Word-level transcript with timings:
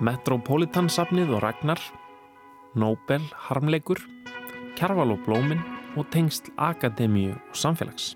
Metropolitansafnið 0.00 1.34
og 1.36 1.42
Ragnar, 1.44 1.82
Nobel 2.78 3.24
harmleikur, 3.48 4.00
Kjarval 4.78 5.16
og 5.16 5.20
Blómin 5.26 5.60
og 5.98 6.08
tengsl 6.14 6.52
Akademíu 6.56 7.34
og 7.34 7.58
Samfélags. 7.58 8.14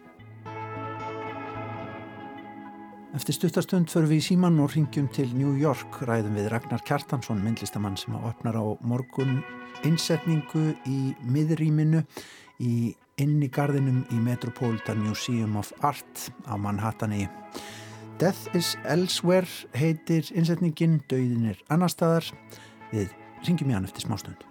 Eftir 3.14 3.36
stuttastund 3.36 3.86
förum 3.92 4.10
við 4.10 4.18
í 4.18 4.26
síman 4.26 4.56
og 4.58 4.72
ringjum 4.74 5.06
til 5.14 5.28
New 5.38 5.52
York 5.54 6.00
ræðum 6.02 6.34
við 6.34 6.48
Ragnar 6.50 6.82
Kjartansson, 6.82 7.38
myndlistamann 7.44 7.94
sem 8.00 8.16
opnar 8.18 8.58
á 8.58 8.64
morgun 8.82 9.38
innsetningu 9.86 10.72
í 10.90 11.12
miðrýminu 11.22 12.02
í 12.58 12.94
inni 13.22 13.46
gardinum 13.54 14.02
í 14.10 14.18
Metropolitan 14.18 14.98
Museum 15.04 15.54
of 15.60 15.70
Art 15.86 16.30
á 16.50 16.58
Manhattani. 16.58 17.28
Death 18.18 18.54
is 18.54 18.76
Elsewhere 18.86 19.48
heitir 19.74 20.28
innsetningin, 20.34 21.00
döiðin 21.10 21.48
er 21.50 21.62
annar 21.72 21.90
staðar. 21.90 22.28
Við 22.92 23.10
ringjum 23.46 23.72
í 23.72 23.74
hann 23.74 23.88
eftir 23.88 24.06
smástund. 24.06 24.44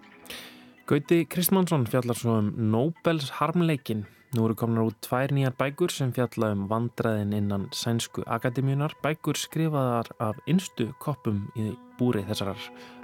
Gauti 0.89 1.23
Kristmannsson 1.31 1.87
fjallar 1.87 2.19
svo 2.19 2.41
um 2.41 2.51
Nobels 2.73 3.31
harmleikin 3.39 4.03
Nú 4.33 4.47
eru 4.47 4.55
komnar 4.57 4.87
út 4.89 4.95
tvær 5.05 5.29
nýjar 5.29 5.53
bækur 5.53 5.91
sem 5.93 6.09
fjalla 6.09 6.47
um 6.55 6.63
vandræðin 6.65 7.35
innan 7.37 7.67
sænsku 7.69 8.23
akademíunar, 8.25 8.95
bækur 9.05 9.37
skrifaðar 9.37 10.09
af 10.17 10.39
innstu 10.49 10.87
koppum 10.97 11.43
í 11.53 11.67
búri 11.99 12.23
þessarar 12.25 12.57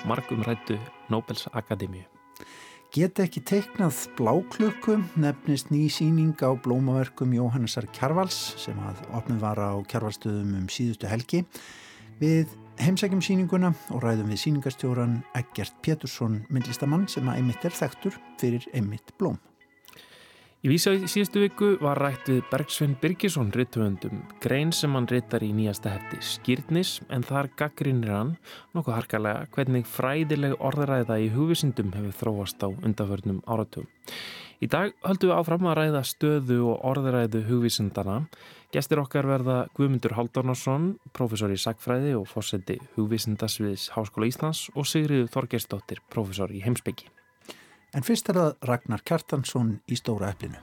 margumrættu 0.09 0.79
Nobels 1.13 1.45
Akademíu. 1.53 2.07
Get 2.89 3.19
ekki 3.21 3.43
teiknað 3.45 3.99
bláklöku 4.17 4.95
nefnist 5.21 5.67
ný 5.69 5.83
síning 5.93 6.33
á 6.41 6.57
blómaverkum 6.57 7.35
Jóhannesar 7.37 7.85
Kjarvals 7.93 8.55
sem 8.57 8.79
að 8.81 9.03
opnum 9.13 9.37
var 9.37 9.61
á 9.61 9.77
Kjarvalstöðum 9.85 10.55
um 10.57 10.65
síðustu 10.73 11.05
helgi. 11.05 11.43
Við 12.17 12.49
heimsækjum 12.81 13.21
síninguna 13.21 13.75
og 13.93 14.01
ræðum 14.01 14.33
við 14.33 14.41
síningastjóran 14.41 15.19
Eggert 15.37 15.77
Pétursson 15.85 16.41
myndlistamann 16.49 17.05
sem 17.05 17.29
að 17.29 17.43
einmitt 17.43 17.69
er 17.69 17.77
þekktur 17.77 18.17
fyrir 18.41 18.65
einmitt 18.73 19.13
blóm. 19.21 19.37
Í 20.59 20.67
vísa 20.67 20.91
í 20.91 21.05
síðustu 21.07 21.39
viku 21.39 21.67
var 21.79 22.01
rætt 22.03 22.27
við 22.27 22.41
Bergsvein 22.49 22.97
Birgisson 22.99 23.47
rittuöndum 23.55 24.25
grein 24.43 24.73
sem 24.75 24.91
hann 24.91 25.05
rittar 25.07 25.39
í 25.45 25.53
nýjasta 25.55 25.93
hefti 25.93 26.17
Skýrnis 26.19 26.97
en 27.15 27.23
þar 27.23 27.47
gaggrinir 27.61 28.11
hann 28.11 28.33
nokkuð 28.75 28.97
harkalega 28.97 29.45
hvernig 29.55 29.85
fræðileg 29.87 30.57
orðræða 30.59 31.15
í 31.23 31.29
hugvisindum 31.31 31.93
hefur 31.95 32.17
þróast 32.17 32.59
á 32.59 32.67
undaförnum 32.75 33.37
áratugum. 33.47 33.87
Í 34.59 34.67
dag 34.67 34.91
höldum 35.07 35.31
við 35.31 35.37
áfram 35.37 35.69
að 35.71 35.77
ræða 35.79 36.01
stöðu 36.09 36.57
og 36.73 36.83
orðræðu 36.89 37.45
hugvísindana. 37.47 38.17
Gestir 38.75 38.99
okkar 38.99 39.29
verða 39.29 39.61
Guðmundur 39.79 40.17
Haldornarsson, 40.17 40.89
professor 41.15 41.55
í 41.55 41.61
sagfræði 41.63 42.17
og 42.19 42.27
fósetti 42.27 42.81
hugvísindasviðs 42.97 43.93
Háskóla 43.95 44.27
Íslands 44.27 44.65
og 44.75 44.91
Sigriður 44.91 45.31
Þorgersdóttir, 45.37 46.03
professor 46.11 46.51
í 46.51 46.59
heimsbyggi. 46.67 47.07
En 47.93 48.05
fyrst 48.05 48.29
er 48.29 48.37
það 48.37 48.67
Ragnar 48.69 49.01
Kjartansson 49.01 49.71
í 49.89 49.97
Stóra 49.97 50.29
eplinu. 50.29 50.59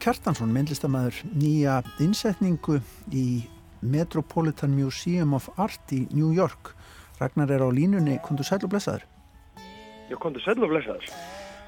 Kjartansson, 0.00 0.48
myndlistamæður, 0.54 1.18
nýja 1.36 1.74
innsetningu 2.00 2.78
í 3.12 3.42
Metropolitan 3.84 4.72
Museum 4.72 5.34
of 5.36 5.50
Art 5.60 5.92
í 5.92 6.06
New 6.14 6.30
York. 6.32 6.70
Ragnar 7.18 7.50
er 7.52 7.60
á 7.60 7.68
línunni, 7.68 8.14
kontur 8.24 8.48
sæl 8.48 8.62
og 8.64 8.70
blessaður? 8.72 9.04
Já, 10.08 10.16
kontur 10.16 10.40
sæl 10.40 10.56
og 10.56 10.70
blessaður. 10.72 11.10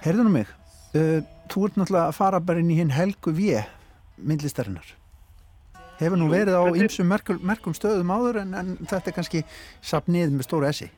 Herðu 0.06 0.24
nú 0.24 0.32
mig, 0.38 0.48
uh, 0.96 1.20
þú 1.52 1.66
ert 1.66 1.76
náttúrulega 1.76 2.06
að 2.08 2.16
fara 2.16 2.40
bara 2.40 2.62
inn 2.62 2.70
í 2.72 2.78
hinn 2.78 2.94
Helgu 2.96 3.34
V, 3.36 3.60
myndlistarinnar. 4.16 4.94
Hefur 6.00 6.16
nú 6.16 6.30
verið 6.32 6.56
á 6.56 6.64
ymsum 6.72 7.12
merkum, 7.12 7.42
merkum 7.44 7.76
stöðum 7.76 8.14
áður 8.16 8.40
en, 8.46 8.54
en 8.56 8.70
þetta 8.80 9.12
er 9.12 9.16
kannski 9.18 9.42
sapnið 9.84 10.32
með 10.38 10.48
stóru 10.48 10.70
essi. 10.70 10.88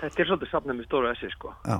þetta 0.00 0.24
er 0.24 0.32
svolítið 0.32 0.54
sapnið 0.54 0.80
með 0.80 0.88
stóru 0.88 1.12
essi, 1.12 1.28
sko. 1.36 1.52
Já. 1.68 1.76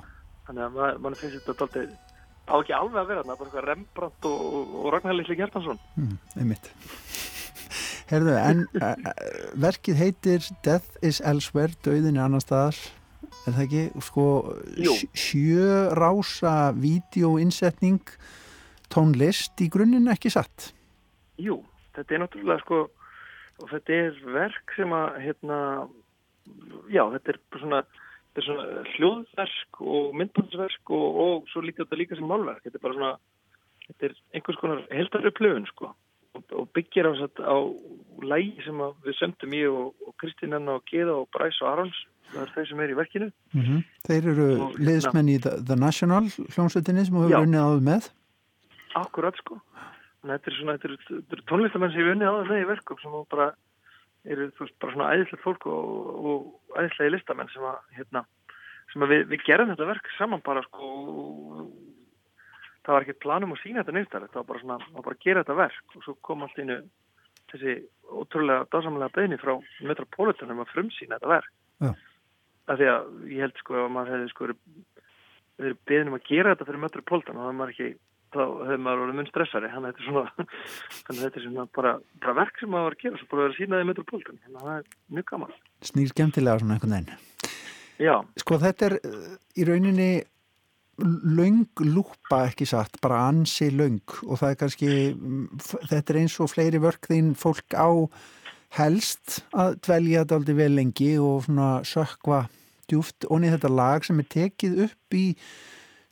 Þannig 0.51 0.67
að 0.69 0.77
mann 0.77 1.01
man 1.07 1.19
finnst 1.23 1.41
þetta 1.41 1.57
alltaf 1.57 2.13
á 2.47 2.55
ekki 2.57 2.77
alveg 2.77 3.01
að 3.01 3.09
vera 3.11 3.23
þarna, 3.23 3.39
bara 3.39 3.49
eitthvað 3.51 3.69
Rembrandt 3.71 4.29
og, 4.31 4.77
og 4.81 4.91
Ragnar 4.95 5.17
Lilli 5.19 5.39
Gjertansson 5.39 5.81
mm, 5.97 6.15
einmitt. 6.41 6.71
Herðu, 8.11 8.37
en 8.39 8.63
uh, 8.79 8.93
verkið 9.67 10.01
heitir 10.03 10.47
Death 10.67 11.01
is 11.03 11.21
Elsewhere, 11.21 11.75
döðin 11.85 12.21
er 12.21 12.29
annar 12.29 12.45
staðar 12.45 12.79
er 13.47 13.55
það 13.55 13.63
ekki, 13.67 13.85
sko 14.03 14.27
sjörása 15.15 16.55
vídeoinsetning 16.79 18.15
tónlist 18.93 19.63
í 19.63 19.69
grunninn 19.73 20.11
ekki 20.11 20.33
satt? 20.35 20.71
Jú, 21.43 21.61
þetta 21.97 22.15
er 22.15 22.23
náttúrulega 22.23 22.63
sko 22.65 22.81
og 23.63 23.71
þetta 23.71 24.01
er 24.07 24.19
verk 24.35 24.75
sem 24.77 24.93
að 24.93 25.21
hérna, 25.25 25.61
já, 26.93 27.03
þetta 27.15 27.33
er 27.33 27.41
svona 27.63 27.83
þetta 28.37 28.43
er 28.43 28.49
svona 28.51 28.83
hljóðverk 28.97 29.79
og 29.81 30.17
myndbánsverk 30.21 30.91
og, 30.93 31.21
og 31.23 31.47
svo 31.53 31.63
líka 31.65 31.85
þetta 31.85 32.01
líka 32.01 32.19
sem 32.19 32.29
málverk. 32.29 32.65
Þetta 32.65 32.77
er 32.77 32.83
bara 32.85 32.97
svona, 32.97 33.13
þetta 33.87 34.09
er 34.09 34.17
einhvers 34.37 34.59
konar 34.61 34.83
heldarri 34.93 35.33
plöfun 35.37 35.69
sko 35.71 35.89
og, 36.37 36.45
og 36.53 36.69
byggir 36.77 37.09
á, 37.09 37.13
á 37.17 37.57
lægi 38.21 38.67
sem 38.67 38.83
við 39.07 39.17
sömdum 39.17 39.57
í 39.57 39.63
og, 39.71 39.95
og 40.05 40.13
Kristínan 40.21 40.69
og 40.69 40.85
Geða 40.91 41.17
og 41.23 41.31
Bræs 41.33 41.63
og 41.65 41.71
Arons, 41.71 42.03
það 42.35 42.43
er 42.43 42.55
þeir 42.55 42.69
sem 42.71 42.83
er 42.85 42.93
í 42.93 42.99
verkinu. 43.01 43.31
Mm 43.55 43.63
-hmm. 43.65 43.85
Þeir 44.09 44.31
eru 44.33 44.49
og, 44.67 44.79
liðsmenn 44.89 45.33
í 45.33 45.39
The, 45.41 45.57
The 45.65 45.81
National 45.81 46.29
hljómsveitinni 46.29 47.07
sem 47.07 47.17
hefur 47.17 47.41
unnið 47.41 47.65
áður 47.65 47.87
með. 47.89 48.11
Akkurat 49.01 49.37
sko. 49.41 49.61
Þetta 50.27 50.51
er 50.51 50.57
svona, 50.59 50.77
þetta 50.77 50.89
eru 50.89 51.23
er 51.33 51.47
tónlistamenn 51.49 51.93
sem 51.93 52.01
hefur 52.03 52.17
unnið 52.17 52.33
áður 52.33 52.53
með 52.53 52.65
í 52.65 52.69
verkum 52.75 53.01
sem 53.01 53.17
bara 53.31 53.53
eru 54.33 54.49
þú 54.57 54.65
veist 54.67 54.79
bara 54.83 54.95
svona 54.95 55.11
æðislegt 55.15 55.45
fólk 55.45 55.67
og, 55.71 56.09
og 56.31 56.81
æðislegi 56.81 57.15
listamenn 57.15 57.51
sem 57.53 57.67
að 57.67 57.79
hérna, 57.99 58.25
sem 58.93 59.05
að 59.07 59.13
við, 59.15 59.27
við 59.33 59.45
gerum 59.47 59.73
þetta 59.73 59.91
verk 59.91 60.11
saman 60.17 60.45
bara 60.47 60.65
sko 60.67 60.91
það 62.87 62.95
var 62.95 63.07
ekki 63.07 63.23
planum 63.25 63.55
að 63.55 63.63
sína 63.63 63.83
þetta 63.83 63.97
nýttar 63.97 64.27
það 64.29 64.41
var 64.41 64.49
bara 64.51 64.63
svona, 64.63 64.79
að 64.95 65.07
bara 65.09 65.23
gera 65.25 65.43
þetta 65.43 65.59
verk 65.61 65.97
og 65.97 66.07
svo 66.07 66.17
kom 66.29 66.47
allt 66.47 66.61
innu 66.63 66.81
þessi 67.53 67.77
ótrúlega 68.07 68.67
dásamlega 68.73 69.15
beðni 69.15 69.39
frá 69.43 69.55
Metropolitanum 69.87 70.63
að 70.63 70.73
frumsýna 70.75 71.19
þetta 71.19 71.33
verk 71.33 71.53
Já. 71.83 71.91
af 72.67 72.81
því 72.81 72.91
að 72.93 73.09
ég 73.33 73.45
held 73.45 73.63
sko 73.63 73.79
að 73.83 73.93
maður 73.95 74.15
hefði 74.15 74.33
sko 74.33 74.51
verið 75.57 75.79
beðnum 75.89 76.19
að 76.19 76.29
gera 76.29 76.55
þetta 76.55 76.69
fyrir 76.69 76.85
Metropolitan 76.85 77.39
og 77.39 77.43
það 77.43 77.51
var 77.51 77.59
maður 77.61 77.75
ekki 77.75 77.91
þá 78.37 78.45
hefur 78.69 78.83
maður 78.85 79.03
verið 79.05 79.19
mun 79.19 79.29
stressari. 79.31 79.73
Þannig 79.73 79.89
að 79.89 79.97
þetta 79.97 80.05
er 80.05 80.11
svona, 80.11 80.47
þetta 81.23 81.41
er 81.41 81.47
svona 81.47 81.67
bara, 81.79 81.97
bara 82.23 82.37
verk 82.43 82.61
sem 82.61 82.73
maður 82.73 82.89
var 82.89 82.97
að 82.99 83.03
gera 83.05 83.21
svo 83.21 83.29
bara 83.33 83.43
að 83.43 83.49
vera 83.49 83.59
sínaði 83.59 83.91
metropolitan, 83.91 84.41
þannig 84.45 84.63
að 84.63 84.71
það 84.71 84.79
er 84.79 85.19
mjög 85.19 85.29
gaman. 85.33 85.59
Snýr 85.91 86.13
skemmtilega 86.13 86.63
svona 86.63 86.79
einhvern 86.79 86.97
veginn. 86.97 87.53
Já. 87.97 88.15
Sko 88.43 88.59
þetta 88.61 88.91
er 88.91 88.99
í 89.57 89.67
rauninni 89.67 90.11
laung 90.97 91.67
lúpa 91.85 92.47
ekki 92.49 92.67
satt 92.69 92.97
bara 93.05 93.27
ansi 93.29 93.69
laung 93.73 94.01
og 94.25 94.41
það 94.41 94.51
er 94.51 94.59
kannski 94.63 94.91
þetta 95.91 96.13
er 96.15 96.21
eins 96.23 96.37
og 96.41 96.51
fleiri 96.53 96.81
vörkðinn 96.81 97.35
fólk 97.37 97.77
á 97.77 98.09
helst 98.79 99.43
að 99.57 99.77
dvelja 99.85 100.25
þetta 100.25 100.39
aldrei 100.41 100.57
vel 100.57 100.73
lengi 100.79 101.11
og 101.21 101.45
svona 101.47 101.69
sökva 101.87 102.47
djúft 102.89 103.29
onni 103.33 103.53
þetta 103.53 103.73
lag 103.73 104.07
sem 104.07 104.23
er 104.23 104.31
tekið 104.33 104.83
upp 104.87 105.17
í 105.17 105.27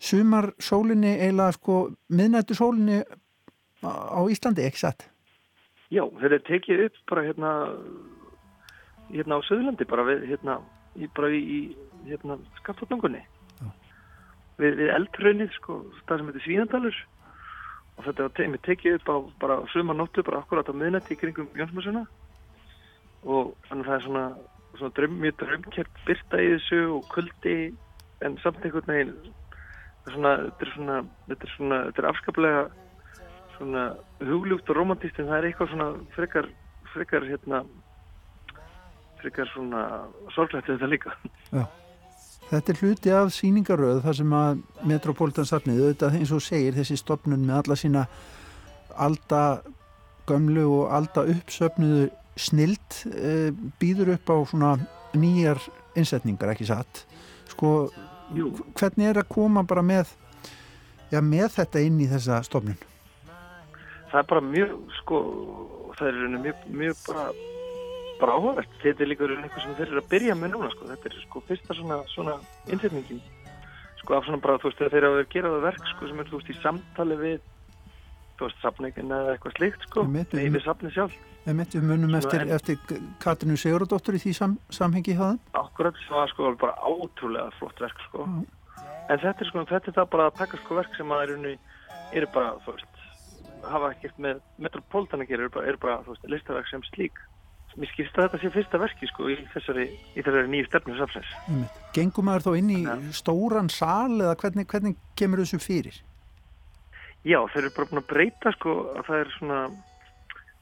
sumar 0.05 0.53
sólinni 0.63 1.17
eila 1.27 1.51
sko 1.57 1.89
miðnættu 2.13 2.57
sólinni 2.59 3.03
á 3.85 4.21
Íslandi, 4.31 4.65
ekki 4.65 4.81
satt? 4.85 5.07
Já, 5.93 6.05
þetta 6.21 6.35
er 6.35 6.45
tekið 6.49 6.85
upp 6.89 7.01
bara 7.11 7.25
hérna 7.27 7.53
hérna 9.13 9.39
á 9.41 9.47
Suðurlandi 9.47 9.87
bara 9.89 10.07
við 10.09 10.27
hérna 10.31 10.59
í, 10.97 11.09
bara 11.17 11.31
í, 11.31 11.61
hérna 12.09 12.39
skattotnungunni 12.61 13.23
við, 14.59 14.79
við 14.79 14.93
eldrönnið 14.95 15.53
sko, 15.59 15.81
það 16.09 16.21
sem 16.21 16.31
heitir 16.31 16.47
Svínandalur 16.47 17.01
og 17.95 18.09
þetta 18.09 18.27
var 18.27 18.35
te 18.35 18.49
tekið 18.69 18.99
upp 18.99 19.13
á 19.13 19.17
bara 19.45 19.61
sumar 19.75 19.99
nóttu 19.99 20.25
bara 20.27 20.43
akkurat 20.43 20.71
á 20.71 20.75
miðnætti 20.75 21.19
kringum 21.21 21.51
Jónsmessuna 21.59 22.05
og 23.25 23.55
þannig 23.69 23.87
að 23.87 23.91
það 23.91 23.97
er 23.97 24.05
svona, 24.09 24.25
svona 24.79 24.97
dröm, 24.99 25.17
mjög 25.23 25.39
drömkjert 25.43 26.03
byrta 26.09 26.43
í 26.43 26.51
þessu 26.55 26.83
og 26.97 27.09
kuldi 27.13 27.57
en 28.25 28.39
samt 28.43 28.65
einhvern 28.65 28.91
veginn 28.91 29.15
svona, 30.13 30.35
þetta 30.49 30.67
er 30.67 30.73
svona 30.75 30.99
þetta 31.29 31.47
er 31.49 31.55
svona, 31.55 31.79
þetta 31.89 32.03
er 32.03 32.11
afskaplega 32.11 32.65
svona 33.55 33.85
hugljúft 34.21 34.71
og 34.71 34.79
romantist 34.79 35.19
en 35.21 35.31
það 35.31 35.39
er 35.39 35.49
eitthvað 35.49 35.73
svona 35.73 35.89
frekar 36.17 36.51
frekar 36.95 37.27
hérna 37.29 37.63
frekar 39.23 39.49
svona 39.55 39.87
sorglegt 40.35 40.69
þetta 40.69 40.91
líka. 40.91 41.15
Já. 41.51 41.65
Þetta 42.51 42.73
er 42.73 42.81
hluti 42.83 43.13
af 43.17 43.31
síningaröð 43.33 44.03
þar 44.05 44.17
sem 44.19 44.35
að 44.37 44.59
Metropolitan 44.85 45.49
safnið, 45.49 45.81
auðvitað 45.81 46.19
eins 46.19 46.33
og 46.35 46.43
segir 46.45 46.77
þessi 46.77 46.99
stopnun 47.01 47.47
með 47.47 47.63
alla 47.63 47.79
sína 47.81 48.03
alda 49.01 49.45
gömlu 50.29 50.67
og 50.69 50.93
alda 50.93 51.25
uppsöfnuðu 51.33 52.11
snild 52.41 52.99
e, 53.09 53.53
býður 53.81 54.15
upp 54.17 54.33
á 54.33 54.37
svona 54.51 54.75
nýjar 55.17 55.61
innsetningar, 55.97 56.53
ekki 56.53 56.69
satt? 56.69 57.05
Sko, 57.55 57.89
Jú. 58.33 58.51
hvernig 58.79 59.11
er 59.11 59.21
að 59.21 59.29
koma 59.29 59.63
bara 59.69 59.83
með 59.85 60.15
já, 61.13 61.21
með 61.21 61.49
þetta 61.59 61.83
inn 61.85 62.01
í 62.01 62.09
þessa 62.09 62.41
stopnun? 62.47 62.79
Það 64.11 64.21
er 64.21 64.29
bara 64.31 64.41
mjög, 64.41 64.75
sko 65.01 65.21
það 65.99 66.09
er 66.09 66.39
mjög, 66.39 66.65
mjög 66.71 67.05
bara 67.09 67.27
bara 68.21 68.35
áhugavert. 68.39 68.75
Þetta 68.81 69.03
er 69.03 69.09
líka 69.11 69.27
eitthvað 69.27 69.63
sem 69.65 69.75
þeir 69.75 69.89
eru 69.91 70.01
að 70.01 70.11
byrja 70.13 70.35
með 70.39 70.53
núna 70.55 70.69
sko. 70.71 70.87
Þetta 70.87 71.09
er 71.11 71.17
sko 71.25 71.41
fyrsta 71.49 71.75
svona, 71.75 71.97
svona 72.15 72.37
innsetningin 72.71 73.21
sko 74.05 74.19
af 74.19 74.27
svona 74.29 74.41
bara 74.45 74.61
þú 74.61 74.69
veist 74.71 74.81
þegar 74.81 74.93
þeir 74.95 75.07
eru 75.09 75.21
að 75.23 75.31
gera 75.33 75.51
það 75.55 75.65
verk 75.65 75.87
sko 75.91 76.09
sem 76.11 76.21
er 76.21 76.29
þú 76.29 76.41
veist 76.41 76.51
í 76.53 76.57
samtali 76.61 77.17
við 77.21 77.39
þú 78.39 78.49
veist 78.49 78.61
safningin 78.63 79.15
eða 79.17 79.35
eitthvað 79.35 79.57
slikt 79.59 79.87
sko 79.89 80.05
Nei, 80.05 80.49
við 80.53 80.61
safni 80.65 80.93
sjálf. 80.93 81.15
Við 81.45 81.57
myndum 81.59 81.87
munum 81.91 82.17
eftir, 82.17 82.41
en... 82.45 82.53
eftir 82.57 83.01
Katrinu 83.21 83.59
Sigurðardóttur 83.61 84.17
í 84.17 84.23
því 84.23 84.33
sam, 84.39 84.57
samhengi 84.73 85.17
haðan? 85.19 85.41
Akkurat 85.61 85.99
sem 86.01 86.17
var 86.17 86.33
sko 86.33 86.55
bara 86.61 86.89
ótrúlega 86.89 87.51
flott 87.59 87.85
verk 87.85 88.01
sko. 88.07 88.25
Mm. 88.25 88.47
En 89.13 89.21
þetta 89.21 89.45
er 89.45 89.51
sko 89.51 89.67
þetta 89.69 89.93
er 89.93 89.99
það 90.01 90.11
bara 90.17 90.31
að 90.31 90.41
taka 90.41 90.61
sko 90.63 90.81
verk 90.81 90.97
sem 90.97 91.13
að 91.13 91.27
eru, 91.27 91.55
eru 92.17 92.33
bara 92.33 92.57
þú 92.65 92.79
veist 92.79 92.91
hafa 93.65 93.93
ekkert 93.95 94.19
með 94.21 94.41
metropolitan 94.61 95.25
að 95.25 95.31
gera 95.31 95.47
eru 95.47 95.55
bara, 95.55 95.69
er 95.69 95.81
bara 95.81 96.01
þú 96.05 96.15
veist 96.15 96.29
listaverk 96.33 96.69
sem 96.73 96.85
slík 96.93 97.21
Mér 97.75 97.91
skilst 97.91 98.19
að 98.19 98.29
þetta 98.29 98.39
sé 98.39 98.51
fyrsta 98.55 98.79
verki 98.79 99.07
sko 99.11 99.29
í 99.33 99.37
þessari, 99.51 99.85
í 100.15 100.23
þessari 100.23 100.51
nýju 100.53 100.67
stefnu 100.69 100.95
samsins. 100.95 101.31
Gengum 101.97 102.29
maður 102.29 102.45
þá 102.45 102.59
inn 102.61 102.69
í 102.71 102.83
ja. 102.85 102.95
stóran 103.19 103.71
sal 103.73 104.15
eða 104.21 104.37
hvernig, 104.39 104.69
hvernig 104.71 105.01
kemur 105.19 105.43
þessu 105.43 105.59
fyrir? 105.63 105.97
Já, 107.27 107.41
þeir 107.51 107.65
eru 107.65 107.73
bara 107.75 107.91
búin 107.91 108.03
að 108.03 108.09
breyta 108.13 108.53
sko 108.55 108.77
að 108.93 109.09
það 109.09 109.23
er 109.25 109.33
svona, 109.39 109.59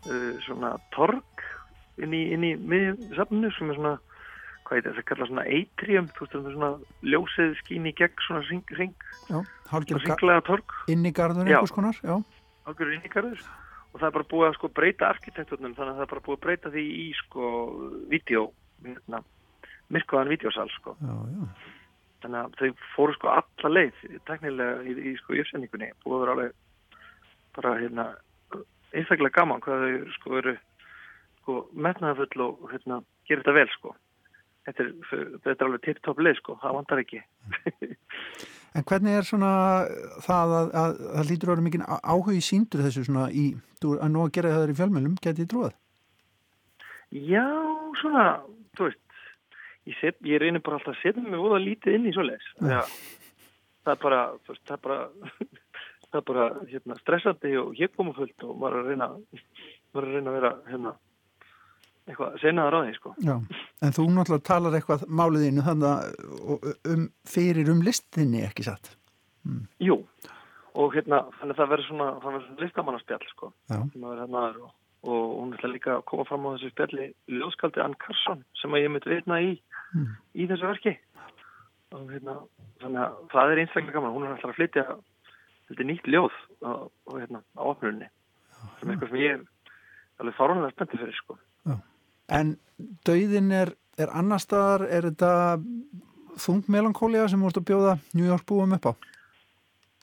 uh, 0.09 0.33
svona 0.47 0.75
torg 0.97 1.47
inn 2.03 2.17
í, 2.17 2.23
inn 2.35 2.47
í 2.49 2.53
miðjum 2.57 3.17
safninu 3.19 3.51
sem 3.57 3.73
er 3.73 3.79
svona, 3.79 3.97
hvað 4.67 4.79
heit 4.79 4.87
það, 4.87 4.99
það 4.99 5.09
kallar 5.11 5.33
svona 5.33 5.49
eitrium, 5.59 6.13
þú 6.13 6.25
veist 6.25 6.37
það 6.37 6.47
er 6.51 6.57
svona 6.57 7.11
ljósið 7.15 7.57
skín 7.63 7.91
í 7.91 7.97
gegn 7.99 8.23
svona 8.27 8.45
já, 8.47 9.43
svona 9.69 10.05
ringlega 10.07 10.47
torg. 10.49 10.79
Inn 10.93 11.05
í 11.09 11.13
garður 11.17 11.51
einhvers 11.51 11.75
konar, 11.75 11.99
já. 12.03 12.17
Hálfur 12.67 12.95
inn 12.95 13.05
í 13.05 13.13
garður 13.13 13.43
og 13.93 14.01
það 14.01 14.09
er 14.09 14.17
bara 14.17 14.29
búið 14.31 14.49
að 14.49 14.57
sko 14.57 14.71
breyta 14.73 15.11
arkitekturnum 15.13 15.77
þannig 15.77 15.93
að 15.93 16.01
það 16.01 16.07
er 16.07 16.11
bara 16.15 16.25
búið 16.27 16.39
að 16.39 16.45
breyta 16.47 16.73
því 16.73 16.85
í 17.03 17.07
sko 17.19 17.53
vídeo 18.13 18.45
hérna, 18.87 19.23
myrkvaðan 19.93 20.33
vídeosal 20.33 20.69
sko 20.79 20.97
já, 20.97 21.13
já. 21.13 21.43
þannig 22.25 22.41
að 22.41 22.59
þau 22.61 22.85
fóru 22.95 23.17
sko 23.19 23.33
alla 23.35 23.73
leið 23.77 24.05
teknilega 24.29 24.85
í, 24.89 24.97
í 25.13 25.15
sko 25.21 25.37
jöfsendingunni 25.37 25.91
búið 26.05 26.17
að 26.17 26.25
vera 26.25 26.37
alveg 26.37 26.55
bara 27.59 27.75
hérna 27.83 28.07
einstaklega 28.93 29.37
gaman 29.41 29.62
hvað 29.65 29.85
þau 29.85 30.17
sko 30.17 30.39
eru 30.41 30.56
sko 31.43 31.59
metnaðafull 31.75 32.47
og 32.47 32.73
hérna 32.73 33.03
gerir 33.29 33.43
þetta 33.43 33.59
vel 33.59 33.69
sko 33.77 33.94
þetta 34.67 34.85
er, 34.85 34.91
þetta 35.43 35.55
er 35.56 35.69
alveg 35.69 35.87
tipp-topp 35.87 36.25
leið 36.27 36.41
sko 36.41 36.59
það 36.62 36.77
vandar 36.81 37.05
ekki 37.05 37.23
En 38.73 38.85
hvernig 38.89 39.19
er 39.19 39.27
svona 39.29 39.53
það 40.25 40.53
að 40.56 40.71
það 40.73 41.27
lítur 41.29 41.50
að 41.50 41.53
vera 41.53 41.65
mikið 41.67 41.83
áhug 42.00 42.31
í 42.33 42.41
síndur 42.44 42.85
þessu 42.87 43.03
svona 43.05 43.27
í, 43.29 43.50
að 43.85 44.12
nú 44.15 44.23
að 44.25 44.31
gera 44.39 44.53
það 44.55 44.73
í 44.73 44.77
fjölmjölum, 44.79 45.17
getið 45.27 45.49
trúið? 45.53 45.75
Já, 47.12 47.44
svona, 48.00 48.25
þú 48.79 48.87
veist, 48.87 49.03
ég, 49.91 49.99
set, 50.00 50.17
ég 50.25 50.41
reynir 50.41 50.65
bara 50.65 50.79
alltaf 50.79 50.94
að 50.94 51.03
setja 51.03 51.25
mig 51.27 51.37
óða 51.37 51.61
lítið 51.61 51.99
inn 51.99 52.09
í 52.09 52.15
svo 52.17 52.25
leiðis. 52.25 52.49
Ja. 52.65 52.81
Það 53.85 53.93
er 53.93 54.00
bara, 54.06 54.23
þú 54.41 54.55
veist, 54.55 54.65
það 54.71 54.79
er 54.79 54.83
bara, 54.89 55.00
það 56.12 56.20
er 56.20 56.26
bara 56.29 56.49
hérna, 56.69 56.99
stressandi 57.00 57.55
og 57.61 57.73
hér 57.79 57.91
koma 57.97 58.12
fullt 58.17 58.44
og 58.47 58.67
er 58.69 58.76
að 58.79 58.91
reyna, 58.93 59.09
er 59.32 60.05
að 60.05 60.12
reyna 60.17 60.32
að 60.32 60.37
vera, 60.38 60.53
hérna, 60.69 60.93
eitthvað 62.09 62.37
senaðar 62.43 62.76
á 62.76 62.81
því 62.82 62.94
sko. 62.99 63.14
Já, 63.23 63.35
en 63.87 63.97
þú 63.97 64.06
náttúrulega 64.11 64.49
talar 64.49 64.76
eitthvað 64.79 65.06
máliðinu 65.09 65.64
þannig 65.67 66.85
um, 66.93 67.09
fyrir 67.29 67.73
um 67.73 67.82
listinni 67.87 68.44
ekki 68.47 68.67
satt? 68.67 68.94
Mm. 69.47 69.64
Jú, 69.82 69.99
og 70.79 70.94
hérna 70.97 71.25
þannig 71.38 71.55
að 71.56 71.61
það 71.61 71.73
verður 71.75 71.88
svona, 71.88 72.09
svona 72.23 72.43
listamannarspjall 72.62 73.29
sko, 73.32 73.53
sem 73.69 74.05
að 74.05 74.12
vera 74.12 74.26
hérna 74.26 74.43
aður 74.47 74.67
og, 74.67 74.75
og 75.03 75.23
hún 75.38 75.55
ætla 75.56 75.73
líka 75.73 75.94
að 75.97 76.05
koma 76.11 76.26
fram 76.29 76.47
á 76.47 76.55
þessu 76.55 76.73
spjalli 76.75 77.08
ljóskaldi 77.38 77.82
Ann 77.82 77.97
Karsson 78.03 78.44
sem 78.61 78.75
að 78.76 78.85
ég 78.85 78.93
myndi 78.94 79.12
veitna 79.12 79.41
í 79.43 79.55
mm. 79.97 80.12
í 80.38 80.47
þessu 80.50 80.69
verki 80.70 80.94
og 81.93 82.06
hérna, 82.08 82.37
þannig 82.82 83.03
að 83.05 83.17
það 83.35 83.53
er 83.53 83.62
einstaklega 83.62 83.99
gaman, 83.99 84.15
hún 84.15 84.26
er 84.26 84.35
alltaf 84.37 84.53
að 84.53 84.61
flytja 84.61 84.87
þetta 85.73 85.85
er 85.85 85.89
nýtt 85.89 86.11
ljóð 86.13 86.37
á, 86.63 86.73
á, 86.87 87.13
hérna, 87.17 87.43
á 87.57 87.63
opnurunni 87.65 88.09
sem 88.79 88.89
er 88.89 88.95
eitthvað 88.95 89.13
sem 89.13 89.23
ég 89.23 89.39
er 89.39 89.43
alveg 90.23 90.37
fárunlega 90.39 90.75
spenntið 90.77 91.03
fyrir 91.03 91.19
sko. 91.19 91.39
En 92.33 92.53
dauðin 93.07 93.51
er, 93.57 93.73
er 94.01 94.13
annar 94.17 94.43
staðar, 94.43 94.87
er 94.87 95.08
þetta 95.11 95.32
þung 96.41 96.69
melankólia 96.73 97.27
sem 97.29 97.43
vorst 97.43 97.61
að 97.61 97.69
bjóða 97.73 97.96
New 98.15 98.29
York 98.29 98.46
búum 98.49 98.77
upp 98.77 98.89
á? 98.89 98.93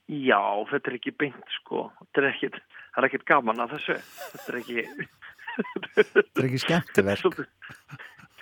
Já, 0.10 0.42
þetta 0.72 0.90
er 0.90 0.98
ekki 0.98 1.14
beint 1.22 1.56
sko, 1.60 1.88
þetta 2.02 2.22
er 2.22 2.30
ekkit, 2.32 2.60
það 2.96 3.02
er 3.02 3.08
ekkit 3.10 3.26
gaman 3.30 3.64
að 3.64 3.76
þessu, 3.76 3.98
þetta 4.34 4.52
er 4.52 4.60
ekki... 4.64 4.86
þetta 6.00 6.42
er 6.42 6.48
ekki 6.48 6.62
skemmtiverk. 6.64 7.42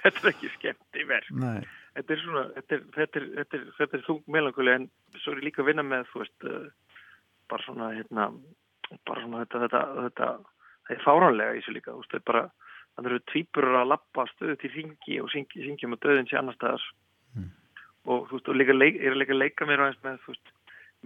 þetta 0.03 0.23
er 0.23 0.29
ekki 0.31 0.51
skemmtiverk. 0.55 1.33
Nei. 1.43 1.59
Þetta 1.97 2.13
er 2.13 2.21
svona, 2.21 2.43
þetta 2.55 2.75
er, 2.77 2.83
þetta 2.95 3.19
er, 3.19 3.29
þetta 3.35 3.57
er, 3.57 3.69
þetta 3.79 3.97
er 3.97 4.05
þung 4.05 4.19
melankólia 4.35 4.77
en 4.79 4.89
svo 5.17 5.33
er 5.33 5.41
ég 5.41 5.47
líka 5.49 5.63
að 5.63 5.69
vinna 5.71 5.85
með, 5.87 6.11
þú 6.11 6.23
veist, 6.23 6.47
uh, 6.47 6.86
bara 7.49 7.63
svona, 7.63 7.89
hérna, 7.95 8.29
bara 9.07 9.23
svona 9.23 9.43
þetta, 9.45 9.63
þetta, 9.65 9.81
þetta, 10.07 10.29
það 10.87 10.95
er 10.95 11.03
fáránlega 11.05 11.55
í 11.55 11.61
þessu 11.61 11.75
líka, 11.75 11.91
þú 11.93 12.01
veist, 12.01 12.11
þetta 12.13 12.23
er 12.23 12.31
bara 12.31 12.45
þannig 12.97 13.11
eru 13.11 13.23
tvíburur 13.31 13.77
að 13.77 13.89
lappa 13.91 14.25
stöðu 14.31 14.55
til 14.61 14.71
ringi 14.73 15.19
og 15.21 15.31
syngjum 15.33 15.93
og 15.93 15.99
döðin 16.01 16.29
sé 16.29 16.37
annar 16.39 16.57
staðar 16.57 16.85
mm. 17.37 17.49
og 18.09 18.29
þú 18.29 18.37
veist, 18.37 18.49
og 18.49 18.57
líka 18.57 18.77
leik, 18.77 18.97
er 19.01 19.13
að 19.13 19.21
leika, 19.21 19.37
leika 19.37 19.67
mér 19.69 19.83
aðeins 19.85 20.01
með, 20.05 20.17
þú 20.23 20.33
veist, 20.33 20.53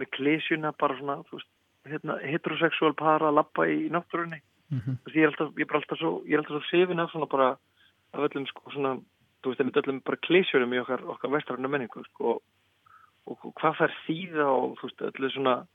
með 0.00 0.10
klísjuna 0.16 0.72
bara 0.80 0.96
svona, 1.00 1.18
þú 1.28 1.38
veist, 1.38 1.50
hérna, 1.92 2.16
heterosexual 2.24 2.94
para 2.96 3.28
að 3.28 3.38
lappa 3.40 3.66
í 3.68 3.90
náttúrunni 3.92 4.40
mm 4.40 4.78
-hmm. 4.78 4.96
þú 5.02 5.04
veist, 5.04 5.16
ég 5.16 5.22
er 5.22 5.30
alltaf, 5.32 5.50
ég 5.58 5.66
er 5.68 5.76
alltaf 5.76 5.98
svo 5.98 6.12
ég 6.24 6.32
er 6.32 6.38
alltaf 6.38 6.56
svo 6.56 6.70
sefin 6.70 7.00
af 7.00 7.10
svona 7.10 7.26
bara 7.26 7.48
af 8.12 8.20
öllum 8.20 8.46
sko 8.46 8.70
svona, 8.70 8.92
þú 9.42 9.48
veist, 9.48 9.60
með 9.60 9.80
öllum 9.82 10.00
bara 10.04 10.24
klísjunum 10.26 10.74
í 10.74 10.80
okkar, 10.80 11.04
okkar 11.04 11.30
vestræðinu 11.30 11.68
menningu 11.68 12.04
sko, 12.04 12.24
og, 12.24 12.42
og, 13.26 13.36
og 13.44 13.52
hvað 13.60 13.76
fær 13.78 13.92
þýða 14.06 14.46
og 14.46 14.78
þú 14.78 14.84
veist, 14.86 15.02
öllu 15.02 15.30
svona 15.30 15.66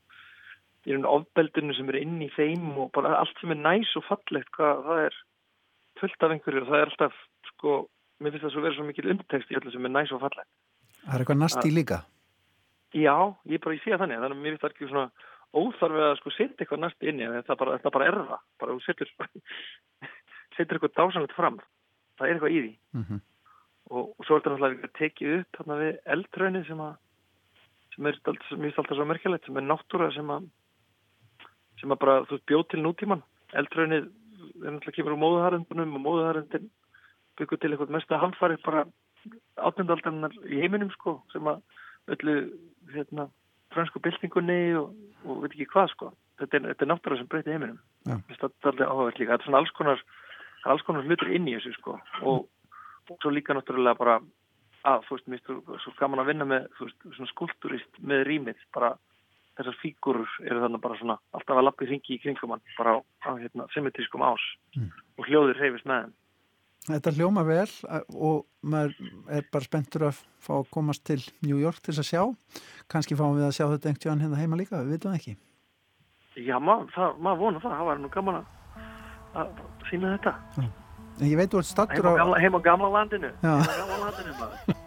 í 0.88 0.94
raun 0.94 1.08
ofbeldinu 1.08 1.76
sem 1.76 1.90
er 1.92 2.00
inn 2.00 2.18
í 2.24 2.30
þeim 2.34 2.70
og 2.80 2.92
bara 2.96 3.18
allt 3.20 3.40
sem 3.42 3.52
er 3.52 3.60
næs 3.60 3.94
og 4.00 4.06
fallegt, 4.08 4.50
hvað 4.56 4.84
það 4.86 5.02
er 5.06 5.18
fullt 6.00 6.24
af 6.24 6.34
einhverju 6.34 6.62
og 6.64 6.70
það 6.70 6.80
er 6.82 6.92
alltaf 6.92 7.18
sko, 7.52 7.78
mér 8.22 8.34
finnst 8.34 8.46
það 8.46 8.54
svo 8.54 8.64
verið 8.64 8.78
svo 8.78 8.86
mikil 8.88 9.10
undirtekst 9.12 9.52
í 9.52 9.58
öllu 9.60 9.74
sem 9.74 9.88
er 9.88 9.94
næs 9.94 10.14
og 10.14 10.22
falleg 10.24 10.48
Það 10.98 11.14
er 11.14 11.24
eitthvað 11.24 11.40
næst 11.42 11.66
í 11.68 11.72
líka? 11.74 11.98
Já, 12.96 13.16
ég 13.52 13.60
bara, 13.62 13.76
ég 13.76 13.84
sé 13.84 13.98
þannig 14.00 14.22
þannig 14.22 14.36
að 14.38 14.42
mér 14.42 14.54
finnst 14.54 14.64
það 14.64 14.72
ekki 14.74 14.90
svona 14.90 15.08
óþarfið 15.56 16.04
að 16.06 16.14
sko 16.20 16.34
setja 16.34 16.64
eitthvað 16.64 16.82
næst 16.84 17.08
inni 17.08 17.26
en 17.26 17.46
það 17.46 17.60
bara, 17.62 17.80
það 17.82 17.94
bara 17.96 18.08
er 18.08 18.18
það 18.18 18.46
bara 18.60 18.76
þú 18.76 18.84
setur 18.84 19.12
setur 20.56 20.78
eitthvað 20.78 20.96
dásanlegt 20.98 21.36
fram 21.36 21.58
það 22.18 22.26
er 22.26 22.32
eitthvað 22.34 22.54
í 22.54 22.62
því 22.62 22.72
mm 22.98 23.04
-hmm. 23.04 23.20
og, 23.90 24.04
og 24.12 24.26
svo 24.26 24.36
er 24.36 24.42
þetta 24.42 24.54
náttúrulega 24.54 24.92
tekið 25.00 25.36
upp 25.38 25.60
þarna 25.60 25.78
við 25.82 26.00
eldröni 26.16 26.64
sem 26.68 26.82
að 26.84 26.94
sem 27.94 28.06
er 28.06 28.20
mjög 28.62 28.78
alltaf 28.78 28.96
svo 28.96 29.08
merkjulegt 29.08 29.46
sem 29.46 29.56
er 29.56 29.66
náttúra 29.66 30.10
sem 30.14 30.30
að 30.30 30.50
sem 31.80 31.92
að 31.94 32.00
bara, 32.02 32.20
þú 32.28 32.40
bjóð 32.50 32.64
til 32.72 32.82
nútíman 32.84 33.24
eldrönið 33.56 34.08
er 34.08 34.74
náttúrulega 34.74 34.96
kemur 34.96 35.14
úr 35.14 35.22
móðuharundunum 35.22 35.96
og 35.98 36.04
móðuharundin 36.04 36.70
byggur 37.38 37.60
til 37.60 37.72
eitthvað 37.72 37.94
mest 37.94 38.12
að 38.12 38.22
hamfari 38.24 38.58
bara 38.64 38.86
átmyndaldarinnar 39.58 40.34
í 40.46 40.62
heiminum 40.62 40.90
sko 40.94 41.18
sem 41.32 41.46
að 41.50 41.62
öllu 42.14 42.36
hérna, 42.94 43.28
fransku 43.74 44.00
byltingunni 44.02 44.60
og, 44.78 44.94
og 45.26 45.42
veit 45.44 45.52
ekki 45.52 45.68
hvað 45.72 45.90
sko. 45.92 46.12
Þetta 46.40 46.58
er, 46.58 46.68
er 46.72 46.88
náttúrulega 46.88 47.22
sem 47.22 47.30
breyti 47.30 47.52
heiminum. 47.52 47.80
Þetta 48.06 48.48
er 48.48 48.48
alltaf 48.48 48.84
áhugavert 48.86 49.20
líka, 49.20 49.34
þetta 49.34 49.44
er 49.44 49.48
svona 49.48 49.62
alls 49.62 49.74
konar 49.76 50.04
alls 50.68 50.84
konar 50.86 51.06
hlutur 51.06 51.30
inn 51.34 51.48
í 51.48 51.56
þessu 51.56 51.74
sko. 51.76 51.98
Og, 52.26 52.46
og 53.10 53.20
svo 53.22 53.32
líka 53.34 53.56
náttúrulega 53.56 53.98
bara 53.98 54.18
að 54.88 55.04
þú 55.06 55.16
veist, 55.16 55.28
mér 55.28 55.42
finnst 55.44 55.84
svo 55.84 55.94
gaman 55.98 56.22
að 56.22 56.30
vinna 56.32 56.48
með 56.48 56.68
þú 56.78 56.88
veist, 56.88 57.06
svona 57.16 57.32
skulpturist 57.32 58.00
með 58.00 58.24
rýmið 58.30 58.66
bara 58.74 58.94
þessar 59.58 59.76
fígurur 59.82 60.38
eru 60.46 60.62
þannig 60.64 60.84
bara 60.84 60.98
svona 61.00 61.18
alltaf 61.36 61.58
að 61.58 61.66
lappi 61.66 61.90
hringi 61.90 62.16
í 62.16 62.22
kringum 62.22 62.54
hann 62.54 62.64
bara 62.78 62.96
á, 62.96 62.98
á 63.26 63.30
hérna, 63.38 63.66
symmetrískum 63.74 64.24
ás. 64.24 64.44
Mm. 64.76 64.90
og 65.18 65.28
hljóður 65.28 65.60
reyfist 65.60 65.88
með 65.88 66.06
hann 66.06 66.16
Þetta 66.88 67.12
hljóma 67.18 67.42
vel 67.44 67.68
og 68.16 68.46
maður 68.64 68.94
er 69.36 69.44
bara 69.52 69.66
spenntur 69.66 70.06
að 70.08 70.22
fá 70.40 70.54
að 70.56 70.70
komast 70.72 71.04
til 71.04 71.18
New 71.44 71.58
York 71.60 71.82
til 71.84 71.92
að 71.92 72.08
sjá. 72.08 72.22
Kannski 72.88 73.18
fáum 73.18 73.36
við 73.36 73.48
að 73.48 73.56
sjá 73.58 73.66
þetta 73.74 73.90
einhvern 73.90 74.24
hérna 74.24 74.40
heima 74.40 74.60
líka, 74.60 74.80
við 74.86 74.96
veitum 74.96 75.18
ekki. 75.18 75.36
Já, 76.38 76.56
maður 76.62 77.18
mað 77.20 77.40
vona 77.42 77.62
það, 77.64 77.76
það 77.76 77.90
var 77.90 78.00
nú 78.00 78.12
gaman 78.14 78.40
að 78.40 79.62
sína 79.90 80.16
þetta. 80.16 80.34
En 81.18 81.28
ég 81.28 81.38
veit 81.40 81.52
þú 81.52 81.60
ert 81.60 81.72
stattur 81.74 82.08
á 82.08 82.14
heim 82.38 82.56
á 82.56 82.60
gamla 82.62 82.92
landinu. 82.94 83.34
Heim 83.42 83.68
á 83.68 83.78
gamla 83.82 84.04
landinu 84.06 84.36
maður 84.38 84.77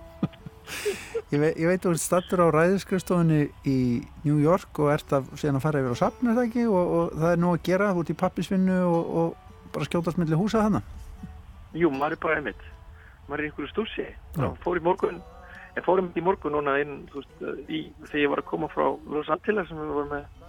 Ég 1.32 1.40
veit, 1.40 1.56
ég 1.56 1.70
veit 1.70 1.80
þú 1.80 1.94
ert 1.94 2.02
stattur 2.04 2.42
á 2.44 2.48
ræðiskrifstofunni 2.52 3.46
í 3.64 3.78
New 4.26 4.42
York 4.44 4.80
og 4.84 4.90
ert 4.92 5.14
að, 5.16 5.30
að 5.32 5.60
fara 5.64 5.80
yfir 5.80 5.96
á 5.96 6.02
sapn, 6.02 6.28
er 6.28 6.36
það 6.36 6.48
ekki? 6.50 6.66
Og, 6.68 6.90
og 6.98 7.14
það 7.22 7.32
er 7.32 7.40
nú 7.40 7.52
að 7.56 7.62
gera 7.70 7.88
út 7.96 8.12
í 8.12 8.16
pappisvinnu 8.20 8.80
og, 8.84 9.14
og 9.22 9.70
bara 9.72 9.88
skjótast 9.88 10.20
millir 10.20 10.42
húsa 10.42 10.66
þannig? 10.66 10.90
Jú, 11.80 11.88
maður 11.96 12.18
er 12.18 12.22
bara 12.26 12.38
einmitt. 12.42 12.68
Maður 13.30 13.46
er 13.46 13.48
einhverju 13.48 13.72
stúsi. 13.72 14.10
Fór 14.66 14.82
í 14.82 14.84
morgun, 14.84 15.24
ég 15.78 15.88
fór 15.88 16.04
um 16.04 16.12
í 16.12 16.26
morgun 16.26 16.58
núna 16.58 16.76
inn, 16.84 16.98
þú 17.14 17.24
veist, 17.24 17.40
í, 17.72 17.82
þegar 18.10 18.24
ég 18.26 18.34
var 18.36 18.44
að 18.44 18.50
koma 18.52 18.72
frá 18.76 18.90
Los 19.16 19.32
Angeles 19.32 19.72
sem 19.72 19.80
við 19.80 19.96
vorum 19.96 20.12
með, 20.12 20.48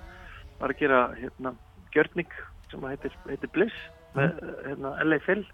var 0.59 0.75
að 0.75 0.83
gera 0.83 1.03
hérna 1.21 1.55
gjörning 1.95 2.39
sem 2.73 2.91
heitir, 2.91 3.15
heitir 3.29 3.55
Bliss 3.55 3.83
með 4.17 4.35
mm. 4.35 4.55
hérna 4.67 4.97
LA 5.07 5.23
Phil 5.23 5.45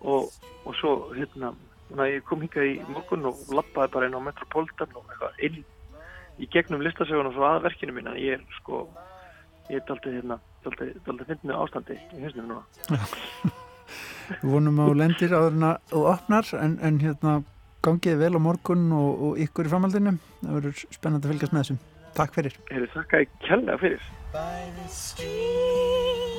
og, 0.00 0.32
og 0.64 0.72
svo 0.80 0.94
hérna 1.12 1.52
ég 2.06 2.24
kom 2.28 2.42
hingað 2.44 2.70
í 2.70 2.74
morgun 2.88 3.28
og 3.30 3.40
lappaði 3.54 3.92
bara 3.94 4.08
inn 4.08 4.18
á 4.18 4.26
Metropolitan 4.26 4.94
og 4.94 5.06
eitthvað 5.08 5.44
inn 5.48 5.62
í 6.40 6.48
gegnum 6.52 6.84
listasögun 6.84 7.30
og 7.30 7.36
svo 7.36 7.46
að 7.48 7.64
verkinu 7.66 7.96
mín 7.96 8.10
ég 8.16 8.38
er 8.38 8.44
sko 8.60 8.84
ég 9.70 9.80
er 9.80 9.86
daldið 9.88 10.20
hérna, 10.20 10.38
daldið 10.64 11.26
fyndinu 11.28 11.58
ástandi 11.58 11.98
í 11.98 12.22
hinsnum 12.22 12.50
núna. 12.50 12.64
Vonum 14.46 14.78
á 14.78 14.86
lendir 14.94 15.34
áðurna 15.34 15.76
og 15.90 16.06
opnar 16.12 16.46
en, 16.58 16.78
en 16.82 17.00
hérna 17.02 17.40
gangið 17.84 18.20
vel 18.22 18.34
á 18.38 18.40
morgun 18.42 18.90
og, 18.94 19.10
og 19.26 19.40
ykkur 19.42 19.66
í 19.66 19.72
framhaldinu. 19.72 20.16
Það 20.42 20.56
verður 20.58 20.84
spennand 20.96 21.26
að 21.26 21.34
fylgjast 21.34 21.54
með 21.54 21.64
þessum. 21.64 21.80
Takk 22.18 22.36
fyrir. 22.36 22.58
Hefur 22.70 22.94
þakka 22.96 23.22
ég 23.24 23.36
kjalla 23.46 23.78
fyrir. 23.82 24.08
By 24.30 24.70
the 24.76 24.88
stream 24.88 26.30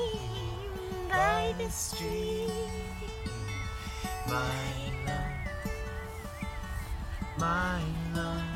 By 1.12 1.53
the 1.60 1.70
stream 1.70 2.72
My 4.31 5.30
my 7.41 7.81
love. 8.13 8.50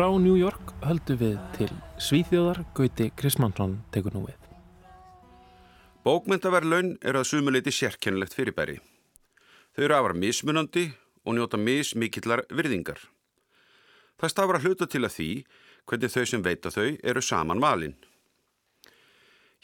Frá 0.00 0.08
New 0.16 0.32
York 0.40 0.70
höldum 0.80 1.18
við 1.20 1.34
til 1.52 1.66
Svíþjóðar, 2.00 2.62
Gauti 2.72 3.10
Krismansson 3.20 3.74
tekur 3.92 4.14
nú 4.16 4.22
við. 4.24 4.38
Bókmyndaverlaun 6.08 6.94
er 7.04 7.18
að 7.20 7.26
sumuleiti 7.28 7.68
sérkennilegt 7.68 8.32
fyrirbæri. 8.32 8.78
Þau 9.76 9.82
eru 9.84 9.96
afar 9.98 10.14
mismunandi 10.16 10.86
og 11.20 11.36
njóta 11.36 11.60
mismikillar 11.60 12.46
virðingar. 12.48 12.96
Það 14.16 14.32
stafar 14.32 14.56
að 14.56 14.70
hluta 14.70 14.88
til 14.88 15.02
að 15.04 15.12
því 15.18 15.26
hvernig 15.84 16.14
þau 16.14 16.24
sem 16.30 16.46
veita 16.48 16.72
þau 16.72 16.86
eru 17.12 17.24
saman 17.26 17.60
valin. 17.60 17.92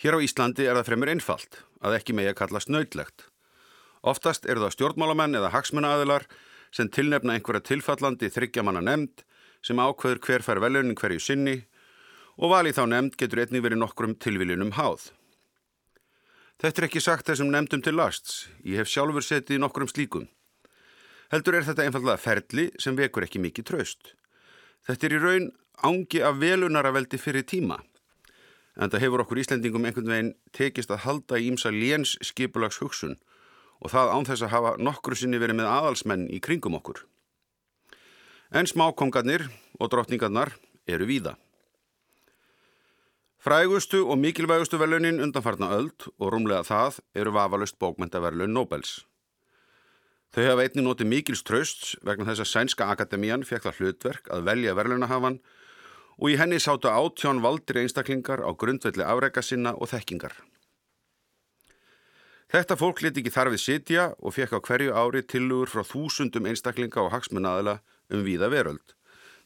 Hér 0.05 0.19
á 0.21 0.25
Íslandi 0.27 0.67
er 0.69 0.77
það 0.77 0.91
fremur 0.91 1.13
einfalt 1.15 1.63
að 1.81 1.97
ekki 1.97 2.19
megi 2.19 2.35
að 2.35 2.41
kalla 2.43 2.61
snöydlegt. 2.61 3.31
Oftast 4.05 4.45
eru 4.45 4.67
það 4.67 4.77
stjórnmálamenn 4.77 5.41
eða 5.41 5.55
hagsmunnaðilar 5.57 6.29
sem 6.77 6.93
tilnefna 6.93 7.39
einhverja 7.39 7.65
tilfallandi 7.73 8.29
þryggjamanna 8.37 8.85
nefnd 8.85 9.25
sem 9.67 9.81
ákveður 9.83 10.23
hver 10.23 10.45
fær 10.47 10.63
velunin 10.63 10.97
hverju 10.99 11.23
sinni 11.23 11.57
og 12.37 12.53
valið 12.53 12.79
þá 12.79 12.85
nefnd 12.93 13.19
getur 13.19 13.43
einnig 13.43 13.65
verið 13.65 13.83
nokkrum 13.83 14.15
tilviljunum 14.23 14.75
háð. 14.77 15.11
Þetta 16.63 16.81
er 16.81 16.87
ekki 16.87 17.03
sagt 17.05 17.29
þessum 17.29 17.51
nefndum 17.53 17.83
til 17.85 17.97
lasts, 17.99 18.47
ég 18.65 18.81
hef 18.81 18.89
sjálfur 18.89 19.25
setið 19.25 19.61
nokkrum 19.61 19.91
slíkum. 19.91 20.29
Heldur 21.33 21.59
er 21.59 21.67
þetta 21.67 21.85
einfallega 21.85 22.23
ferli 22.23 22.71
sem 22.81 22.97
vekur 22.97 23.27
ekki 23.27 23.43
mikið 23.43 23.67
traust. 23.73 24.15
Þetta 24.87 25.09
er 25.09 25.17
í 25.17 25.21
raun 25.21 25.49
ángi 25.85 26.23
af 26.25 26.39
velunaraveldi 26.41 27.19
fyrir 27.19 27.45
tíma. 27.45 27.81
En 28.77 28.93
það 28.93 29.07
hefur 29.07 29.25
okkur 29.25 29.41
Íslendingum 29.43 29.89
einhvern 29.89 30.13
veginn 30.13 30.33
tekist 30.55 30.93
að 30.93 31.03
halda 31.09 31.41
í 31.41 31.51
ímsa 31.51 31.73
léns 31.75 32.15
skipulags 32.25 32.79
hugsun 32.81 33.17
og 33.81 33.93
það 33.93 34.13
án 34.15 34.29
þess 34.29 34.47
að 34.47 34.53
hafa 34.55 34.73
nokkru 34.81 35.19
sinni 35.19 35.41
verið 35.43 35.61
með 35.61 35.73
aðalsmenn 35.73 36.29
í 36.33 36.41
kringum 36.45 36.79
okkur. 36.79 37.03
En 38.55 38.67
smákongarnir 38.67 39.49
og 39.81 39.91
drottningarnar 39.91 40.53
eru 40.87 41.07
víða. 41.07 41.35
Frægustu 43.43 44.07
og 44.07 44.19
mikilvægustu 44.19 44.79
velunin 44.79 45.21
undanfarna 45.21 45.69
öld 45.75 46.07
og 46.19 46.33
rúmlega 46.33 46.63
það 46.67 47.01
eru 47.15 47.33
vafalust 47.35 47.79
bókmentaverlun 47.79 48.55
Nobels. 48.55 49.05
Þau 50.35 50.45
hafa 50.47 50.65
einni 50.67 50.83
notið 50.83 51.11
mikils 51.11 51.43
trösts 51.47 51.95
vegna 52.07 52.27
þess 52.27 52.43
að 52.45 52.51
Sænska 52.53 52.89
Akademían 52.91 53.45
fekk 53.47 53.67
það 53.67 53.79
hlutverk 53.81 54.31
að 54.31 54.47
velja 54.49 54.75
verlunahafan 54.79 55.39
og 56.19 56.31
í 56.31 56.37
henni 56.39 56.59
sátu 56.63 56.91
átján 56.91 57.43
valdir 57.43 57.83
einstaklingar 57.83 58.43
á 58.43 58.51
grundvelli 58.55 59.03
afreika 59.03 59.43
sinna 59.43 59.75
og 59.75 59.91
þekkingar. 59.91 60.35
Þetta 62.47 62.79
fólk 62.79 63.03
liti 63.03 63.25
ekki 63.25 63.35
þarfið 63.35 63.63
sitja 63.63 64.09
og 64.19 64.35
fekk 64.37 64.55
á 64.55 64.61
hverju 64.63 64.95
ári 64.95 65.23
tilugur 65.27 65.71
frá 65.71 65.83
þúsundum 65.83 66.47
einstaklinga 66.47 67.03
og 67.03 67.11
hagsmunnaðila 67.15 67.81
um 68.13 68.25
víða 68.27 68.51
veröld, 68.53 68.95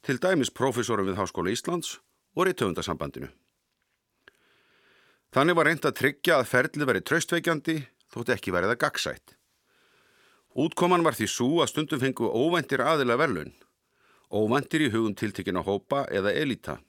til 0.02 0.20
dæmis 0.20 0.50
profesorum 0.50 1.08
við 1.08 1.20
Háskóla 1.20 1.52
Íslands 1.52 1.98
og 2.36 2.46
Rittöfundarsambandinu. 2.48 3.30
Þannig 5.30 5.56
var 5.56 5.68
reynd 5.68 5.86
að 5.86 5.98
tryggja 6.00 6.40
að 6.40 6.48
ferli 6.50 6.86
veri 6.88 7.02
traustveikjandi 7.06 7.76
þótt 8.10 8.32
ekki 8.34 8.54
verið 8.54 8.74
að 8.74 8.80
gagsætt. 8.84 9.36
Útkoman 10.58 11.04
var 11.06 11.14
því 11.14 11.28
svo 11.30 11.60
að 11.62 11.70
stundum 11.70 12.00
fengu 12.02 12.26
óvæntir 12.26 12.82
aðila 12.82 13.14
verlun, 13.20 13.52
óvæntir 14.34 14.82
í 14.82 14.90
hugum 14.90 15.14
tiltekina 15.14 15.62
hópa 15.62 16.02
eða 16.10 16.34
elita. 16.34 16.80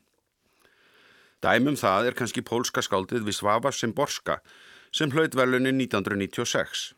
Dæmum 1.41 1.77
það 1.77 2.09
er 2.09 2.17
kannski 2.17 2.41
pólska 2.45 2.81
skáldið 2.85 3.27
við 3.27 3.37
Svava 3.37 3.69
Simborska 3.73 4.39
sem 4.93 5.13
hlaut 5.13 5.37
verlunin 5.37 5.77
1996. 5.77 6.91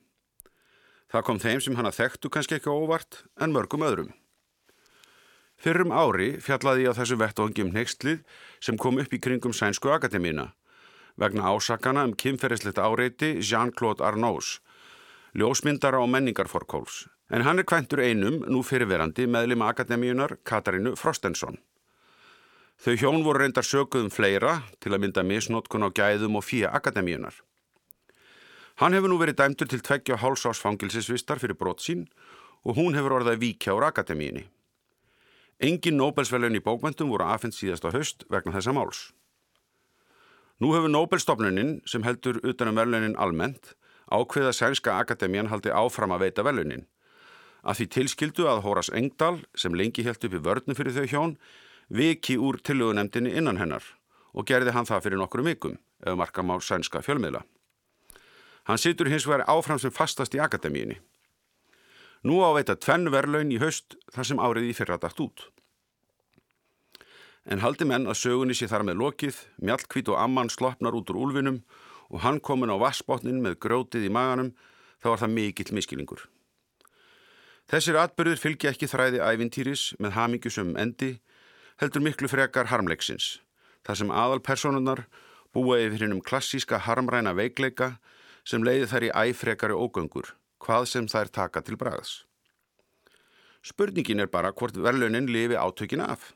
Það 1.11 1.25
kom 1.27 1.39
þeim 1.39 1.61
sem 1.61 1.75
hana 1.77 1.91
þekktu 1.91 2.31
kannski 2.31 2.57
ekki 2.57 2.71
óvart 2.71 3.25
en 3.39 3.51
mörgum 3.55 3.83
öðrum. 3.83 4.11
Fyrrum 5.63 5.93
ári 5.95 6.33
fjallaði 6.43 6.83
ég 6.83 6.91
á 6.91 6.97
þessu 6.99 7.15
vettvangjum 7.21 7.71
nextlið 7.71 8.19
sem 8.59 8.75
kom 8.77 8.99
upp 8.99 9.13
í 9.15 9.21
kringum 9.23 9.55
Sænsku 9.55 9.93
Akademína 9.95 10.51
vegna 11.15 11.53
ásakana 11.53 12.03
um 12.07 12.15
kynferðislegt 12.17 12.81
áreiti 12.81 13.37
Jean-Claude 13.39 14.03
Arnaus 14.03 14.57
ljósmyndara 15.33 15.97
og 15.97 16.11
menningarforkóls, 16.13 17.07
en 17.33 17.41
hann 17.41 17.59
er 17.59 17.65
kvæntur 17.65 18.03
einum, 18.05 18.43
nú 18.45 18.61
fyrirverandi, 18.61 19.25
meðlima 19.25 19.71
akademíunar 19.71 20.37
Katarínu 20.45 20.93
Frostensson. 20.99 21.57
Þau 22.77 22.93
hjón 22.99 23.23
voru 23.25 23.41
reyndar 23.41 23.65
sökuðum 23.65 24.11
fleira 24.13 24.59
til 24.83 24.93
að 24.93 25.05
mynda 25.05 25.23
misnótkun 25.25 25.87
á 25.87 25.89
gæðum 25.89 26.37
og 26.37 26.45
fíja 26.45 26.69
akademíunar. 26.77 27.33
Hann 28.81 28.93
hefur 28.93 29.09
nú 29.09 29.17
verið 29.21 29.39
dæmtur 29.41 29.69
til 29.69 29.81
tveggja 29.81 30.19
hálsásfangilsisvistar 30.21 31.41
fyrir 31.41 31.57
brot 31.57 31.81
sín 31.81 32.05
og 32.65 32.77
hún 32.77 32.97
hefur 32.97 33.21
orðað 33.21 33.41
víkja 33.41 33.73
úr 33.77 33.87
akademíinni. 33.89 34.45
Engin 35.59 35.97
Nobelsvelun 35.97 36.57
í 36.57 36.63
bókmöntum 36.63 37.11
voru 37.13 37.27
afhengt 37.29 37.55
síðast 37.57 37.85
á 37.85 37.93
höst 37.93 38.25
vegna 38.29 38.55
þessa 38.55 38.73
máls. 38.73 39.11
Nú 40.59 40.73
hefur 40.73 40.91
Nobelstofnunin, 40.91 41.81
sem 41.85 42.03
heldur 42.05 42.39
utanum 42.43 42.77
velunin 42.77 43.17
almennt, 43.19 43.73
ákveða 44.11 44.53
Sænska 44.53 44.97
Akademían 44.99 45.49
haldi 45.51 45.73
áfram 45.73 46.13
að 46.15 46.27
veita 46.27 46.45
velunin. 46.45 46.85
Að 47.63 47.79
því 47.79 47.87
tilskildu 47.95 48.47
að 48.49 48.63
Hóras 48.65 48.91
Engdal, 48.93 49.43
sem 49.55 49.75
lengi 49.75 50.03
held 50.03 50.23
upp 50.23 50.35
í 50.35 50.43
vörnum 50.43 50.77
fyrir 50.77 50.95
þau 50.97 51.07
hjón, 51.07 51.35
viki 51.89 52.37
úr 52.37 52.59
tillögunemdini 52.63 53.35
innan 53.37 53.59
hennar 53.61 53.83
og 54.33 54.47
gerði 54.49 54.73
hann 54.73 54.87
það 54.89 55.03
fyrir 55.05 55.21
nokkru 55.21 55.43
mikum, 55.45 55.77
ef 56.01 56.15
markam 56.17 56.49
á 56.49 56.57
Sænska 56.57 57.03
fjölmiðla. 57.05 57.43
Hann 58.65 58.79
situr 58.79 59.09
hins 59.11 59.27
vegar 59.27 59.45
áfram 59.51 59.79
sem 59.79 59.91
fastast 59.91 60.33
í 60.35 60.41
Akademíinni. 60.41 60.97
Nú 62.23 62.39
áveita 62.39 62.77
tvenn 62.79 63.09
verlaun 63.11 63.51
í 63.51 63.59
haust 63.59 63.97
þar 64.15 64.27
sem 64.29 64.39
árið 64.39 64.69
í 64.69 64.75
fyrra 64.77 64.95
dagt 64.95 65.19
út. 65.19 65.49
En 67.43 67.59
haldi 67.59 67.83
menn 67.83 68.07
að 68.07 68.21
sögunni 68.21 68.55
sé 68.55 68.69
þar 68.71 68.85
með 68.87 69.01
lokið, 69.01 69.39
mjallkvít 69.59 70.11
og 70.13 70.19
amman 70.21 70.51
slopnar 70.53 70.95
út 70.95 71.09
úr 71.11 71.19
úlfinum 71.25 71.57
og 72.07 72.21
hann 72.23 72.39
komin 72.39 72.71
á 72.71 72.79
vassbotnin 72.79 73.41
með 73.43 73.57
grótið 73.65 74.07
í 74.07 74.11
maganum, 74.13 74.53
þá 75.03 75.07
var 75.11 75.21
það 75.25 75.33
mikill 75.35 75.75
miskilingur. 75.75 76.23
Þessir 77.67 77.99
atbyrður 77.99 78.39
fylgja 78.39 78.71
ekki 78.71 78.87
þræði 78.87 79.19
ævintýris 79.19 79.83
með 79.99 80.15
hamingjusum 80.15 80.77
endi, 80.79 81.17
heldur 81.81 82.03
miklu 82.05 82.29
frekar 82.31 82.69
harmleiksins, 82.71 83.41
þar 83.83 83.99
sem 83.99 84.15
aðalpersonunar 84.15 85.03
búa 85.51 85.81
yfir 85.83 86.05
hennum 86.05 86.23
klassíska 86.23 86.79
harmræna 86.87 87.35
veikleika 87.35 87.97
sem 88.47 88.63
leiði 88.63 88.87
þær 88.91 89.07
í 89.07 89.11
æfrekari 89.25 89.75
ógöngur, 89.75 90.31
hvað 90.63 90.87
sem 90.91 91.09
þær 91.11 91.31
taka 91.35 91.63
til 91.65 91.77
bræðs. 91.79 92.23
Spurningin 93.63 94.23
er 94.23 94.31
bara 94.31 94.51
hvort 94.51 94.75
verðlunin 94.75 95.29
lifi 95.31 95.55
átökin 95.55 96.03
af. 96.03 96.33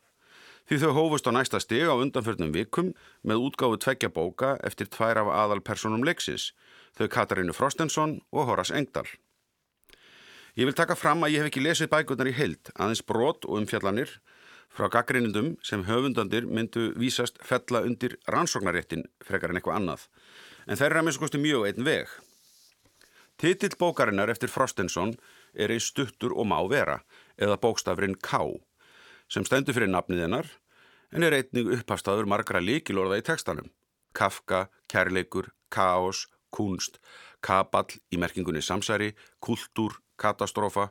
Því 0.67 0.79
þau 0.83 0.91
hófust 0.95 1.27
á 1.27 1.31
næsta 1.31 1.59
stig 1.63 1.87
á 1.87 1.95
undanförnum 1.95 2.51
vikum 2.55 2.93
með 3.23 3.43
útgáfu 3.47 3.79
tveggja 3.83 4.11
bóka 4.11 4.55
eftir 4.67 4.89
tvær 4.91 5.21
af 5.23 5.31
aðalpersonum 5.31 6.03
leiksins, 6.07 6.51
þau 6.95 7.07
Katarínu 7.11 7.55
Frostensson 7.55 8.17
og 8.31 8.49
Horace 8.49 8.75
Engdahl. 8.75 9.07
Ég 10.57 10.67
vil 10.67 10.75
taka 10.75 10.97
fram 10.97 11.23
að 11.23 11.35
ég 11.35 11.43
hef 11.43 11.51
ekki 11.51 11.63
lesið 11.63 11.91
bækurnar 11.91 12.31
í 12.31 12.35
heild, 12.35 12.71
aðeins 12.75 13.03
brot 13.05 13.47
og 13.47 13.61
umfjallanir 13.61 14.11
frá 14.73 14.89
gaggreinundum 14.91 15.53
sem 15.63 15.83
höfundandir 15.87 16.47
myndu 16.49 16.89
vísast 16.99 17.39
fella 17.45 17.83
undir 17.87 18.17
rannsóknaréttin 18.27 19.05
frekar 19.23 19.53
en 19.53 19.59
eitthvað 19.59 19.79
annað, 19.79 20.07
en 20.67 20.79
þeir 20.79 20.89
eru 20.89 21.01
að 21.01 21.07
minnst 21.07 21.21
kosti 21.21 21.41
mjög 21.43 21.69
einn 21.69 21.87
veg. 21.87 22.11
Titill 23.37 23.75
bókarinnar 23.77 24.31
eftir 24.33 24.49
Frostensson 24.49 25.11
er 25.53 25.69
einn 25.69 25.83
stuttur 25.83 26.33
og 26.33 26.47
má 26.49 26.57
vera, 26.69 27.03
eða 27.37 27.59
bókstafrin 27.61 28.17
K, 28.17 28.39
sem 29.29 29.45
stendur 29.45 29.77
fyrir 29.77 29.91
nafnið 29.93 30.23
hennar, 30.25 30.47
en 31.13 31.23
er 31.23 31.35
einnig 31.37 31.69
upphafstaður 31.77 32.25
margra 32.25 32.61
líkilorða 32.63 33.19
í 33.21 33.25
tekstanum. 33.27 33.69
Kafka, 34.17 34.67
kærleikur, 34.89 35.51
kaos, 35.69 36.25
kunst, 36.49 36.97
kaball 37.45 37.93
í 38.09 38.17
merkingunni 38.17 38.63
samsæri, 38.65 39.11
kultúr, 39.43 39.99
katastrófa 40.17 40.89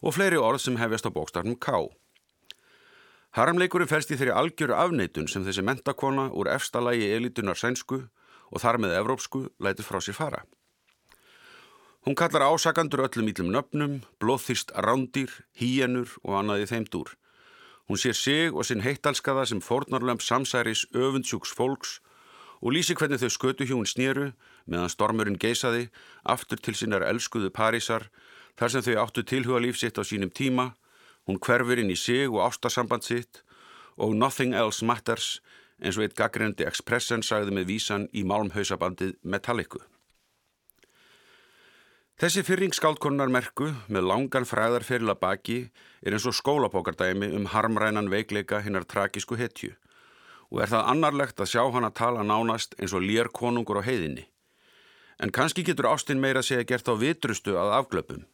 og 0.00 0.14
fleiri 0.14 0.38
orð 0.38 0.62
sem 0.62 0.78
hefjast 0.78 1.10
á 1.10 1.10
bókstafnum 1.10 1.58
K. 1.58 1.90
Haramleikurinn 3.34 3.90
fælst 3.90 4.14
í 4.14 4.18
þeirri 4.18 4.34
algjöru 4.34 4.78
afneitun 4.78 5.28
sem 5.30 5.42
þessi 5.46 5.66
mentakona 5.66 6.30
úr 6.30 6.50
efstalagi 6.54 7.10
elitunar 7.14 7.58
sænsku 7.58 8.00
og 8.50 8.62
þar 8.62 8.78
með 8.82 8.96
evrópsku 9.02 9.44
lætið 9.62 9.86
frá 9.86 10.00
sér 10.02 10.18
fara. 10.18 10.42
Hún 12.00 12.16
kallar 12.16 12.46
ásakandur 12.48 13.02
öllum 13.04 13.26
íllum 13.28 13.50
nöfnum, 13.52 13.98
blóðþýrst 14.24 14.70
rándýr, 14.72 15.28
híjenur 15.52 16.08
og 16.24 16.38
annaði 16.38 16.70
þeim 16.70 16.86
dúr. 16.88 17.10
Hún 17.92 18.00
sér 18.00 18.16
sig 18.16 18.56
og 18.56 18.64
sinn 18.64 18.80
heittalskaða 18.80 19.44
sem 19.50 19.60
fórnarlömp 19.60 20.24
samsæris 20.24 20.86
öfundsjúks 20.96 21.52
fólks 21.52 21.98
og 22.64 22.72
lýsi 22.72 22.96
hvernig 22.96 23.20
þau 23.20 23.32
skötu 23.36 23.68
hjún 23.68 23.84
snýru 23.84 24.30
meðan 24.64 24.92
stormurinn 24.94 25.36
geisaði 25.36 25.90
aftur 26.24 26.64
til 26.64 26.76
sinnar 26.80 27.04
elskuðu 27.04 27.52
Parísar 27.52 28.08
þar 28.56 28.72
sem 28.72 28.86
þau 28.88 28.96
áttu 29.04 29.26
tilhuga 29.26 29.60
lífsitt 29.60 30.00
á 30.00 30.02
sínum 30.04 30.32
tíma, 30.32 30.70
hún 31.28 31.36
hverfur 31.36 31.84
inn 31.84 31.92
í 31.92 32.00
sig 32.00 32.32
og 32.32 32.46
ástasamband 32.48 33.04
sitt 33.04 33.44
og 34.00 34.16
nothing 34.16 34.56
else 34.56 34.80
matters 34.80 35.40
eins 35.84 36.00
og 36.00 36.08
eitt 36.08 36.16
gaggrendi 36.16 36.64
Expressen 36.64 37.20
sagði 37.20 37.60
með 37.60 37.72
vísan 37.74 38.08
í 38.16 38.24
málmhausabandið 38.24 39.18
Metallicu. 39.20 39.84
Þessi 42.20 42.42
fyrring 42.44 42.74
skáldkonunar 42.76 43.30
merku 43.32 43.70
með 43.88 44.04
langan 44.04 44.44
fræðarferila 44.44 45.14
baki 45.16 45.54
er 46.04 46.12
eins 46.12 46.26
og 46.28 46.34
skólabókardæmi 46.36 47.30
um 47.38 47.46
harmrænan 47.48 48.10
veikleika 48.12 48.58
hinnar 48.60 48.84
tragísku 48.84 49.38
hetju 49.40 49.70
og 50.50 50.60
er 50.60 50.68
það 50.68 50.90
annarlegt 50.92 51.40
að 51.40 51.48
sjá 51.54 51.62
hann 51.72 51.86
að 51.88 51.94
tala 52.02 52.26
nánast 52.28 52.76
eins 52.76 52.92
og 52.92 53.06
lér 53.06 53.30
konungur 53.32 53.80
á 53.80 53.86
heiðinni. 53.88 54.26
En 55.16 55.32
kannski 55.32 55.64
getur 55.64 55.88
Ástin 55.88 56.20
meira 56.20 56.42
segja 56.44 56.66
gert 56.68 56.92
á 56.92 56.94
vitrustu 57.00 57.56
að 57.56 57.72
afglöpum. 57.78 58.28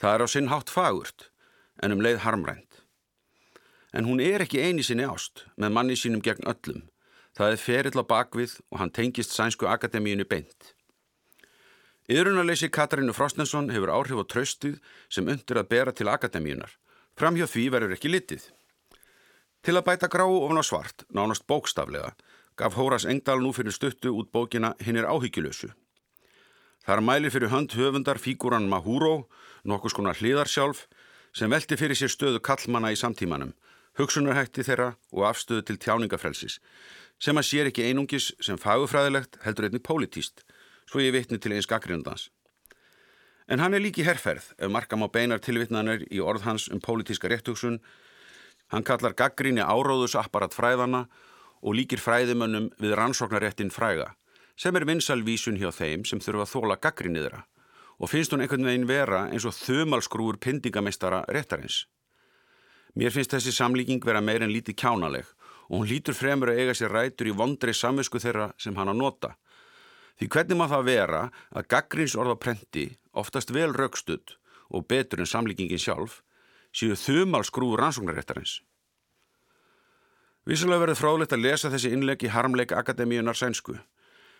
Það 0.00 0.14
er 0.14 0.24
á 0.24 0.26
sinn 0.32 0.48
hátt 0.48 0.72
fagurt, 0.72 1.28
en 1.82 1.92
um 1.92 2.00
leið 2.00 2.22
harmrænt. 2.24 2.80
En 3.92 4.08
hún 4.08 4.24
er 4.24 4.46
ekki 4.46 4.64
eini 4.64 4.80
sinni 4.80 5.04
ást, 5.04 5.44
með 5.60 5.76
manni 5.76 6.00
sínum 6.00 6.24
gegn 6.24 6.48
öllum. 6.48 6.88
Það 7.36 7.52
er 7.52 7.64
ferill 7.66 8.00
á 8.00 8.04
bakvið 8.08 8.56
og 8.72 8.80
hann 8.80 8.94
tengist 8.94 9.36
Sænsku 9.36 9.68
Akademíinu 9.68 10.24
beint. 10.24 10.77
Yðrunarleysi 12.08 12.70
Katarínu 12.72 13.12
Frostensson 13.12 13.66
hefur 13.68 13.90
áhrif 13.92 14.16
á 14.16 14.24
traustið 14.32 14.78
sem 15.12 15.26
undir 15.28 15.58
að 15.60 15.66
bera 15.68 15.92
til 15.92 16.08
Akademíunar. 16.08 16.70
Framhjóð 17.20 17.50
því 17.52 17.64
verður 17.74 17.92
ekki 17.98 18.08
litið. 18.08 18.46
Til 19.60 19.74
að 19.76 19.84
bæta 19.90 20.08
grá 20.08 20.24
ofn 20.24 20.56
á 20.56 20.64
svart, 20.64 21.04
nánast 21.12 21.44
bókstaflega, 21.44 22.14
gaf 22.56 22.78
Hóras 22.80 23.04
Engdal 23.04 23.42
nú 23.44 23.52
fyrir 23.52 23.76
stuttu 23.76 24.14
út 24.16 24.32
bókina 24.32 24.72
Hinn 24.80 24.96
er 24.96 25.04
áhyggjulösu. 25.04 25.68
Þar 26.88 27.04
mæli 27.04 27.28
fyrir 27.28 27.52
hönd 27.52 27.76
höfundar 27.76 28.16
fígúran 28.16 28.70
Mahuro, 28.72 29.28
nokkus 29.68 29.92
konar 29.92 30.16
hliðarsjálf, 30.16 30.86
sem 31.36 31.52
velti 31.52 31.76
fyrir 31.76 31.98
sér 31.98 32.08
stöðu 32.08 32.40
kallmanna 32.40 32.88
í 32.88 32.96
samtímanum, 32.96 33.52
hugsunarhætti 34.00 34.64
þeirra 34.64 34.94
og 35.12 35.28
afstöðu 35.28 35.66
til 35.68 35.76
tjáningafrelsis, 35.76 36.56
sem 37.20 37.36
að 37.36 37.50
sér 37.50 37.68
ekki 37.68 37.84
einungis 37.84 38.32
sem 38.40 38.56
fagufræðilegt 38.56 39.36
heldur 39.44 39.68
einnig 39.68 39.84
pólitíst, 39.84 40.46
svo 40.88 41.04
ég 41.04 41.12
vitni 41.12 41.38
til 41.38 41.52
eins 41.52 41.68
gaggrindans. 41.68 42.30
En 43.48 43.60
hann 43.60 43.74
er 43.76 43.84
líki 43.84 44.04
herrferð 44.04 44.50
ef 44.58 44.72
markam 44.72 45.04
á 45.04 45.08
beinar 45.08 45.40
tilvitnanir 45.44 46.04
í 46.12 46.20
orð 46.20 46.44
hans 46.48 46.68
um 46.72 46.80
pólitíska 46.80 47.28
réttugsun. 47.28 47.78
Hann 48.72 48.84
kallar 48.84 49.16
gaggrinni 49.16 49.64
áróðusapparat 49.64 50.56
fræðana 50.56 51.06
og 51.62 51.76
líkir 51.76 52.00
fræðimönnum 52.00 52.70
við 52.80 52.96
rannsóknaréttin 52.98 53.72
fræga 53.72 54.14
sem 54.58 54.74
er 54.74 54.84
vinsalvísun 54.88 55.58
hjá 55.60 55.70
þeim 55.70 56.04
sem 56.08 56.20
þurfa 56.20 56.44
að 56.44 56.52
þóla 56.52 56.76
gaggrinniðra 56.82 57.44
og 57.98 58.10
finnst 58.10 58.32
hún 58.34 58.42
einhvern 58.42 58.66
veginn 58.66 58.88
vera 58.90 59.24
eins 59.30 59.46
og 59.46 59.54
þumalskrúur 59.54 60.38
pindingamistara 60.42 61.24
réttarins. 61.34 61.86
Mér 62.94 63.14
finnst 63.14 63.34
þessi 63.34 63.54
samlíking 63.54 64.02
vera 64.04 64.22
meir 64.22 64.42
en 64.42 64.52
lítið 64.54 64.78
kjánaleg 64.82 65.26
og 65.68 65.80
hún 65.80 65.88
lítur 65.90 66.16
fremur 66.16 66.52
að 66.52 66.62
eiga 66.62 66.76
sér 66.78 66.94
rætur 66.94 67.30
í 67.30 67.34
vondri 67.36 67.74
samvisku 67.74 68.20
þeirra 68.22 68.52
sem 68.58 68.76
hann 68.78 68.90
að 68.90 69.00
nota. 69.02 69.34
Því 70.18 70.28
hvernig 70.34 70.58
maður 70.58 70.74
það 70.74 70.88
vera 70.88 71.20
að 71.54 71.68
gaggrins 71.74 72.16
orðaprenti, 72.18 72.86
oftast 73.14 73.52
vel 73.54 73.70
raukstudd 73.74 74.34
og 74.74 74.88
betur 74.90 75.22
en 75.22 75.30
samlíkingin 75.30 75.80
sjálf, 75.80 76.22
séu 76.74 76.96
þumalskrúur 76.98 77.78
rannsóknaréttarins. 77.80 78.58
Vísulega 80.48 80.82
verður 80.82 80.98
fráleitt 80.98 81.34
að 81.36 81.44
lesa 81.44 81.70
þessi 81.70 81.92
innleggi 81.92 82.32
harmleika 82.32 82.78
Akademíunar 82.80 83.36
sænsku 83.36 83.76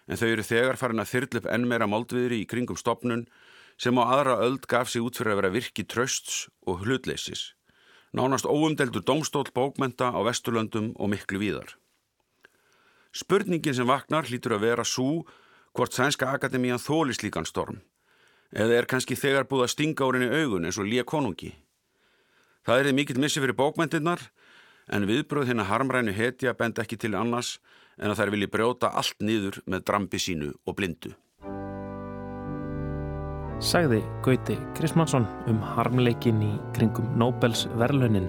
en 0.08 0.16
þau 0.16 0.28
eru 0.30 0.44
þegar 0.46 0.78
farin 0.80 1.02
að 1.02 1.10
þyrla 1.12 1.40
upp 1.42 1.48
enn 1.52 1.66
meira 1.68 1.88
moldviðri 1.90 2.40
í 2.42 2.48
kringum 2.48 2.78
stopnun 2.80 3.26
sem 3.78 3.98
á 4.00 4.02
aðra 4.08 4.38
öld 4.46 4.64
gaf 4.70 4.90
sig 4.90 5.04
út 5.04 5.18
fyrir 5.20 5.34
að 5.34 5.42
vera 5.42 5.54
virki 5.54 5.84
trösts 5.84 6.46
og 6.66 6.82
hlutleysis. 6.86 7.52
Nánast 8.16 8.48
óumdeldur 8.48 9.04
domstól 9.04 9.44
bókmenta 9.54 10.08
á 10.10 10.18
Vesturlöndum 10.24 10.94
og 10.96 11.12
miklu 11.12 11.42
víðar. 11.42 11.76
Spurningin 13.12 13.76
sem 13.76 13.88
vaknar 13.88 14.24
hlýtur 14.24 14.56
að 14.56 14.64
vera 14.64 14.84
svo 14.88 15.26
hvort 15.76 15.94
Sænska 15.94 16.30
Akademían 16.32 16.82
þóli 16.82 17.16
slíkan 17.16 17.46
storm 17.48 17.80
eða 18.52 18.78
er 18.78 18.88
kannski 18.88 19.16
þegar 19.18 19.48
búið 19.48 19.66
að 19.66 19.72
stinga 19.74 20.06
úr 20.08 20.16
henni 20.16 20.40
augun 20.40 20.64
eins 20.64 20.78
og 20.80 20.88
lía 20.88 21.04
konungi. 21.04 21.52
Það 22.64 22.78
er 22.78 22.88
þið 22.88 22.96
mikill 22.96 23.20
missi 23.20 23.42
fyrir 23.42 23.58
bókmentinnar 23.58 24.24
en 24.88 25.08
viðbröð 25.08 25.50
hérna 25.50 25.68
harmrænu 25.68 26.16
hetja 26.16 26.56
bend 26.56 26.80
ekki 26.80 26.96
til 26.96 27.14
annars 27.14 27.58
en 27.98 28.10
að 28.10 28.22
þær 28.22 28.34
vilji 28.34 28.52
brjóta 28.52 28.92
allt 28.96 29.20
niður 29.20 29.60
með 29.66 29.84
drambi 29.84 30.20
sínu 30.22 30.52
og 30.64 30.78
blindu. 30.78 31.12
sagði 33.58 33.98
Gauti 34.22 34.54
Krismansson 34.78 35.24
um 35.50 35.58
harmleikin 35.74 36.38
í 36.46 36.52
kringum 36.76 37.08
Nobels 37.18 37.66
verlunin. 37.78 38.28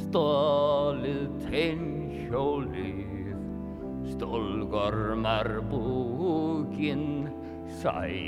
stólið 0.09 1.31
tennhjólið, 1.47 3.38
stólgormar 4.11 5.49
búkinn 5.71 7.31
særa. 7.79 8.27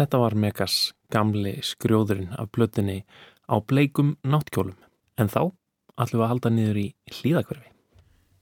Þetta 0.00 0.16
var 0.16 0.32
Megas 0.32 0.74
gamli 1.12 1.58
skrjóðurinn 1.60 2.30
af 2.40 2.48
blötinni 2.56 3.02
á 3.52 3.60
bleikum 3.60 4.14
náttkjólum. 4.24 4.78
En 5.20 5.28
þá 5.28 5.52
ætlum 6.00 6.22
við 6.22 6.24
að 6.24 6.30
halda 6.30 6.52
niður 6.54 6.78
í 6.80 6.84
hlýðakverfi. 7.18 7.68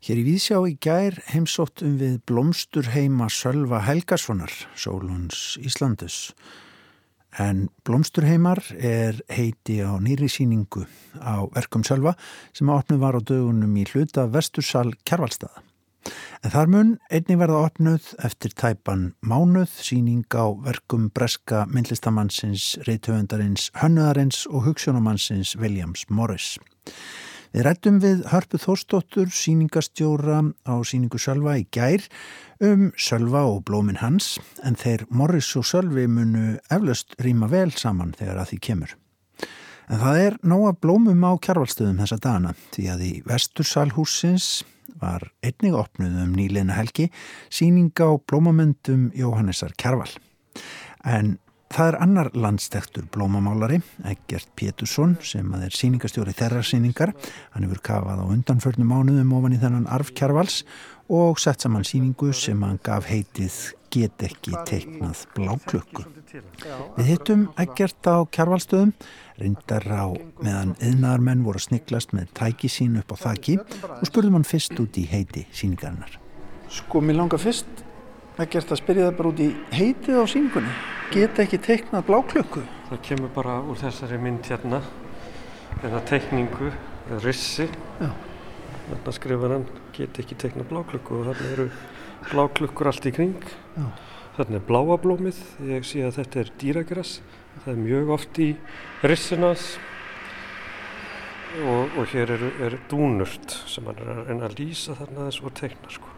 Hér 0.06 0.20
í 0.20 0.24
Víðsjá 0.28 0.60
í 0.70 0.76
gær 0.78 1.18
heimsóttum 1.32 1.96
við 1.98 2.20
blómstur 2.30 2.92
heima 2.94 3.26
Sölva 3.26 3.80
Helgasonar, 3.88 4.54
Sólunds 4.78 5.58
Íslandus. 5.58 6.20
En 7.42 7.66
blómstur 7.82 8.28
heimar 8.28 8.62
er 8.78 9.18
heiti 9.26 9.80
á 9.82 9.98
nýri 9.98 10.30
síningu 10.30 10.86
á 11.18 11.42
verkum 11.56 11.82
Sölva 11.82 12.14
sem 12.54 12.70
opnuð 12.70 13.02
var 13.02 13.18
á 13.18 13.20
dögunum 13.34 13.74
í 13.82 13.88
hluta 13.90 14.30
Vestursal 14.30 14.94
Kjærvalstaða. 15.02 15.66
En 16.44 16.52
þar 16.54 16.72
mun 16.72 16.90
einnig 17.10 17.38
verða 17.40 17.62
opnuð 17.66 18.10
eftir 18.24 18.54
tæpan 18.54 19.12
mánuð 19.20 19.70
síning 19.82 20.26
á 20.34 20.46
verkum 20.64 21.08
breska 21.14 21.64
myndlistamannsins, 21.72 22.76
reytöfundarins, 22.86 23.70
hönnuðarins 23.80 24.44
og 24.50 24.68
hugssjónumannsins 24.68 25.56
Williams 25.58 26.06
Morris. 26.08 26.56
Við 27.48 27.64
rættum 27.64 27.96
við 28.02 28.26
Hörpu 28.28 28.58
Þórsdóttur, 28.60 29.30
síningastjóra 29.32 30.42
á 30.68 30.74
síningu 30.84 31.16
Sölva 31.20 31.56
í 31.56 31.64
gær 31.72 32.04
um 32.60 32.90
Sölva 32.92 33.46
og 33.48 33.62
blómin 33.64 34.02
hans 34.02 34.36
en 34.66 34.76
þeir 34.76 35.06
Morris 35.08 35.48
og 35.56 35.64
Sölvi 35.64 36.04
munu 36.12 36.58
eflaust 36.68 37.16
rýma 37.24 37.48
vel 37.48 37.70
saman 37.72 38.12
þegar 38.18 38.42
að 38.42 38.52
því 38.52 38.58
kemur. 38.68 38.96
En 39.88 40.02
það 40.02 40.22
er 40.26 40.34
nóga 40.44 40.74
blómum 40.76 41.24
á 41.24 41.32
kjarvalstöðum 41.40 42.02
þessa 42.02 42.20
dana 42.20 42.52
því 42.74 42.88
að 42.92 43.04
í 43.06 43.12
Vestursalhúsins 43.24 44.48
var 45.00 45.28
einnig 45.44 45.76
opnuð 45.76 46.22
um 46.24 46.32
nýleina 46.36 46.78
helgi 46.78 47.08
síning 47.50 47.92
á 48.00 48.08
blómamöndum 48.18 49.10
Jóhannesar 49.16 49.74
Kjarval. 49.78 50.10
En 51.04 51.36
það 51.72 51.90
er 51.92 51.98
annar 52.02 52.30
landstektur 52.34 53.08
blómamálari, 53.12 53.80
Egert 54.08 54.50
Pétursson, 54.56 55.16
sem 55.22 55.48
að 55.54 55.68
er 55.68 55.76
síningastjóri 55.76 56.34
þeirra 56.36 56.64
síningar. 56.64 57.14
Hann 57.54 57.66
hefur 57.68 57.82
kafað 57.90 58.24
á 58.24 58.26
undanförnum 58.26 58.88
mánuðum 58.88 59.34
ofan 59.38 59.56
í 59.56 59.60
þennan 59.60 59.90
arf 59.92 60.14
Kjarvals 60.16 60.62
og 61.08 61.40
sett 61.40 61.64
saman 61.64 61.86
síningu 61.88 62.32
sem 62.36 62.62
hann 62.64 62.80
gaf 62.84 63.08
heitið 63.08 63.77
Get 63.88 64.22
ekki 64.26 64.52
teiknað 64.68 65.24
bláklökku. 65.32 66.04
Við 66.98 67.06
hittum 67.08 67.46
Egert 67.56 68.04
á 68.04 68.20
Kjarvalstöðum, 68.28 68.92
reyndar 69.40 69.86
á 69.88 70.12
meðan 70.44 70.74
yðnaðarmenn 70.76 71.44
voru 71.46 71.60
að 71.62 71.68
sniglast 71.70 72.12
með 72.12 72.28
tæki 72.36 72.68
sín 72.72 72.98
upp 73.00 73.14
á 73.14 73.16
þakki 73.22 73.56
og 73.62 74.04
spurðum 74.10 74.36
hann 74.36 74.48
fyrst 74.48 74.76
út 74.76 75.00
í 75.00 75.06
heiti 75.08 75.46
síningarinnar. 75.56 76.18
Sko, 76.68 77.00
mér 77.00 77.22
langar 77.22 77.40
fyrst 77.40 77.84
Egert 78.38 78.70
að 78.70 78.78
spyrja 78.78 79.08
það 79.08 79.16
bara 79.18 79.30
út 79.32 79.40
í 79.42 79.48
heitið 79.74 80.20
á 80.20 80.24
síningunni. 80.30 80.74
Get 81.10 81.40
ekki 81.42 81.58
teiknað 81.58 82.04
bláklökku? 82.06 82.60
Það 82.86 83.00
kemur 83.08 83.32
bara 83.34 83.56
úr 83.66 83.80
þessari 83.80 84.18
mynd 84.22 84.46
hérna, 84.46 84.78
eða 85.82 86.02
teikningu, 86.06 86.68
eða 87.08 87.18
rissi. 87.24 87.66
Já. 87.98 88.12
Þarna 88.92 89.14
skrifar 89.16 89.54
hann, 89.56 89.66
get 89.96 90.20
ekki 90.22 90.38
teiknað 90.38 90.70
bláklökku 90.70 91.18
og 91.18 91.32
þarna 91.32 91.50
eru 91.56 91.66
bláklökkur 92.28 92.90
allt 92.90 93.08
í 93.08 93.14
kring. 93.14 93.50
Já. 93.76 93.88
Þarna 94.38 94.60
er 94.60 94.66
bláablómið, 94.68 95.38
ég 95.66 95.86
sé 95.86 96.04
að 96.06 96.20
þetta 96.20 96.40
er 96.44 96.50
dýragrass. 96.60 97.20
Það 97.64 97.70
er 97.72 97.78
mjög 97.82 98.10
oft 98.14 98.38
í 98.38 98.48
rissinans 99.02 99.64
og, 101.64 101.96
og 101.98 102.04
hér 102.12 102.30
er, 102.36 102.44
er 102.68 102.76
dúnurt 102.90 103.56
sem 103.66 103.86
hann 103.88 103.98
er 104.04 104.20
að 104.22 104.44
að 104.46 104.58
lýsa 104.60 104.94
þarna 104.98 105.26
þess 105.28 105.42
og 105.42 105.54
teikna 105.58 105.94
sko. 105.94 106.12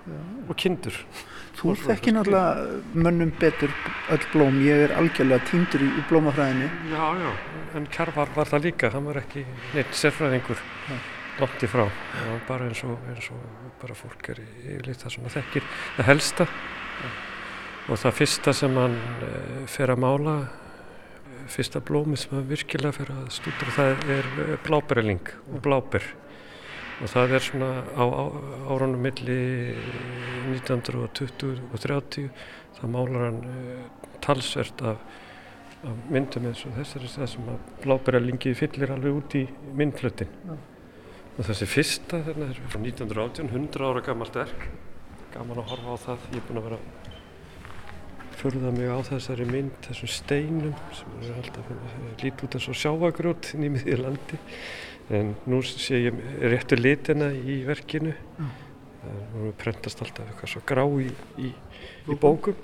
Og 0.49 0.59
kindur. 0.61 0.99
Þú 1.61 1.77
þekki 1.85 2.15
náttúrulega 2.17 2.81
mönnum 3.07 3.33
betur 3.41 3.73
öll 4.13 4.27
blóm. 4.35 4.61
Ég 4.65 4.85
er 4.89 4.95
algjörlega 4.99 5.47
týndur 5.51 5.85
í, 5.87 5.89
blómafræðinni. 6.11 6.69
Já, 6.93 7.07
já, 7.21 7.33
en 7.79 7.89
Kjarvar 7.95 8.37
var 8.37 8.53
það 8.53 8.69
líka, 8.69 8.93
hann 8.95 9.09
var 9.09 9.23
ekki 9.23 9.47
neitt 9.73 9.97
sérfræðingur 9.97 10.61
langt 11.41 11.65
í 11.65 11.69
frá. 11.71 11.85
Það 11.89 12.31
var 12.31 12.41
bara 12.49 12.69
eins 12.69 12.83
og, 12.87 12.97
eins 13.11 13.29
og 13.35 13.75
bara 13.81 13.97
fólk 13.99 14.31
er 14.33 14.41
yfirleitt 14.45 15.05
það 15.05 15.15
sem 15.15 15.27
það 15.27 15.37
þekkir. 15.39 15.69
Það 15.97 16.09
helsta 16.11 16.47
og 17.91 18.01
það 18.01 18.17
fyrsta 18.21 18.55
sem 18.55 18.77
hann 18.79 18.97
uh, 18.97 19.63
fer 19.71 19.91
að 19.91 20.03
mála, 20.05 20.35
eh, 20.47 21.39
fyrsta 21.51 21.83
blómið 21.83 22.23
sem 22.23 22.37
hann 22.37 22.51
virkilega 22.51 22.95
fer 22.95 23.15
að 23.17 23.31
stúdra, 23.35 23.73
það 23.75 24.05
er 24.17 24.29
uh, 24.45 24.53
blábereling 24.67 25.33
og 25.51 25.65
bláber. 25.65 26.07
Og 27.01 27.09
það 27.09 27.35
er 27.39 27.47
svona 27.47 27.71
á, 27.97 28.05
á 28.05 28.25
árunum 28.71 29.01
milli 29.01 29.41
1920 30.53 31.65
og 31.73 31.81
30, 31.81 32.29
það 32.77 32.95
málar 32.95 33.27
hann 33.31 33.43
uh, 33.49 34.15
talsvert 34.21 34.87
af 34.93 35.03
af 35.81 35.97
myndum 36.13 36.45
eins 36.51 36.61
og 36.69 36.75
þessari 36.77 37.09
það 37.09 37.29
sem 37.33 37.47
að 37.49 37.69
blábæralingi 37.85 38.53
fyllir 38.59 38.91
alveg 38.93 39.17
út 39.17 39.37
í 39.39 39.47
myndflutin 39.79 40.29
og 41.39 41.47
þessi 41.47 41.69
fyrsta 41.71 42.23
þarna 42.27 42.49
er 42.51 42.61
frá 42.71 42.81
1918 42.81 43.51
100 43.51 43.87
ára 43.87 44.03
gammalt 44.05 44.39
verk. 44.41 44.67
Gaman 45.35 45.63
að 45.63 45.71
horfa 45.73 45.95
á 45.95 45.97
það. 46.05 46.27
Ég 46.35 46.41
er 46.41 46.47
búin 46.49 46.61
að 46.61 46.69
vera 46.69 46.79
að 46.81 48.37
förða 48.41 48.73
mig 48.75 48.89
á 48.89 48.99
þessari 49.11 49.47
mynd 49.49 49.77
þessum 49.85 50.13
steinum 50.15 50.79
sem 50.97 51.19
er 51.21 51.37
alltaf 51.43 51.75
lítið 52.23 52.47
út 52.47 52.57
eins 52.57 52.71
og 52.73 52.79
sjávagrjót 52.81 53.53
inn 53.57 53.79
í 53.79 53.99
landi. 54.01 54.41
En 55.11 55.35
nú 55.51 55.61
sé 55.67 56.05
ég 56.07 56.19
réttu 56.53 56.79
litina 56.79 57.31
í 57.35 57.61
verkinu. 57.67 58.15
Það 59.01 59.47
er 59.49 59.55
prentast 59.61 60.03
alltaf 60.05 60.29
eitthvað 60.29 60.53
svo 60.55 60.65
grá 60.69 60.85
í, 61.03 61.09
í, 61.41 61.53
í 62.11 62.19
bókum. 62.21 62.59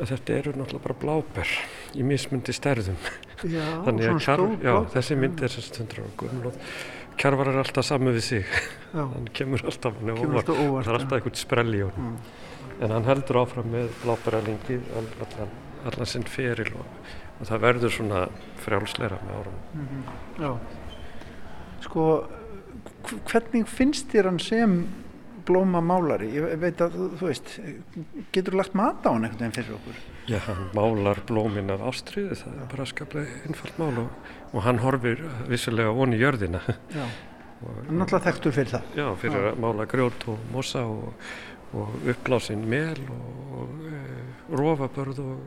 að 0.00 0.14
þetta 0.14 0.36
eru 0.38 0.52
náttúrulega 0.56 0.84
bara 0.86 0.96
bláber 1.02 1.50
í 1.98 2.04
mismundi 2.06 2.54
stærðum. 2.56 2.96
Já, 3.44 3.64
svona 3.84 4.14
stór 4.20 4.54
já, 4.60 4.72
blá. 4.72 4.88
þessi 4.94 5.16
mynd 5.20 5.42
er 5.44 5.52
sem 5.52 5.64
stundur 5.66 6.02
og 6.06 6.14
gömul. 6.20 6.50
og 6.50 6.54
kjarvar 7.20 7.50
er 7.52 7.58
alltaf 7.62 7.84
saman 7.86 8.14
við 8.16 8.24
sig. 8.26 8.44
Hann 8.94 9.28
kemur 9.36 9.62
alltaf 9.68 9.98
hann 10.00 10.12
alltaf 10.16 10.56
óvart. 10.56 10.86
Það 10.86 10.92
er 10.94 10.98
alltaf 11.00 11.16
eitthvað 11.18 11.40
sprell 11.40 11.74
í 11.76 11.82
honum. 11.84 12.14
Mm. 12.14 12.38
En 12.80 12.94
hann 12.96 13.04
heldur 13.08 13.42
áfram 13.42 13.68
með 13.74 13.90
bláberalingið 14.04 14.86
allan, 14.96 15.50
allan 15.90 16.08
sinn 16.08 16.24
feril 16.24 16.70
og, 16.80 16.86
og 17.40 17.48
það 17.50 17.62
verður 17.66 17.92
svona 17.98 18.22
frjálsleira 18.64 19.18
með 19.26 19.40
árum. 19.42 19.58
Mhm, 19.76 20.04
Já. 20.40 20.52
Sko, 21.84 22.06
hv- 23.04 23.20
hvernig 23.30 23.68
finnst 23.68 24.10
þér 24.12 24.30
hann 24.30 24.40
sem 24.44 24.74
blóma 25.50 25.82
málari? 25.84 26.30
Ég 26.38 26.56
veit 26.62 26.80
að, 26.86 26.94
þú- 26.96 27.26
veist, 27.26 27.52
getur 28.32 28.56
lagt 28.60 28.74
mat 28.78 29.02
á 29.04 29.10
hann 29.10 29.26
einhvern 29.26 29.42
veginn 29.42 29.56
fyrir 29.58 29.76
okkur? 29.76 29.98
Já, 30.30 30.38
hann 30.46 30.68
málar 30.76 31.18
blómin 31.26 31.72
af 31.74 31.82
ástriði, 31.90 32.36
það 32.38 32.60
er 32.62 32.68
bara 32.70 32.86
skaplega 32.86 33.40
einfalt 33.48 33.78
mál 33.82 33.98
og, 34.04 34.30
og 34.54 34.62
hann 34.68 34.78
horfir 34.84 35.24
vissulega 35.50 35.92
von 35.96 36.14
í 36.14 36.20
jörðina. 36.22 36.62
Já. 36.94 37.04
Og, 37.60 37.74
Hann 37.90 37.98
náttúrulega 38.00 38.24
þekktur 38.30 38.54
fyrir 38.56 38.70
það. 38.72 38.84
Já, 38.96 39.06
fyrir 39.20 39.48
að 39.50 39.58
mála 39.60 39.84
grjót 39.90 40.22
og 40.32 40.44
mosa 40.54 40.80
og, 40.88 41.10
og 41.76 42.06
uppblásin 42.08 42.62
mel 42.72 43.02
og, 43.12 43.50
og 43.60 43.82
e, 43.90 43.98
rofabörð 44.56 45.18
og, 45.26 45.42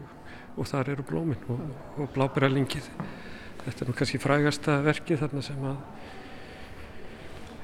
og 0.53 0.67
þar 0.69 0.91
eru 0.93 1.05
blómin 1.09 1.47
og, 1.49 1.63
og 1.97 2.11
blábæralingið. 2.13 2.91
Þetta 3.63 3.81
er 3.85 3.89
nú 3.89 3.95
kannski 3.97 4.19
frægasta 4.21 4.75
verkið 4.85 5.23
þarna 5.23 5.41
sem 5.47 5.65
að 5.71 5.81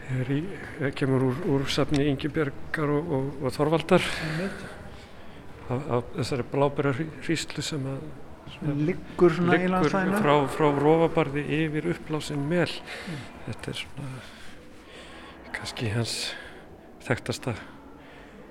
í, 0.10 0.40
er, 0.82 0.92
kemur 0.98 1.28
úr, 1.30 1.42
úr 1.54 1.68
safni 1.70 2.08
Ingibjörgar 2.10 2.90
og, 2.96 3.14
og, 3.18 3.30
og 3.44 3.54
Þorvaldar 3.54 4.06
af, 5.70 5.80
af 5.80 6.10
þessari 6.18 6.48
blábærarýslu 6.54 7.66
sem 7.66 7.86
að 7.90 8.02
Hann 8.60 8.80
liggur 8.84 9.36
liggur 9.46 9.92
frá, 9.94 10.34
frá 10.50 10.66
rofabarði 10.74 11.44
yfir 11.60 11.86
uppblásin 11.94 12.42
mel. 12.50 12.72
Þetta 13.46 13.72
er 13.72 13.78
svona 13.78 14.10
kannski 15.54 15.92
hans 15.94 16.16
þekktasta 17.06 17.54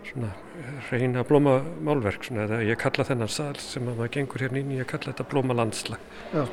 svona 0.08 0.30
reyna 0.88 1.24
blómamálverk 1.28 2.24
svona, 2.24 2.46
eða 2.46 2.62
ég 2.64 2.80
kalla 2.80 3.04
þennan 3.04 3.32
sal 3.32 3.52
sem 3.60 3.84
að 3.88 4.00
maður 4.00 4.14
gengur 4.16 4.44
hérna 4.44 4.62
inn 4.62 4.72
í 4.72 4.80
ég 4.80 4.88
kalla 4.88 5.12
þetta 5.12 5.28
blómalandslag. 5.32 6.08
Já. 6.32 6.46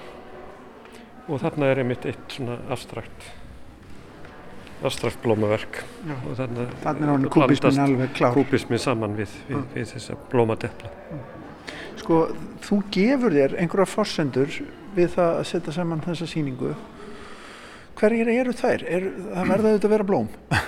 og 1.26 1.41
þarna 1.41 1.72
er 1.72 1.82
einmitt 1.82 2.06
eitt 2.06 2.36
svona 2.36 2.60
abstrakt 2.70 3.30
abstrakt 4.84 5.22
blómaverk 5.24 5.80
Já. 6.06 6.16
og 6.16 6.36
Þannig 6.40 7.10
hann 7.12 7.30
blandast 7.32 8.28
kúbismin 8.36 8.82
saman 8.82 9.16
við, 9.18 9.32
við, 9.48 9.58
Já. 9.58 9.64
við 9.76 9.88
þessa 9.94 10.18
blómadepla 10.32 10.92
Sko, 12.06 12.20
þú 12.62 12.82
gefur 12.94 13.34
þér 13.34 13.56
einhverja 13.62 13.88
fórsendur 13.90 14.60
við 14.96 15.16
það 15.16 15.40
að 15.40 15.48
setja 15.50 15.74
saman 15.76 16.04
þessa 16.06 16.28
sýningu. 16.30 16.74
Hverjir 17.96 18.30
eru 18.30 18.54
þær? 18.56 18.84
Er, 18.86 19.08
það 19.32 19.52
verða 19.52 19.72
auðvitað 19.72 19.88
að 19.88 19.96
vera 19.96 20.08
blóm. 20.12 20.30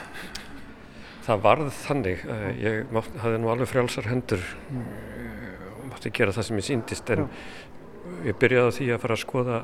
Það 1.28 1.42
varð 1.44 1.72
þannig 1.76 2.22
að 2.32 2.44
ég 2.64 2.92
mátt, 2.96 3.16
hafði 3.20 3.40
nú 3.44 3.50
alveg 3.52 3.68
frjálsar 3.68 4.06
hendur 4.08 4.44
eh, 4.72 5.66
og 5.74 5.90
mátti 5.90 6.12
gera 6.16 6.32
það 6.32 6.46
sem 6.48 6.62
ég 6.62 6.66
síndist 6.70 7.10
en 7.12 7.26
ég 8.24 8.38
byrjaði 8.40 8.72
á 8.72 8.78
því 8.78 8.88
að 8.96 9.02
fara 9.04 9.18
að 9.18 9.24
skoða 9.26 9.58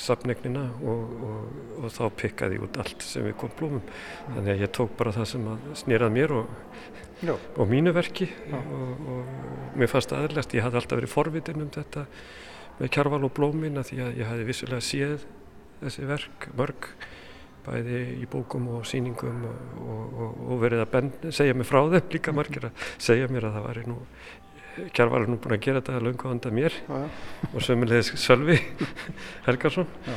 safnegnina 0.00 0.64
og, 0.82 1.12
og, 1.28 1.58
og 1.80 1.92
þá 1.94 2.04
pikkaði 2.20 2.60
út 2.64 2.78
allt 2.82 3.04
sem 3.04 3.26
við 3.26 3.36
kom 3.40 3.52
blómum. 3.58 3.84
Þannig 4.28 4.52
að 4.54 4.64
ég 4.64 4.72
tók 4.74 4.96
bara 4.98 5.14
það 5.14 5.28
sem 5.32 5.50
að 5.52 5.68
snýrað 5.82 6.14
mér 6.16 6.36
og, 6.38 6.54
og 7.34 7.70
mínu 7.70 7.94
verki 7.96 8.28
og, 8.54 8.74
og 9.14 9.76
mér 9.78 9.92
fannst 9.92 10.14
aðeinlegt, 10.16 10.56
ég 10.56 10.66
hafði 10.66 10.80
alltaf 10.82 11.00
verið 11.00 11.14
forvitin 11.14 11.64
um 11.64 11.72
þetta 11.74 12.06
með 12.78 12.94
kjarval 12.96 13.22
og 13.28 13.34
blómin 13.36 13.78
að 13.78 13.92
því 13.92 14.00
að 14.02 14.16
ég 14.18 14.30
hafði 14.30 14.48
vissulega 14.48 14.84
séð 14.84 15.28
þessi 15.82 16.08
verk, 16.08 16.48
mörg 16.58 16.88
bæði 17.64 18.00
í 18.20 18.26
bókum 18.30 18.66
og 18.76 18.88
sýningum 18.88 19.44
og, 19.48 19.60
og, 19.80 20.40
og 20.52 20.58
verið 20.60 20.84
að 20.84 20.90
ben, 20.92 21.12
segja 21.32 21.56
mér 21.56 21.68
frá 21.68 21.80
þeim 21.94 22.10
líka 22.12 22.34
margir 22.36 22.68
að 22.68 22.88
segja 23.00 23.30
mér 23.32 23.48
að 23.48 23.56
það 23.56 23.68
væri 23.70 23.84
nú 23.88 24.00
Kjarval 24.94 25.22
er 25.24 25.30
nú 25.30 25.36
búin 25.38 25.54
að 25.56 25.62
gera 25.68 25.80
þetta 25.82 26.00
löngu 26.02 26.28
handa 26.30 26.50
mér 26.54 26.74
Já, 26.88 26.96
já. 27.04 27.08
og 27.54 27.62
sömulegis 27.62 28.12
Sölvi 28.18 28.56
Helgarsson 29.46 29.86
Já. 30.08 30.16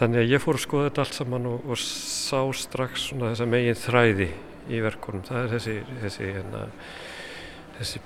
þannig 0.00 0.22
að 0.24 0.32
ég 0.34 0.42
fór 0.44 0.58
að 0.58 0.64
skoða 0.66 0.90
þetta 0.90 1.04
allt 1.06 1.18
saman 1.20 1.48
og, 1.52 1.64
og 1.72 1.80
sá 1.80 2.40
strax 2.60 3.08
svona 3.10 3.32
þessa 3.32 3.48
megin 3.48 3.78
þræði 3.80 4.28
í 4.74 4.80
verkunum 4.84 5.24
það 5.28 5.42
er 5.46 5.52
þessi 5.56 5.76
þessi, 6.04 6.30
hérna, 6.36 6.62
þessi 7.78 8.00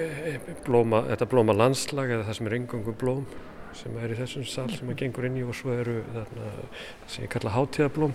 eh, 0.00 0.40
blóma, 0.66 1.02
þetta 1.10 1.28
blóma 1.32 1.56
landslag 1.56 2.12
eða 2.16 2.28
það 2.28 2.38
sem 2.40 2.48
er 2.50 2.58
engungu 2.60 2.94
blóm 3.00 3.26
sem 3.76 3.92
er 4.00 4.12
í 4.14 4.16
þessum 4.16 4.44
sal 4.48 4.70
sem 4.72 4.86
maður 4.88 5.02
gengur 5.02 5.26
inn 5.28 5.34
í 5.36 5.42
og 5.44 5.52
svo 5.58 5.74
eru 5.76 5.98
þarna 6.14 6.46
sem 7.12 7.26
ég 7.26 7.32
kalla 7.34 7.52
hátíðablóm 7.52 8.14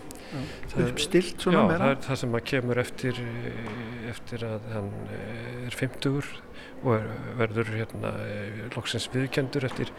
Það 0.72 0.80
er- 0.82 0.88
Uppstilt 0.90 1.44
svona 1.44 1.66
meira. 1.70 1.84
það 1.84 1.92
er 1.92 2.00
það 2.08 2.20
sem 2.24 2.38
að 2.40 2.46
kemur 2.50 2.82
eftir, 2.82 3.20
eftir 4.10 4.46
að 4.48 4.66
hann 4.74 4.90
eh, 5.14 5.68
er 5.68 5.78
50 5.78 6.32
og 6.82 6.96
er, 6.98 7.08
verður 7.40 7.72
hérna 7.76 8.12
eh, 8.26 8.60
loksins 8.76 9.08
viðkendur 9.14 9.66
eftir 9.68 9.92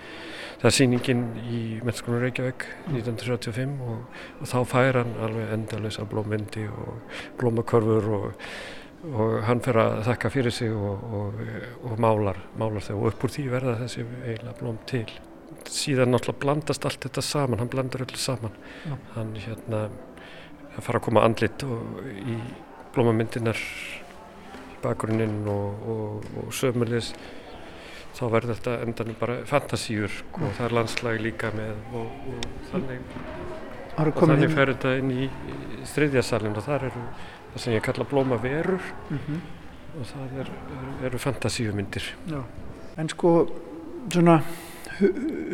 það 0.63 0.77
sýningin 0.77 1.25
í 1.43 1.63
Mennskólanum 1.87 2.27
Reykjavík 2.27 2.67
1935 2.91 3.75
og, 3.87 4.21
og 4.41 4.51
þá 4.51 4.59
fær 4.71 5.01
hann 5.01 5.17
alveg 5.27 5.53
endalösa 5.57 6.07
blómyndi 6.11 6.69
og 6.71 7.19
blómakörfur 7.41 8.09
og, 8.19 8.47
og 9.13 9.37
hann 9.49 9.63
fer 9.65 9.81
að 9.83 9.99
þakka 10.11 10.33
fyrir 10.35 10.55
sig 10.55 10.75
og, 10.75 11.05
og, 11.19 11.43
og 11.91 12.03
málar, 12.03 12.39
málar 12.59 12.85
þau. 12.87 12.97
Og 13.01 13.13
upp 13.13 13.27
úr 13.27 13.35
því 13.37 13.47
verða 13.53 13.79
þessi 13.83 14.07
eiginlega 14.07 14.59
blóm 14.61 14.81
til. 14.91 15.07
Síðan 15.69 16.15
náttúrulega 16.15 16.43
blandast 16.43 16.87
allt 16.89 17.07
þetta 17.07 17.25
saman 17.27 17.63
hann 17.63 17.71
blandar 17.71 18.07
öllu 18.07 18.19
saman. 18.19 18.55
Já. 18.87 18.97
hann 19.17 19.35
hérna 19.39 19.87
fara 20.81 20.99
að 20.99 21.07
koma 21.09 21.25
andlit 21.27 21.63
í 21.63 22.37
blómamyndinar 22.93 23.59
bakgrunninn 24.85 25.47
og, 25.49 25.87
og, 25.89 26.27
og 26.43 26.53
sömulis 26.57 27.13
þá 28.13 28.23
verður 28.33 28.55
þetta 28.59 28.75
endanum 28.85 29.17
bara 29.21 29.39
fantasíur 29.49 30.13
og 30.37 30.51
það 30.59 30.67
er 30.69 30.75
landslag 30.77 31.21
líka 31.25 31.51
með 31.57 31.73
og, 31.97 32.11
og 32.29 32.49
þannig, 32.71 33.01
þannig 33.97 34.53
fer 34.57 34.73
þetta 34.75 34.93
inn 35.01 35.11
í, 35.15 35.29
þriðjasalinn 35.95 36.59
og 36.61 36.67
þar 36.67 36.87
eru 36.91 37.05
það 37.53 37.65
sem 37.67 37.75
ég 37.77 37.85
kalla 37.89 38.07
blómaverur 38.09 38.81
Mhm. 39.13 39.41
og 40.01 40.07
það 40.09 40.37
er, 40.43 40.53
eru, 40.77 40.93
eru 41.09 41.19
fantasíumyndir 41.21 42.07
Já. 42.31 42.43
En 42.97 43.09
sko, 43.13 43.33
svona 44.13 44.39
hu 44.99 45.11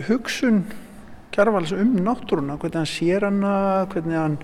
hugsun 0.08 0.64
Kjarvals 1.34 1.70
um 1.76 1.90
náttúruna, 2.02 2.56
hvernig 2.58 2.78
hann 2.80 2.88
sér 2.88 3.24
hana, 3.28 3.86
hvernig 3.92 4.16
hann 4.18 4.38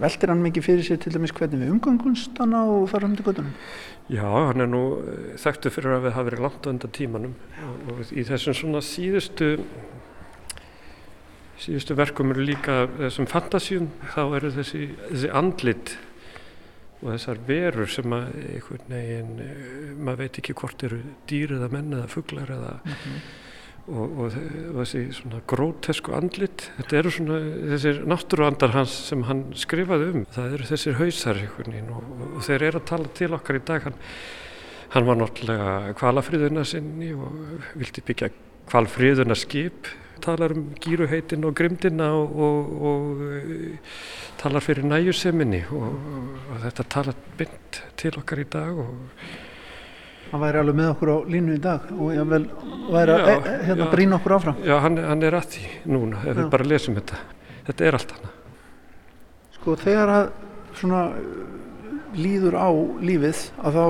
veltir 0.00 0.32
hann 0.32 0.42
mikið 0.44 0.66
fyrir 0.66 0.86
sér 0.86 1.00
til 1.02 1.12
dæmis 1.14 1.34
hvernig 1.36 1.60
við 1.60 1.72
umgangumst 1.74 2.38
hana 2.40 2.64
og 2.70 2.88
þar 2.92 3.08
um 3.08 3.16
til 3.16 3.26
göttunum. 3.26 3.56
Já, 4.12 4.26
hann 4.26 4.64
er 4.64 4.70
nú 4.70 4.82
eh, 5.02 5.34
þekktur 5.40 5.74
fyrir 5.74 5.96
að 5.96 6.06
við 6.06 6.16
hafa 6.16 6.28
verið 6.30 6.44
langt 6.46 6.68
á 6.68 6.72
undan 6.72 6.94
tímanum. 6.96 7.34
Og, 7.66 7.90
og 7.92 8.12
í 8.12 8.24
þessum 8.28 8.56
svona 8.58 8.84
síðustu 8.84 9.52
síðustu 11.62 11.94
verkum 11.94 12.32
eru 12.34 12.46
líka 12.46 12.86
þessum 12.96 13.28
fantasíum. 13.30 13.92
Þá 14.14 14.22
eru 14.40 14.50
þessi, 14.56 14.88
þessi 15.10 15.30
andlit 15.42 15.94
og 17.02 17.12
þessar 17.12 17.40
verur 17.46 17.90
sem 17.90 18.14
að 18.14 18.26
einhvern 18.40 18.90
veginn, 18.90 19.32
eh, 19.42 19.94
maður 19.98 20.24
veit 20.24 20.42
ekki 20.42 20.58
hvort 20.58 20.84
eru 20.86 21.00
dýr 21.30 21.56
eða 21.58 21.70
menn 21.72 21.94
eða 21.96 22.10
fuglar 22.10 22.52
eða 22.54 22.76
og, 22.82 23.24
og, 23.88 24.20
og 24.22 24.36
þessi 24.82 25.02
svona 25.16 25.40
grótesku 25.50 26.14
andlit 26.14 26.68
þetta 26.78 26.98
eru 27.00 27.14
svona 27.14 27.40
þessir 27.72 28.02
náttúruandar 28.08 28.76
hans 28.76 28.94
sem 29.08 29.24
hann 29.28 29.48
skrifaði 29.58 30.12
um. 30.12 30.28
Það 30.36 30.54
eru 30.58 30.68
þessir 30.70 31.00
hausar 31.00 31.42
og, 31.48 31.98
og, 32.28 32.38
þeir 32.46 32.68
eru 32.68 32.82
að 32.82 32.88
tala 32.92 33.16
til 33.18 33.32
okkar 33.38 33.58
í 33.58 33.64
dag. 33.72 33.88
Hann, 33.88 33.98
hann 34.94 35.08
var 35.08 35.20
náttúrulega 35.22 35.96
kvalafriðuna 35.98 36.64
sinni 36.68 37.10
og 37.16 37.66
vildi 37.80 38.06
byggja 38.06 38.30
kvalfriðuna 38.70 39.36
skip 39.38 39.90
talar 40.22 40.54
um 40.54 40.68
gíruheitin 40.80 41.44
og 41.44 41.54
grimdina 41.58 42.12
og, 42.14 42.36
og, 42.46 42.82
og 42.88 43.22
eh, 43.26 43.94
talar 44.38 44.62
fyrir 44.62 44.86
næjuseminni 44.86 45.64
og, 45.74 45.96
og 46.52 46.60
þetta 46.66 46.86
talar 46.94 47.18
mynd 47.38 47.80
til 47.98 48.20
okkar 48.20 48.42
í 48.44 48.46
dag 48.52 48.78
og 48.84 49.16
Hann 50.32 50.40
væri 50.40 50.60
alveg 50.62 50.76
með 50.78 50.90
okkur 50.94 51.10
á 51.12 51.16
línu 51.28 51.56
í 51.58 51.60
dag 51.60 51.90
og 51.92 52.12
ég 52.14 52.28
vel 52.30 52.44
væri 52.88 53.14
að 53.14 53.26
e, 53.28 53.34
e, 53.36 53.56
hérna 53.68 53.88
brína 53.92 54.16
okkur 54.16 54.36
áfram. 54.38 54.62
já, 54.64 54.76
hann, 54.80 54.96
hann 55.04 55.22
er 55.28 55.36
að 55.36 55.50
því 55.52 55.64
núna 55.92 56.22
ef 56.22 56.30
Já. 56.30 56.38
við 56.38 56.48
bara 56.54 56.68
lesum 56.70 56.96
þetta. 56.96 57.18
Þetta 57.66 57.84
er 57.84 57.98
allt 57.98 58.14
hana 58.16 58.30
Sko 59.58 59.76
þegar 59.78 60.12
að 60.16 60.30
svona 60.80 61.02
uh, 61.12 61.42
líður 62.16 62.56
á 62.58 62.68
lífið 63.04 63.42
að 63.62 63.76
þá 63.76 63.84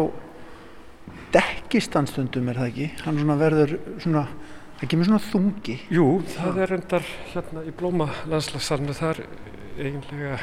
dekkist 1.32 1.94
hann 1.96 2.10
stundum 2.10 2.50
er 2.50 2.58
það 2.60 2.72
ekki? 2.72 2.90
Hann 3.06 3.22
svona 3.22 3.38
verður 3.40 3.76
svona 4.02 4.26
það 4.80 4.90
kemur 4.92 5.08
svona 5.08 5.22
þungi. 5.30 5.78
Jú, 5.94 6.06
það 6.34 6.60
er 6.66 6.74
endar 6.76 7.08
hérna 7.32 7.62
í 7.64 7.72
blóma 7.78 8.10
landslagssalnu 8.28 8.98
þar 8.98 9.22
eiginlega 9.78 10.40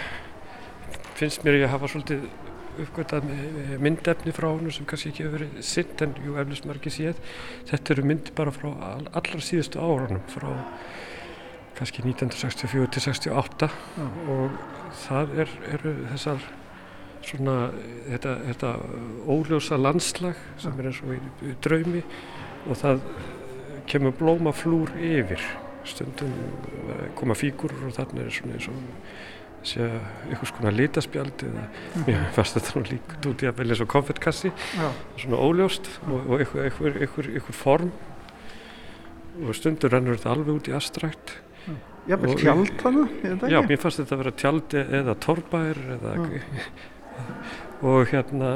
finnst 1.20 1.44
mér 1.44 1.60
ég 1.60 1.74
hafa 1.74 1.90
svolítið 1.92 2.24
uppgötað 2.84 3.28
myndefni 3.82 4.34
frá 4.36 4.50
honum 4.52 4.74
sem 4.74 4.88
kannski 4.90 5.12
ekki 5.12 5.26
hefur 5.26 5.38
verið 5.40 5.62
sinn 5.66 6.06
en 6.06 6.16
jú 6.26 6.38
eflust 6.42 6.68
margir 6.70 6.94
séð. 6.94 7.22
Þetta 7.70 7.96
eru 7.96 8.08
myndi 8.10 8.36
bara 8.36 8.54
frá 8.56 8.70
all, 8.72 9.06
allra 9.14 9.42
síðustu 9.44 9.82
árunum 9.84 10.24
frá 10.32 10.52
kannski 11.80 12.04
1964 12.04 12.88
til 12.92 13.02
68 13.06 13.70
Já. 13.72 14.08
og 14.34 14.56
það 15.06 15.36
er, 15.44 15.54
eru 15.78 15.94
þessar 16.12 16.48
svona 17.24 17.56
þetta, 18.10 18.36
þetta 18.50 18.74
óljósa 19.30 19.80
landslag 19.80 20.40
sem 20.60 20.80
er 20.80 20.90
eins 20.90 21.02
og 21.06 21.16
í, 21.16 21.56
draumi 21.64 22.04
og 22.68 22.80
það 22.80 23.04
kemur 23.90 24.16
blómaflúr 24.20 24.94
yfir. 25.00 25.44
Stundum 25.88 26.34
eh, 26.36 27.06
koma 27.18 27.38
fígurur 27.38 27.88
og 27.88 27.96
þarna 27.96 28.26
er 28.26 28.34
svona 28.36 28.58
eins 28.58 28.68
og 28.70 28.82
sé 29.68 29.84
einhvers 30.30 30.52
konar 30.56 30.72
litaspjald 30.76 31.44
eða 31.44 31.66
mér 32.08 32.22
fannst 32.36 32.56
þetta 32.58 32.80
nú 32.80 32.84
líkt 32.90 33.26
út 33.28 33.44
í 33.44 33.50
að 33.50 33.58
velja 33.60 33.76
svo 33.80 33.88
konfettkassi. 33.92 34.52
Já. 34.80 34.88
svona 35.20 35.42
óljóst 35.44 35.90
og, 36.08 36.16
og 36.30 36.40
einhver, 36.40 36.64
einhver, 36.70 36.96
einhver, 37.04 37.30
einhver 37.34 37.58
form. 37.60 37.92
Og 39.40 39.54
stundur 39.56 39.92
rennur 39.94 40.18
þetta 40.18 40.34
alveg 40.36 40.56
út 40.60 40.70
í 40.72 40.76
abstrakt. 40.76 41.36
Jafnvel 42.10 42.32
Og- 42.34 42.40
tjald 42.42 42.72
þetta 43.22 43.50
Já, 43.52 43.60
mér 43.68 43.78
fannst 43.84 44.00
þetta 44.02 44.16
að 44.16 44.22
vera 44.24 44.32
tjald 44.40 44.74
e- 44.74 44.88
eða 45.02 45.14
torfbær 45.22 45.82
eða 46.00 46.14
og 47.90 48.08
hérna 48.12 48.50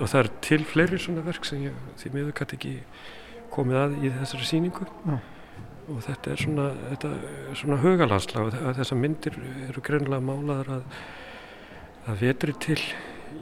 og 0.00 0.08
það 0.08 0.18
er 0.22 0.28
til 0.44 0.62
fleiri 0.68 0.98
svona 1.00 1.24
verk 1.26 1.44
sem 1.48 1.64
ég 1.66 1.74
því 2.00 2.12
miður 2.14 2.36
gæti 2.38 2.56
ekki 2.58 2.72
komið 3.52 3.78
að 3.82 3.96
í 4.06 4.12
þessari 4.20 4.46
sýningu. 4.48 4.86
Já. 5.08 5.18
Og 5.90 6.02
þetta 6.06 6.32
er 6.34 6.42
svona, 6.42 6.66
þetta 6.92 7.12
svona 7.58 7.78
hugalandslag. 7.82 8.48
Og 8.50 8.54
þe- 8.54 8.74
þessar 8.80 9.00
myndir 9.02 9.38
eru 9.68 9.82
greinilega 9.84 10.24
málaðar 10.28 10.70
að, 10.78 11.00
að 12.12 12.20
vetri 12.26 12.54
til 12.62 12.78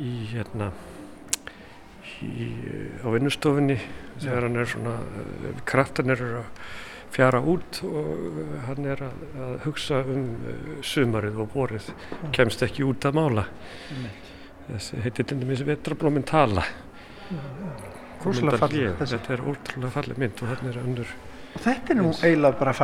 í 0.00 0.12
hérna 0.32 0.70
í, 2.22 2.46
á 3.04 3.06
vinnustofunni 3.12 3.76
þegar 4.20 4.46
hann 4.48 4.60
er 4.60 4.68
svona 4.70 4.94
kraftan 5.68 6.12
eru 6.14 6.30
að 6.42 6.48
fjara 7.10 7.40
út 7.42 7.80
og 7.88 8.10
hann 8.68 8.84
er 8.86 9.00
að, 9.02 9.22
að 9.42 9.54
hugsa 9.64 10.02
um 10.06 10.26
uh, 10.46 10.74
sumarið 10.86 11.40
og 11.42 11.56
vorið. 11.56 11.88
Kemst 12.36 12.62
ekki 12.62 12.84
út 12.86 13.02
að 13.08 13.16
mála. 13.18 13.46
Þessi 14.70 15.00
heitir 15.02 15.26
til 15.26 15.40
dæmis 15.40 15.64
vetrablómin 15.66 16.22
tala. 16.28 16.62
Þessi. 18.20 19.16
þetta 19.16 19.32
er 19.34 19.42
ótrúlega 19.48 19.90
falleg 19.96 20.18
mynd 20.22 20.42
og 20.44 20.50
þannig 20.52 20.70
er 20.76 20.80
önnur 20.84 21.12
Og 21.50 21.62
þetta 21.64 21.92
er 21.94 21.98
nú 21.98 22.06
Eins. 22.10 22.22
eiginlega 22.24 22.58
bara 22.60 22.72
að 22.72 22.78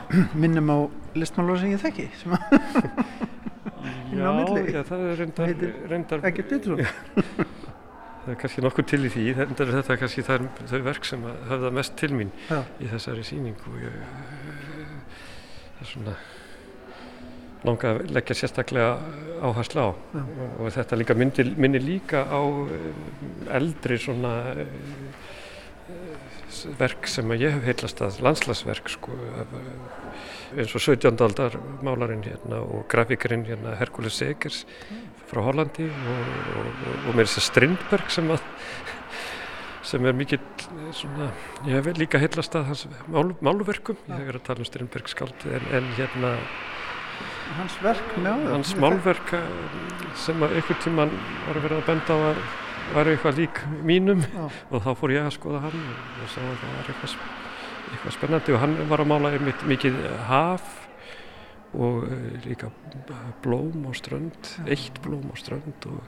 minnum 0.42 0.70
á 0.70 0.78
listmálar 1.18 1.58
sem 1.62 1.72
ég 1.74 1.82
þekki 1.82 2.08
sem 2.20 2.36
að 2.36 2.44
Inn 4.12 4.22
á 4.22 4.30
milli. 4.38 4.62
já, 4.72 4.80
það 4.86 5.02
er 5.10 5.18
reyndar, 5.20 5.50
Heitir 5.50 5.74
reyndar 5.90 6.24
ekki 6.30 6.44
betur 6.46 6.80
það 8.26 8.30
er 8.32 8.38
kannski 8.40 8.62
nokkuð 8.64 8.86
til 8.90 9.02
í 9.06 9.10
því 9.14 9.24
reyndar 9.36 9.68
er 9.70 9.76
þetta 9.80 9.96
kannski 10.00 10.24
þær, 10.26 10.46
þau 10.70 10.80
verk 10.86 11.06
sem 11.06 11.26
höfða 11.50 11.70
mest 11.74 11.94
til 12.00 12.12
mín 12.16 12.32
Já. 12.48 12.62
í 12.82 12.88
þessari 12.90 13.26
sýningu 13.26 13.70
og 13.74 13.78
ég 13.84 14.00
það 15.76 15.84
er 15.84 15.90
svona 15.92 16.16
langa 17.66 17.92
að 17.92 18.02
leggja 18.14 18.36
sérstaklega 18.38 18.90
áherslu 19.46 19.82
á 19.82 19.88
Já. 19.90 20.22
og, 20.22 20.58
og 20.62 20.72
þetta 20.74 20.98
líka 21.02 21.16
myndir, 21.18 21.52
minni 21.58 21.80
líka 21.82 22.24
á 22.26 22.40
eh, 22.70 22.90
eldri 23.58 23.98
svona 24.02 24.32
eh, 24.54 24.66
verk 26.78 27.08
sem 27.10 27.32
ég 27.36 27.54
hef 27.56 27.66
heilast 27.66 28.02
að 28.04 28.20
landslagsverk 28.24 28.90
sko 28.92 29.14
eins 30.56 30.74
og 30.76 30.82
17. 30.82 31.12
aldar 31.26 31.58
málarinn 31.84 32.24
hérna 32.26 32.62
og 32.64 32.86
grafikarinn 32.92 33.46
hérna 33.48 33.76
Herkules 33.80 34.18
Segers 34.20 34.64
frá 35.26 35.42
Hollandi 35.42 35.88
og, 35.90 36.28
og, 36.56 36.68
og, 36.68 37.00
og 37.08 37.16
mér 37.16 37.26
er 37.26 37.32
þess 37.32 37.42
að 37.42 37.48
Strindberg 37.50 38.12
sem 38.14 38.30
að 38.34 38.46
sem 39.86 40.06
er 40.08 40.16
mikill 40.18 40.40
svona, 40.96 41.28
ég 41.66 41.76
hef 41.78 41.98
líka 41.98 42.18
heilast 42.18 42.56
að 42.58 42.72
hans 42.72 42.86
mál, 43.06 43.28
málverkum, 43.44 43.98
ég 44.10 44.32
er 44.32 44.38
að 44.40 44.46
tala 44.48 44.64
um 44.64 44.68
Strindberg 44.68 45.10
skald 45.12 45.46
en, 45.46 45.68
en 45.78 45.92
hérna 45.98 46.34
Hans 47.56 47.76
verk 47.80 48.16
áður 48.18 48.50
hans 48.50 48.72
málverk 48.76 49.30
eh, 49.38 49.44
sem 50.18 50.42
að 50.42 50.56
einhvern 50.58 50.80
tíman 50.82 51.12
var 51.46 51.58
að 51.60 51.66
vera 51.68 51.78
að 51.78 51.86
benda 51.86 52.16
á 52.16 52.18
að 52.32 52.40
var 52.94 53.10
eitthvað 53.10 53.38
lík 53.42 53.60
mínum 53.86 54.22
Já. 54.22 54.46
og 54.70 54.82
þá 54.84 54.90
fór 55.00 55.14
ég 55.16 55.26
að 55.26 55.34
skoða 55.36 55.60
hann 55.66 55.78
og, 55.84 56.26
sá 56.32 56.40
að 56.42 56.58
það 56.62 56.74
var 56.76 56.90
eitthvað, 56.92 57.14
eitthvað 57.92 58.16
spennandi 58.18 58.54
og 58.56 58.60
hann 58.62 58.76
var 58.90 59.02
að 59.04 59.10
mála 59.12 59.32
einmitt 59.36 59.64
mikið 59.68 59.96
haf 60.30 60.74
og 61.76 62.06
eh, 62.08 62.36
líka 62.46 62.70
blóm 63.44 63.82
á 63.84 63.92
strönd, 63.98 64.52
eitt 64.70 65.00
blóm 65.04 65.26
á 65.28 65.34
strönd 65.36 65.88
og, 65.90 65.98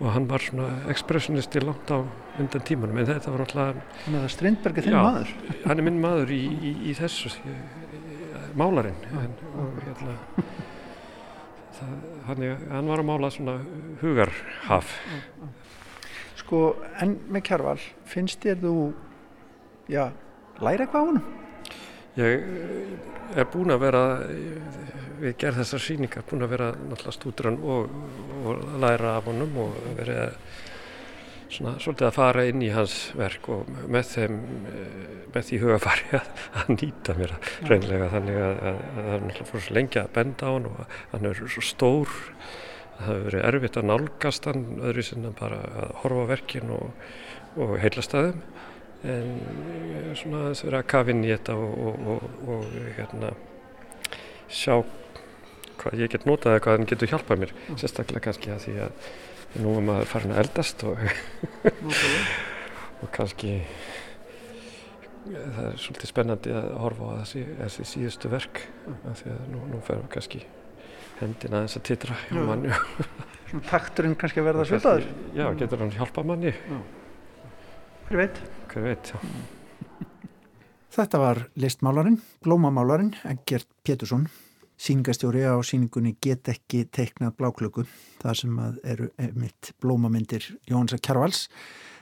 og 0.00 0.12
hann 0.14 0.28
var 0.30 0.40
svona 0.44 0.68
ekspressionisti 0.92 1.60
langt 1.64 1.90
á 1.92 1.98
undan 2.40 2.64
tímanum. 2.64 2.96
En 3.02 3.08
þetta 3.10 3.32
var 3.34 3.42
alltaf 3.44 3.82
Þannig 4.06 4.22
að 4.22 4.32
Strindberg 4.32 4.78
er 4.80 4.86
þinn 4.86 4.96
Já. 4.96 5.02
maður. 5.04 5.34
hann 5.66 5.82
er 5.82 5.86
minn 5.90 6.00
maður 6.00 6.32
í, 6.36 6.40
í, 6.54 6.72
í 6.92 6.94
þessu 6.96 7.32
ég- 7.34 8.54
málarinn. 8.56 8.96
En, 9.20 9.36
og 9.58 9.82
það, 11.76 11.94
hann, 12.30 12.42
er, 12.46 12.64
hann 12.72 12.88
var 12.88 13.02
að 13.02 13.08
mála 13.10 13.32
svona 13.34 13.58
hugarhaf 14.00 14.94
Sko, 16.46 16.76
en 17.02 17.16
með 17.34 17.42
Kjarval 17.48 17.80
finnst 18.06 18.44
þér 18.44 18.60
þú 18.62 18.76
já, 19.90 20.04
læra 20.62 20.84
eitthvað 20.84 21.02
á 21.02 21.08
honum? 21.08 21.24
ég 22.16 22.44
eh, 22.46 23.40
er 23.42 23.48
búinn 23.50 23.74
að 23.74 23.82
vera 23.82 24.02
við 25.18 25.34
gerð 25.40 25.58
þessar 25.60 25.82
sýningar 25.82 26.24
búinn 26.28 26.46
að 26.46 26.52
vera 26.54 26.68
náttúrulega 26.76 27.16
stúdran 27.16 27.58
og, 27.66 27.96
og 28.46 28.62
læra 28.84 29.16
af 29.18 29.26
honum 29.26 29.58
og 29.64 29.74
verið 29.98 30.36
svona 31.56 31.74
svolítið 31.82 32.08
að 32.08 32.16
fara 32.16 32.44
inn 32.46 32.62
í 32.62 32.70
hans 32.74 32.94
verk 33.18 33.50
og 33.52 33.74
með 33.90 34.12
þeim 34.12 34.38
eh, 34.70 34.94
með 35.34 35.48
því 35.50 35.60
hugafari 35.64 36.08
að, 36.20 36.30
að 36.62 36.72
nýta 36.76 37.18
mér 37.18 37.34
reynlega 37.66 38.12
þannig 38.14 38.40
að, 38.44 38.62
að, 38.70 38.78
að 38.86 39.02
það 39.02 39.10
er 39.16 39.26
náttúrulega 39.26 39.50
fór 39.50 39.66
svo 39.66 39.76
lengi 39.80 40.02
að 40.04 40.14
benda 40.20 40.46
á 40.46 40.50
hann 40.54 40.70
og 40.70 40.96
hann 41.10 41.28
er 41.32 41.42
svo 41.42 41.66
stór 41.74 42.16
það 42.96 43.08
hefur 43.08 43.24
verið 43.28 43.48
erfitt 43.50 43.78
að 43.80 43.88
nálgast 43.90 44.48
hann 44.50 44.64
öðru 44.80 45.04
sinna 45.06 45.32
bara 45.36 45.58
að 45.82 45.96
horfa 46.02 46.28
verkin 46.32 46.72
og, 46.76 47.08
og 47.56 47.74
heilast 47.82 48.16
að 48.16 48.30
þeim. 48.30 48.44
En 49.06 49.34
eh, 50.00 50.12
svona 50.18 50.46
verið 50.50 50.78
að 50.80 50.88
kafa 50.92 51.12
inn 51.12 51.24
í 51.26 51.32
þetta 51.34 51.58
og, 51.60 51.76
og, 51.90 52.08
og, 52.14 52.30
og 52.56 52.78
hérna 52.96 53.34
sjá 54.48 54.80
hvað 55.76 56.00
ég 56.00 56.10
get 56.12 56.26
notað 56.26 56.56
eða 56.56 56.64
hvað 56.64 56.78
hann 56.78 56.88
getur 56.90 57.12
hjálpað 57.12 57.42
mér 57.42 57.54
sérstaklega 57.76 58.24
kannski 58.28 58.52
að 58.54 58.64
því 58.64 58.76
að 58.86 59.10
nú 59.62 59.74
er 59.76 59.86
maður 59.86 60.10
farin 60.10 60.34
að 60.34 60.42
eldast 60.44 60.84
og, 60.88 61.02
og 63.02 63.12
kannski 63.14 63.58
það 65.26 65.62
er 65.66 65.80
svolítið 65.82 66.10
spennandi 66.10 66.54
að 66.54 66.68
horfa 66.82 67.10
á 67.10 67.14
þessi, 67.22 67.44
þessi 67.60 67.88
síðustu 67.92 68.30
verk 68.32 68.62
af 69.10 69.22
því 69.22 69.34
að 69.34 69.48
nú, 69.52 69.62
nú 69.72 69.82
fer 69.86 70.04
kannski 70.12 70.42
hendina 71.20 71.60
aðeins 71.62 71.76
að 71.78 71.84
titra 71.90 72.16
hjá 72.26 72.36
Já. 72.36 72.46
manni. 72.50 72.72
Svona 73.50 73.68
takturinn 73.70 74.16
kannski 74.18 74.42
að 74.42 74.48
verða 74.50 74.64
kannski- 74.70 75.36
Já, 75.38 75.46
getur 75.60 75.78
hann 75.84 75.94
hjálpað 75.96 76.26
manni? 76.32 76.54
Hver 78.08 78.16
veit? 78.22 78.40
hver 78.72 78.82
veit, 78.90 79.12
já. 79.14 79.18
Þetta 80.96 81.18
var 81.20 81.42
listmálarinn, 81.60 82.20
blómamálarinn 82.44 83.14
Eggert 83.28 83.66
Pétursson 83.84 84.26
sýningastjóri 84.80 85.42
á 85.48 85.56
sýningunni 85.64 86.14
Get 86.20 86.48
ekki 86.52 86.84
teiknað 86.92 87.34
bláklöku 87.38 87.86
þar 88.20 88.36
sem 88.36 88.56
að 88.60 88.78
eru 88.84 89.08
mitt 89.40 89.72
blómamyndir 89.80 90.44
Jóhansa 90.68 90.98
Kjarvals. 91.00 91.46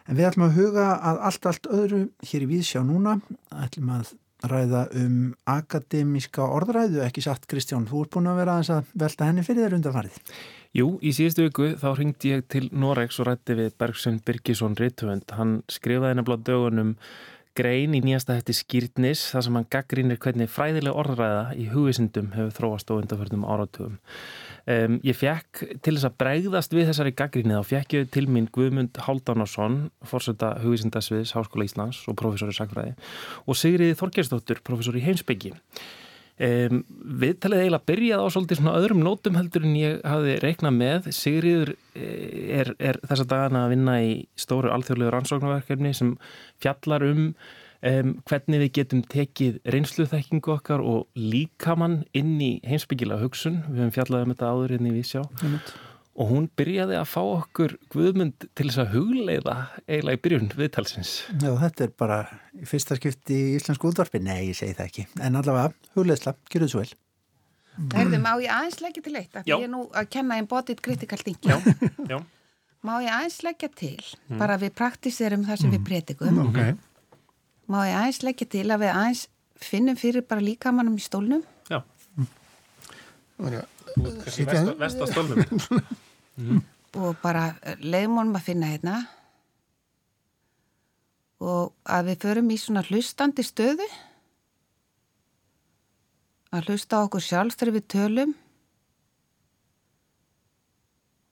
En 0.08 0.18
við 0.18 0.26
ætlum 0.28 0.48
að 0.48 0.56
huga 0.58 0.86
að 0.98 1.20
allt, 1.28 1.46
allt 1.46 1.68
öðru 1.70 2.00
hér 2.28 2.44
í 2.44 2.48
Víðsjá 2.50 2.82
núna. 2.84 3.20
Ætlum 3.54 3.92
að 3.94 4.10
ræða 4.50 4.82
um 5.00 5.16
akademíska 5.50 6.44
orðræðu, 6.44 7.00
ekki 7.06 7.24
satt 7.24 7.48
Kristján 7.50 7.88
þú 7.90 8.04
ert 8.04 8.14
búin 8.16 8.30
að 8.30 8.40
vera 8.42 8.58
að 8.60 8.92
velta 9.04 9.30
henni 9.30 9.46
fyrir 9.46 9.66
þér 9.66 9.78
undanfarið 9.80 10.20
Jú, 10.74 10.96
í 11.06 11.12
síðustu 11.14 11.44
viku 11.46 11.68
þá 11.78 11.92
ringdi 11.94 12.32
ég 12.32 12.48
til 12.50 12.64
Noregs 12.74 13.20
og 13.22 13.28
rætti 13.28 13.54
við 13.54 13.76
Bergsson 13.78 14.16
Birgisson 14.26 14.74
Rittvönd. 14.74 15.30
Hann 15.38 15.60
skrifaði 15.70 16.16
nefnilega 16.18 16.46
dögunum 16.48 16.96
grein 17.54 17.94
í 17.94 18.00
nýjasta 18.02 18.34
hætti 18.34 18.56
skýrtnis 18.58 19.22
þar 19.30 19.44
sem 19.46 19.58
hann 19.60 19.68
gaggrínir 19.70 20.18
hvernig 20.18 20.50
fræðilega 20.50 20.98
orðræða 20.98 21.44
í 21.54 21.68
hugisindum 21.70 22.32
hefur 22.34 22.56
þróast 22.56 22.90
á 22.90 22.98
undanförnum 22.98 23.46
áratugum. 23.46 24.00
Um, 24.64 24.94
ég 25.04 25.12
fekk 25.12 25.60
til 25.84 25.92
þess 25.92 26.06
að 26.08 26.14
bregðast 26.22 26.72
við 26.72 26.86
þessari 26.88 27.10
gaggríni 27.12 27.58
þá 27.58 27.66
fekk 27.68 27.96
ég 27.98 28.06
til 28.14 28.22
mín 28.32 28.46
Guðmund 28.48 28.96
Háldánarsson, 29.04 29.90
fórseta 30.08 30.54
hugisindasviðs 30.62 31.34
Háskóla 31.36 31.66
Íslands 31.68 31.98
og 32.08 32.16
professor 32.16 32.48
í 32.48 32.56
sakfræði 32.56 32.94
og 33.44 33.58
Sigriði 33.60 33.98
Þorgersdóttur, 34.00 34.62
professor 34.64 34.96
í 34.96 35.02
heimsbyggi. 35.04 35.52
Um, 36.34 36.80
við 37.20 37.36
talið 37.44 37.60
eiginlega 37.66 37.88
byrjað 37.92 38.22
á 38.24 38.32
svolítið 38.32 38.58
svona 38.58 38.78
öðrum 38.80 39.04
nótum 39.04 39.36
heldur 39.38 39.68
en 39.68 39.76
ég 39.78 40.00
hafði 40.02 40.38
reiknað 40.42 40.72
með 40.80 41.10
Sigriður 41.14 41.74
eh, 41.92 42.56
er, 42.62 42.72
er 42.80 42.98
þessa 43.04 43.28
dagana 43.30 43.66
að 43.66 43.74
vinna 43.76 43.98
í 44.02 44.16
stóru 44.34 44.72
alþjóðlegu 44.74 45.12
rannsóknarverkefni 45.14 45.92
sem 45.94 46.16
fjallar 46.64 47.04
um, 47.06 47.28
um 47.84 48.12
hvernig 48.24 48.62
við 48.64 48.70
getum 48.78 49.02
tekið 49.12 49.58
reynsluþekkingu 49.74 50.54
okkar 50.54 50.84
og 50.84 51.08
líkamann 51.18 52.02
inn 52.16 52.36
í 52.40 52.52
heimsbyggilega 52.64 53.20
hugsun 53.24 53.62
við 53.68 53.82
höfum 53.82 53.96
fjallað 53.98 54.24
um 54.24 54.34
þetta 54.34 54.52
áður 54.52 54.76
inn 54.78 54.88
í 54.88 54.94
Vísjá 54.94 55.24
og 56.14 56.30
hún 56.30 56.46
byrjaði 56.56 56.96
að 56.98 57.08
fá 57.10 57.20
okkur 57.22 57.74
Guðmund 57.92 58.46
til 58.54 58.68
þess 58.68 58.82
að 58.84 58.92
hugleiða 58.94 59.56
eiginlega 59.88 60.18
í 60.18 60.22
byrjun 60.24 60.52
viðtalsins. 60.54 61.14
Já, 61.42 61.50
þetta 61.64 61.86
er 61.88 61.94
bara 61.98 62.18
í 62.54 62.68
fyrsta 62.70 62.98
skipti 62.98 63.38
í 63.38 63.56
Íslensku 63.58 63.90
útvarpi. 63.90 64.20
Nei, 64.22 64.50
ég 64.52 64.58
segi 64.58 64.76
það 64.78 64.90
ekki. 64.92 65.06
En 65.26 65.40
allavega, 65.40 65.74
hugleisla, 65.98 66.36
gjur 66.52 66.64
þið 66.64 66.70
svo 66.70 66.84
vel. 66.84 66.94
Herðu, 67.96 68.20
má 68.22 68.30
ég 68.38 68.54
aðeins 68.54 68.78
leggja 68.84 69.02
til 69.02 69.16
eitt? 69.18 69.34
Af. 69.34 69.42
Því 69.42 69.56
ég 69.56 69.66
er 69.66 69.72
nú 69.72 69.82
að 69.90 70.10
kenna 70.14 70.38
embodied 70.38 70.82
critical 70.86 71.18
thinking. 71.18 71.50
Já, 71.50 71.90
já. 72.14 72.18
Má 72.84 72.98
ég 73.02 73.10
aðeins 73.10 73.40
leggja 73.42 73.70
til, 73.74 74.10
bara 74.38 74.58
við 74.60 74.74
praktiserum 74.78 75.46
það 75.48 75.64
sem 75.64 75.74
við 75.74 75.86
predikum. 75.88 76.42
Ok. 76.46 76.60
Má 77.70 77.78
ég 77.88 77.96
aðeins 77.96 78.22
leggja 78.26 78.46
til 78.52 78.66
að 78.68 78.84
við 78.84 78.92
aðeins 78.92 79.22
finnum 79.64 79.96
fyrir 79.96 80.24
bara 80.28 80.44
líkamannum 80.44 80.98
í 80.98 81.04
stólnum. 81.04 81.44
já. 81.70 81.80
Já, 83.34 83.64
Þú 83.94 84.06
ert 84.08 84.24
kannski 84.24 84.44
versta, 84.46 84.74
versta 84.78 85.06
stólnum. 85.10 85.82
og 87.04 87.16
bara 87.22 87.54
leiðum 87.82 88.20
honum 88.20 88.38
að 88.38 88.46
finna 88.46 88.70
hérna 88.70 88.98
og 91.42 91.72
að 91.84 92.10
við 92.10 92.20
förum 92.22 92.50
í 92.54 92.58
svona 92.60 92.84
hlustandi 92.86 93.42
stöðu 93.46 93.86
að 96.54 96.70
hlusta 96.70 97.02
á 97.02 97.04
okkur 97.04 97.24
sjálf 97.24 97.58
þegar 97.58 97.74
við 97.74 97.86
tölum 97.96 98.34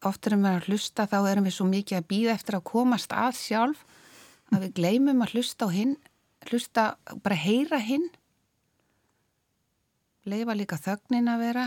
oft 0.03 0.26
erum 0.26 0.43
við 0.43 0.57
að 0.57 0.68
hlusta 0.70 1.07
þá 1.07 1.18
erum 1.30 1.47
við 1.47 1.57
svo 1.57 1.68
mikið 1.70 2.01
að 2.01 2.09
býða 2.11 2.35
eftir 2.35 2.59
að 2.59 2.66
komast 2.72 3.14
að 3.14 3.37
sjálf 3.39 3.85
að 4.53 4.66
við 4.66 4.74
gleymum 4.80 5.22
að 5.22 5.37
hlusta 5.37 5.70
á 5.70 5.74
hinn 5.74 5.95
hlusta, 6.51 6.97
bara 7.22 7.38
heyra 7.38 7.78
hinn. 7.82 8.09
Leifa 10.28 10.55
líka 10.55 10.78
þögnin 10.78 11.30
að 11.30 11.43
vera. 11.47 11.66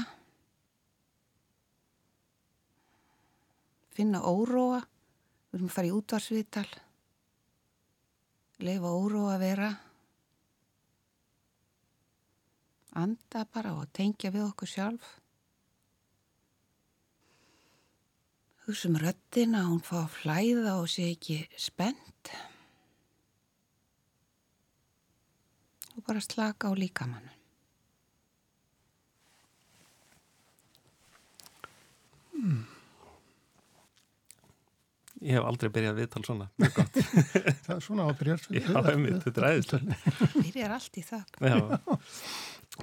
Finna 3.95 4.21
óróa, 4.28 4.82
við 5.51 5.59
erum 5.59 5.69
að 5.69 5.76
fara 5.78 5.88
í 5.88 5.93
útvarsviðtal, 5.95 6.67
leifa 8.67 8.91
óróa 8.91 9.36
að 9.38 9.43
vera, 9.45 9.69
anda 12.95 13.45
bara 13.51 13.71
og 13.80 13.88
tengja 13.95 14.34
við 14.36 14.49
okkur 14.49 14.71
sjálf. 14.71 15.13
Húsum 18.65 18.95
röddina, 18.99 19.67
hún 19.69 19.84
fá 19.84 20.01
að 20.01 20.13
flæða 20.19 20.76
og 20.82 20.91
sé 20.91 21.11
ekki 21.13 21.43
spennt. 21.59 22.14
Og 25.95 26.03
bara 26.03 26.21
slaka 26.23 26.69
á 26.69 26.73
líkamann. 26.75 27.31
Ég 35.25 35.39
hef 35.39 35.47
aldrei 35.47 35.71
byrjað 35.73 36.01
viðtal 36.01 36.21
svona. 36.27 36.45
Það 37.65 37.71
er 37.77 37.81
svona 37.81 38.05
ábyrjar. 38.11 38.43
Já, 38.51 38.67
einmitt, 38.91 39.23
þetta 39.23 39.41
er 39.41 39.47
æðislega. 39.55 39.97
Byrjar 40.35 40.75
allt 40.75 40.99
í. 40.99 41.03
Já. 41.07 41.57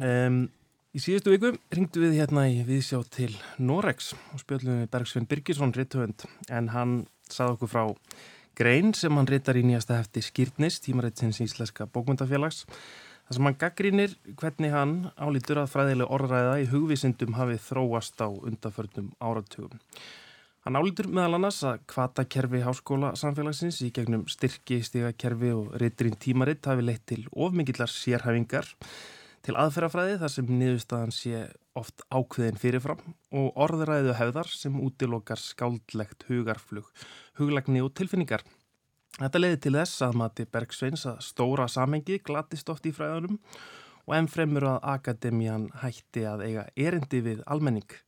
Um, 0.01 0.39
í 0.97 1.03
síðustu 1.05 1.35
viku 1.35 1.53
ringdu 1.77 2.03
við 2.03 2.17
hérna 2.19 2.49
í 2.51 2.63
viðsjá 2.67 3.03
til 3.15 3.31
Norex 3.63 4.15
og 4.33 4.43
spjöldum 4.43 4.81
við 4.81 4.91
Bergsvein 4.95 5.29
Birgisson 5.31 5.75
Ritthöfund 5.77 6.25
en 6.51 6.73
hann 6.73 6.97
sagði 7.29 7.59
okkur 7.59 7.73
frá 7.75 7.85
grein 8.59 8.93
sem 8.95 9.15
hann 9.17 9.29
rittar 9.29 9.59
í 9.59 9.65
nýjasta 9.67 9.99
hefti 10.01 10.23
Skýrtnis, 10.25 10.81
tímaritsins 10.85 11.41
íslenska 11.45 11.87
bókmyndafélags 11.93 12.65
þar 12.67 13.37
sem 13.37 13.47
hann 13.49 13.61
gaggrínir 13.61 14.17
hvernig 14.41 14.75
hann 14.75 14.97
álítur 15.17 15.63
að 15.63 15.71
fræðileg 15.73 16.11
orðræða 16.13 16.59
í 16.63 16.67
hugvísindum 16.73 17.39
hafi 17.39 17.61
þróast 17.63 18.21
á 18.21 18.29
undaförnum 18.29 19.13
áratugum. 19.23 19.81
Hann 20.63 20.79
álítur 20.79 21.09
meðal 21.11 21.41
annars 21.41 21.63
að 21.67 21.81
kvatakerfi 21.91 22.61
háskóla 22.63 23.17
samfélagsins 23.19 23.81
í 23.83 23.91
gegnum 23.95 24.29
styrki, 24.31 24.79
stigakerfi 24.87 25.51
og 25.57 25.73
reytirinn 25.81 26.21
tímaritt 26.23 26.69
hafi 26.71 26.85
leitt 26.87 27.03
til 27.11 27.25
ofmingillar 27.33 27.91
sérhæfingar 27.91 28.69
til 29.43 29.57
aðferðafræði 29.59 30.19
þar 30.23 30.33
sem 30.35 30.51
niðurstaðan 30.51 31.15
sé 31.15 31.45
oft 31.79 32.05
ákveðin 32.13 32.61
fyrirfram 32.63 33.01
og 33.35 33.61
orðræðu 33.65 34.17
hefðar 34.19 34.51
sem 34.53 34.81
útilokar 34.81 35.41
skáldlegt 35.41 36.27
hugarflug, 36.29 36.91
huglegni 37.41 37.83
og 37.83 37.95
tilfinningar. 37.99 38.45
Þetta 39.19 39.41
leiði 39.43 39.63
til 39.65 39.75
þess 39.77 40.05
að 40.07 40.19
mati 40.23 40.47
Bergsveins 40.49 41.07
að 41.11 41.25
stóra 41.27 41.67
samengi 41.69 42.21
glatist 42.25 42.71
oft 42.73 42.87
í 42.89 42.95
fræðunum 42.97 43.41
og 44.07 44.15
ennfremur 44.17 44.69
að 44.71 44.87
akademían 44.95 45.69
hætti 45.83 46.25
að 46.27 46.47
eiga 46.47 46.69
erindi 46.77 47.21
við 47.25 47.43
almenning 47.51 47.99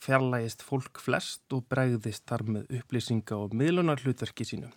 fjarlægist 0.00 0.64
fólk 0.64 1.00
flest 1.02 1.52
og 1.52 1.66
bregðist 1.70 2.24
þar 2.28 2.46
með 2.56 2.78
upplýsinga 2.80 3.36
og 3.36 3.54
miðlunar 3.56 4.00
hlutverki 4.00 4.46
sínu. 4.48 4.70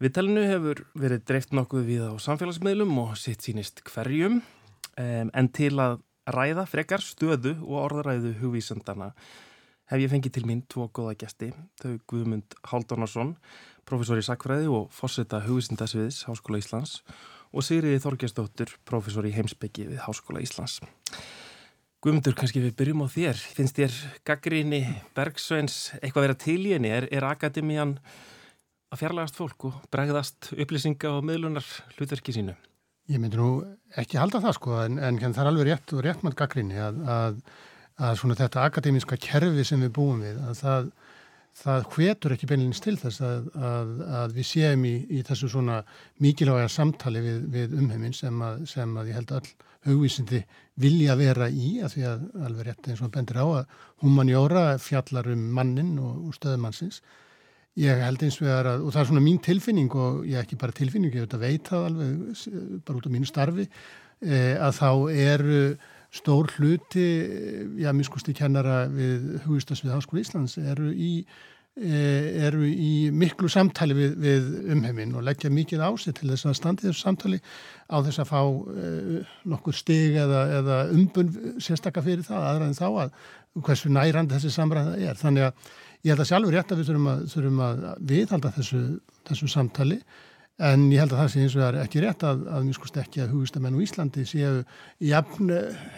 Viðtalinu 0.00 0.46
hefur 0.48 0.84
verið 0.96 1.24
dreift 1.28 1.54
nokkuð 1.56 1.86
við 1.88 2.04
á 2.08 2.14
samfélagsmiðlum 2.24 2.92
og 3.02 3.16
sitt 3.20 3.44
sínist 3.44 3.82
hverjum, 3.84 4.40
um, 5.00 5.30
en 5.34 5.50
til 5.56 5.72
að 5.80 5.98
ræða 6.30 6.66
frekar 6.68 7.02
stöðu 7.02 7.56
og 7.64 7.78
orðræðu 7.86 8.36
hugvísandana 8.42 9.10
hef 9.90 10.04
ég 10.04 10.12
fengið 10.12 10.36
til 10.36 10.46
mín 10.46 10.62
tvo 10.70 10.86
góða 10.94 11.16
gesti, 11.18 11.50
þau 11.80 11.96
Guðmund 12.10 12.54
Haldunarsson, 12.70 13.34
professor 13.88 14.20
í 14.20 14.24
sakfræði 14.26 14.70
og 14.70 14.90
fórseta 14.94 15.42
hugvísindasviðs 15.48 16.24
Háskóla 16.28 16.60
Íslands 16.62 17.00
og 17.50 17.66
Sigriði 17.66 17.98
Þorgestóttur, 18.04 18.76
professor 18.86 19.26
í 19.26 19.34
heimsbyggi 19.34 19.88
við 19.90 20.02
Háskóla 20.04 20.42
Íslands. 20.44 20.78
Guðmundur, 22.00 22.36
kannski 22.38 22.62
við 22.62 22.76
byrjum 22.78 23.02
á 23.04 23.08
þér. 23.12 23.40
Finnst 23.58 23.76
þér 23.76 23.96
gaggríni 24.24 24.80
Bergsveins 25.16 25.90
eitthvað 25.98 26.28
vera 26.28 26.38
til 26.46 26.60
í 26.62 26.72
henni? 26.72 26.94
Er, 26.96 27.10
er 27.12 27.26
akademían 27.28 27.98
að 28.88 29.02
fjarlægast 29.02 29.36
fólk 29.36 29.68
og 29.68 29.82
bregðast 29.92 30.52
upplýsinga 30.54 31.12
og 31.18 31.26
miðlunar 31.28 31.66
hlutverki 31.98 32.32
sínu? 32.38 32.56
Ég 33.10 33.18
myndi 33.18 33.40
nú 33.40 33.50
ekki 33.98 34.20
halda 34.20 34.38
það 34.42 34.56
sko 34.58 34.76
en, 34.84 34.98
en 35.02 35.18
það 35.18 35.40
er 35.42 35.48
alveg 35.50 35.68
rétt 35.68 35.94
og 35.96 36.02
rétt 36.06 36.20
með 36.22 36.36
gaggrinni 36.38 36.78
að, 36.78 37.00
að, 37.10 37.38
að 37.98 38.18
svona 38.20 38.36
þetta 38.38 38.66
akademíska 38.68 39.18
kerfi 39.24 39.64
sem 39.66 39.82
við 39.82 39.94
búum 39.96 40.20
við 40.22 40.38
að 40.44 40.60
það, 40.60 40.90
það 41.62 41.88
hvetur 41.96 42.34
ekki 42.36 42.50
beinleins 42.52 42.82
til 42.84 42.94
þess 43.00 43.24
að, 43.26 43.48
að 44.20 44.36
við 44.36 44.48
séum 44.52 44.86
í, 44.86 44.94
í 45.10 45.24
þessu 45.26 45.50
svona 45.50 45.80
mikilvæga 46.22 46.70
samtali 46.70 47.24
við, 47.24 47.40
við 47.56 47.74
umheiminn 47.80 48.14
sem, 48.14 48.44
sem 48.70 48.94
að 49.00 49.10
ég 49.10 49.18
held 49.18 49.34
all 49.40 49.50
hugvísindi 49.88 50.44
vilja 50.80 51.16
vera 51.18 51.48
í 51.50 51.80
að 51.82 51.96
því 51.96 52.06
að 52.12 52.24
alveg 52.46 52.68
rétt 52.68 52.92
eins 52.92 53.02
og 53.02 53.10
bendir 53.16 53.40
á 53.42 53.46
að 53.48 53.74
humanjóra 54.04 54.64
fjallar 54.78 55.32
um 55.32 55.48
mannin 55.56 55.96
og, 55.98 56.28
og 56.28 56.38
stöðumannsins 56.38 57.00
Ég 57.80 58.02
held 58.04 58.24
eins 58.26 58.36
vegar 58.40 58.68
að, 58.74 58.82
og 58.84 58.92
það 58.92 59.02
er 59.02 59.08
svona 59.08 59.24
mín 59.24 59.38
tilfinning 59.44 59.94
og 59.96 60.24
ég 60.28 60.42
ekki 60.42 60.58
bara 60.60 60.76
tilfinning, 60.76 61.14
ég 61.16 61.38
veit 61.40 61.70
það 61.70 61.86
alveg 61.88 62.42
bara 62.84 62.98
út 62.98 63.08
á 63.08 63.14
mínu 63.14 63.28
starfi, 63.28 63.66
eh, 64.20 64.56
að 64.60 64.76
þá 64.80 64.90
eru 65.14 65.62
stór 66.10 66.50
hluti, 66.56 67.06
já, 67.80 67.92
miskusti 67.94 68.34
kennara 68.36 68.82
við 68.90 69.40
Hugustasvið 69.46 69.94
Háskóla 69.94 70.24
Íslands 70.24 70.56
eru 70.58 70.90
í, 70.90 71.24
eh, 71.78 72.46
eru 72.48 72.66
í 72.66 73.10
miklu 73.14 73.48
samtali 73.48 73.94
við, 73.94 74.16
við 74.18 74.48
umheiminn 74.74 75.14
og 75.14 75.24
leggja 75.24 75.52
mikið 75.54 75.84
á 75.86 75.90
sig 75.96 76.18
til 76.18 76.32
þess 76.32 76.50
að 76.50 76.58
standi 76.58 76.88
þessu 76.88 77.04
samtali 77.06 77.38
á 77.86 77.96
þess 78.02 78.24
að 78.24 78.32
fá 78.32 78.42
eh, 78.42 79.36
nokkur 79.46 79.78
stig 79.78 80.18
eða, 80.18 80.42
eða 80.58 80.80
umbun 80.90 81.30
sérstakka 81.62 82.02
fyrir 82.02 82.26
það, 82.26 82.48
aðra 82.50 82.66
en 82.66 82.80
þá 82.82 82.88
að 82.90 83.14
hversu 83.62 83.88
nærand 83.90 84.34
þessi 84.34 84.50
samræða 84.50 84.98
er. 84.98 85.16
Þannig 85.18 85.48
að 85.48 85.70
Ég 86.00 86.14
held 86.14 86.24
að 86.24 86.30
sjálfur 86.30 86.54
rétt 86.56 86.72
að 86.72 86.80
við 86.80 86.90
þurfum 86.90 87.08
að, 87.12 87.22
þurfum 87.34 87.62
að 87.66 87.80
viðhalda 88.08 88.52
þessu, 88.56 88.82
þessu 89.28 89.48
samtali 89.52 90.00
en 90.60 90.86
ég 90.92 91.00
held 91.02 91.14
að 91.14 91.22
það 91.22 91.30
sé 91.32 91.42
eins 91.44 91.54
og 91.56 91.62
það 91.62 91.70
er 91.70 91.78
ekki 91.84 92.02
rétt 92.04 92.26
að, 92.28 92.42
að 92.48 92.66
mjög 92.66 92.78
skust 92.78 93.00
ekki 93.00 93.22
að 93.24 93.32
hugustamenn 93.34 93.76
á 93.76 93.84
Íslandi 93.84 94.24
séu 94.28 94.52
jafn 95.10 95.52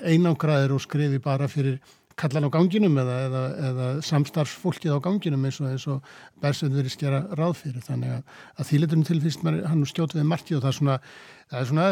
einangraðir 0.06 0.74
og 0.74 0.82
skrifi 0.82 1.22
bara 1.22 1.48
fyrir 1.50 1.78
kallan 2.18 2.46
á 2.46 2.54
ganginum 2.54 2.98
eða, 3.02 3.16
eða, 3.26 3.42
eða 3.68 3.86
samstarfsfólkið 4.06 4.98
á 4.98 5.04
ganginum 5.04 5.46
eins 5.48 5.60
og, 5.62 5.70
eins 5.70 5.86
og 5.90 6.12
Bersveið 6.42 6.76
verið 6.80 6.94
skjara 6.96 7.22
ráð 7.38 7.56
fyrir. 7.62 7.86
Þannig 7.86 8.14
að, 8.16 8.36
að 8.58 8.70
þýletunum 8.70 9.08
til 9.08 9.18
fyrst 9.22 9.46
maður 9.46 9.66
hann 9.70 9.86
stjótt 9.88 10.16
við 10.18 10.28
markið 10.34 10.58
og 10.58 10.64
það 10.64 10.72
er 10.72 10.78
svona, 10.78 10.98
það 11.50 11.62
er 11.62 11.70
svona 11.70 11.88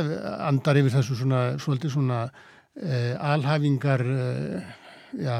andar 0.50 0.80
yfir 0.82 0.96
þessu 0.98 1.18
svona, 1.22 1.42
svolítið 1.62 1.94
svona 1.96 2.20
eh, 2.26 3.14
alhafingar 3.32 4.06
eh, 4.06 4.78
já 5.18 5.36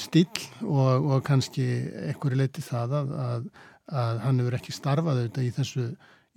stíl 0.00 0.28
og, 0.66 1.10
og 1.10 1.20
kannski 1.26 1.66
einhverju 2.10 2.38
leiti 2.38 2.64
það 2.64 2.96
að, 3.00 3.12
að, 3.24 3.44
að 4.02 4.22
hann 4.24 4.40
hefur 4.42 4.56
ekki 4.58 4.74
starfað 4.74 5.20
auðvitað 5.20 5.46
í 5.46 5.52
þessu, 5.58 5.86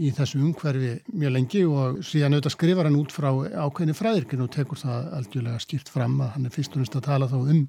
í 0.03 0.11
þessu 0.17 0.41
umhverfi 0.41 0.93
mjög 1.13 1.35
lengi 1.37 1.63
og 1.65 2.01
síðan 2.05 2.37
auðvitað 2.37 2.55
skrifar 2.57 2.89
hann 2.89 2.99
út 2.99 3.13
frá 3.15 3.29
ákveðinu 3.31 3.97
fræðirkinu 3.97 4.47
og 4.47 4.53
tekur 4.53 4.81
það 4.81 5.13
algjörlega 5.19 5.63
skýrt 5.63 5.93
fram 5.93 6.17
að 6.21 6.33
hann 6.35 6.49
er 6.49 6.55
fyrst 6.55 6.75
og 6.75 6.83
næst 6.83 6.97
að 6.99 7.07
tala 7.09 7.29
þá 7.31 7.37
um 7.41 7.63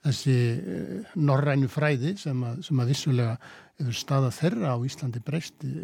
þessi 0.00 0.36
norrænu 1.20 1.68
fræði 1.68 2.14
sem 2.20 2.46
að, 2.46 2.62
sem 2.64 2.80
að 2.80 2.94
vissulega 2.94 3.34
hefur 3.80 3.98
staða 3.98 4.30
þeirra 4.32 4.72
á 4.72 4.78
Íslandi 4.88 5.20
breysti 5.24 5.74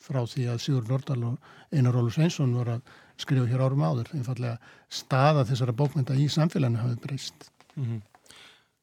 frá 0.00 0.24
því 0.24 0.48
að 0.48 0.62
Sigur 0.64 0.88
Nordal 0.88 1.20
og 1.28 1.54
Einar 1.70 1.94
Rólu 1.94 2.10
Sveinsson 2.10 2.56
voru 2.56 2.78
að 2.78 2.92
skrifa 3.20 3.46
hér 3.50 3.62
árum 3.62 3.84
áður 3.84 4.10
einfallega 4.16 4.56
staða 4.88 5.44
þessara 5.46 5.76
bókmynda 5.76 6.16
í 6.16 6.26
samfélaginu 6.32 6.80
hafi 6.80 7.02
breyst 7.04 7.50
Mm 7.76 7.84
-hmm. 7.86 8.00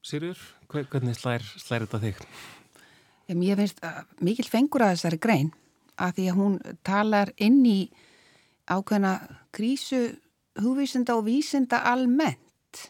Sýrjur, 0.08 0.38
hvernig 0.72 1.16
slær, 1.18 1.42
slær 1.60 1.84
þetta 1.84 1.98
þig? 2.00 2.20
Ég 3.28 3.58
finnst 3.58 3.82
mikil 4.24 4.46
fengur 4.48 4.86
að 4.86 4.94
þessari 4.94 5.18
grein 5.20 5.50
að 6.00 6.14
því 6.16 6.28
að 6.30 6.38
hún 6.38 6.54
talar 6.86 7.32
inn 7.36 7.58
í 7.68 7.80
ákveðna 8.72 9.12
krísu 9.52 10.00
hugvísinda 10.62 11.18
og 11.18 11.26
vísinda 11.26 11.82
almennt 11.90 12.86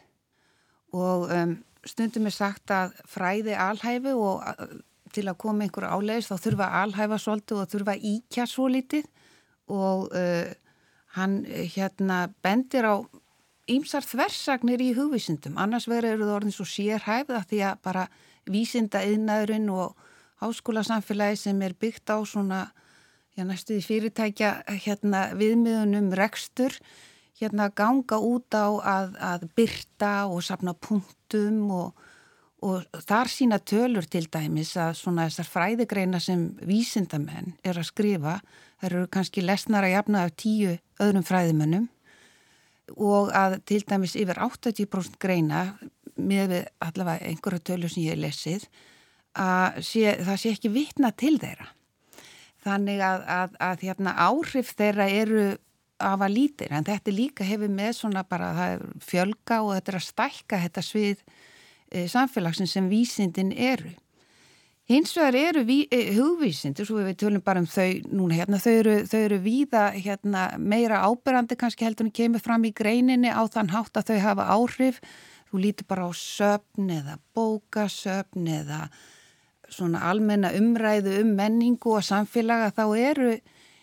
og 0.94 1.26
um, 1.34 1.56
stundum 1.82 2.30
er 2.30 2.36
sagt 2.36 2.70
að 2.70 2.94
fræði 3.10 3.56
alhæfi 3.58 4.14
og 4.14 4.46
að, 4.46 4.78
til 5.10 5.26
að 5.26 5.40
koma 5.42 5.66
einhver 5.66 5.88
álegis 5.90 6.30
þá 6.30 6.36
þurfa 6.44 6.70
alhæfa 6.84 7.18
svolítið 7.24 7.62
og 7.64 7.70
þurfa 7.74 7.96
íkja 8.12 8.46
svo 8.46 8.68
litið 8.70 9.08
og 9.74 10.06
uh, 10.14 10.52
hann 11.18 11.40
hérna 11.48 12.28
bendir 12.44 12.86
á 12.86 13.02
ýmsar 13.68 14.06
þversagnir 14.06 14.82
í 14.82 14.92
hugvísindum. 14.96 15.58
Annars 15.60 15.88
verður 15.90 16.24
það 16.24 16.34
orðin 16.38 16.56
svo 16.56 16.66
sérhæfða 16.68 17.42
því 17.48 17.62
að 17.68 17.80
bara 17.84 18.04
vísinda 18.48 19.02
yðnaðurinn 19.04 19.68
og 19.74 19.96
háskólasamfélagi 20.42 21.40
sem 21.42 21.62
er 21.66 21.74
byggt 21.78 22.10
á 22.14 22.18
svona 22.26 22.60
já, 23.36 23.44
næstuði 23.46 23.84
fyrirtækja 23.86 24.52
hérna, 24.84 25.28
viðmiðunum 25.38 26.12
rekstur 26.16 26.74
hérna 27.38 27.68
ganga 27.70 28.18
út 28.18 28.54
á 28.54 28.66
að, 28.66 29.18
að 29.22 29.48
byrta 29.58 30.12
og 30.30 30.42
sapna 30.46 30.74
punktum 30.74 31.68
og, 31.74 32.08
og 32.64 33.02
þar 33.06 33.30
sína 33.30 33.60
tölur 33.62 34.08
til 34.10 34.24
dæmis 34.32 34.74
að 34.80 34.96
svona 35.02 35.28
þessar 35.28 35.52
fræðigreina 35.52 36.22
sem 36.22 36.48
vísindamenn 36.66 37.54
er 37.62 37.78
að 37.78 37.90
skrifa, 37.92 38.40
þær 38.80 38.90
eru 38.90 39.12
kannski 39.14 39.44
lesnar 39.44 39.86
að 39.86 39.94
jafna 39.98 40.24
af 40.26 40.34
tíu 40.38 40.74
öðrum 41.02 41.26
fræðimennum 41.26 41.86
og 42.96 43.32
að 43.36 43.58
til 43.68 43.82
dæmis 43.88 44.16
yfir 44.18 44.40
80% 44.44 45.18
greina 45.20 45.64
með 46.18 46.60
allavega 46.82 47.28
einhverja 47.28 47.64
tölur 47.70 47.92
sem 47.92 48.06
ég 48.06 48.16
hef 48.16 48.22
lesið 48.22 48.68
að 49.38 49.82
sé, 49.86 50.14
það 50.24 50.40
sé 50.40 50.52
ekki 50.54 50.72
vitna 50.74 51.12
til 51.14 51.36
þeirra. 51.38 51.68
Þannig 52.64 53.02
að, 53.04 53.24
að, 53.30 53.56
að 53.62 53.84
hérna, 53.86 54.14
áhrif 54.18 54.72
þeirra 54.76 55.06
eru 55.14 55.44
af 55.98 56.22
að 56.22 56.34
lítir 56.34 56.72
en 56.74 56.86
þetta 56.86 57.14
líka 57.14 57.46
hefur 57.46 57.70
með 57.74 57.92
svona 57.98 58.24
bara 58.26 58.50
fjölga 59.02 59.62
og 59.64 59.72
þetta 59.76 59.92
er 59.92 59.98
að 59.98 60.06
stækka 60.06 60.60
þetta 60.64 60.84
svið 60.86 61.22
e, 61.90 62.04
samfélagsins 62.10 62.74
sem 62.76 62.90
vísindin 62.90 63.50
eru. 63.52 63.90
Hins 64.88 65.10
vegar 65.12 65.36
eru 65.36 65.66
ví, 65.68 65.82
e, 65.92 66.14
hugvísindir, 66.16 66.86
svo 66.88 67.02
við 67.04 67.18
tölum 67.20 67.42
bara 67.44 67.60
um 67.60 67.66
þau 67.68 67.90
núna 68.08 68.38
hérna, 68.38 68.56
þau 68.56 68.72
eru, 68.72 68.94
þau 69.04 69.18
eru 69.20 69.38
víða 69.44 69.82
hérna, 69.92 70.44
meira 70.56 71.02
ábyrrandi 71.04 71.58
kannski 71.60 71.84
heldur 71.84 72.08
en 72.08 72.14
kemur 72.16 72.40
fram 72.40 72.64
í 72.64 72.72
greininni 72.72 73.28
á 73.28 73.44
þann 73.52 73.68
hátt 73.74 74.00
að 74.00 74.14
þau 74.14 74.18
hafa 74.24 74.48
áhrif. 74.56 75.02
Þú 75.52 75.60
lítur 75.60 75.88
bara 75.92 76.08
á 76.08 76.12
söfn 76.16 76.88
eða 76.88 77.18
bókasöfn 77.36 78.48
eða 78.48 78.80
svona 79.68 80.08
almenna 80.08 80.54
umræðu 80.56 81.20
um 81.20 81.36
menningu 81.36 81.92
og 81.92 82.08
samfélaga 82.08 82.72
þá 82.72 82.84
eru 82.96 83.36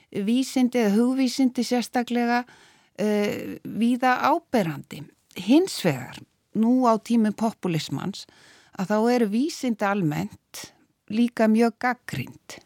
vísindi 0.09 0.87
eða 0.87 0.97
hugvísindi 0.97 1.61
sérstaklega 1.69 2.41
uh, 2.49 3.57
víða 3.61 4.17
áberandi. 4.25 5.05
Hins 5.37 5.83
vegar, 5.85 6.17
nú 6.57 6.89
á 6.89 6.97
tímum 6.97 7.37
populismans, 7.37 8.25
að 8.73 8.89
þá 8.89 8.97
eru 9.19 9.35
vísindi 9.37 9.85
almennt 9.85 10.71
líka 11.11 11.49
mjög 11.51 11.77
gaggrind. 11.81 12.57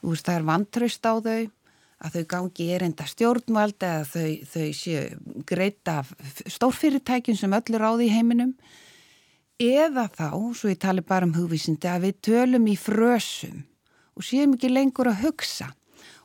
Þú 0.00 0.12
veist, 0.12 0.26
það 0.26 0.36
er 0.36 0.46
vantraust 0.48 1.08
á 1.08 1.14
þau, 1.20 1.40
að 2.00 2.14
þau 2.14 2.26
gangi 2.34 2.68
erinda 2.72 3.06
stjórnvald 3.08 3.84
eða 3.84 4.04
þau, 4.08 4.30
þau 4.52 4.68
séu 4.76 5.42
greita 5.48 5.96
stórfyrirtækjum 6.48 7.36
sem 7.36 7.58
öllur 7.58 7.84
á 7.84 7.92
því 7.98 8.06
heiminum 8.14 8.54
eða 9.60 10.06
þá, 10.08 10.30
svo 10.56 10.70
ég 10.72 10.80
tali 10.80 11.04
bara 11.04 11.28
um 11.28 11.34
hugvísindi, 11.36 11.90
að 11.90 12.06
við 12.08 12.22
tölum 12.30 12.70
í 12.70 12.76
frösum 12.80 13.60
og 14.16 14.24
séum 14.24 14.56
ekki 14.56 14.72
lengur 14.72 15.10
að 15.12 15.26
hugsa 15.26 15.68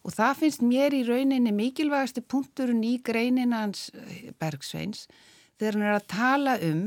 og 0.05 0.13
það 0.15 0.41
finnst 0.41 0.63
mér 0.63 0.95
í 0.95 1.03
rauninni 1.07 1.51
mikilvægasti 1.55 2.23
punkturinn 2.23 2.83
í 2.85 2.95
greininans 3.03 3.89
eh, 3.91 4.31
Bergsveins 4.39 5.09
þegar 5.59 5.77
hann 5.77 5.87
er 5.89 5.97
að 5.97 6.09
tala 6.13 6.55
um 6.63 6.85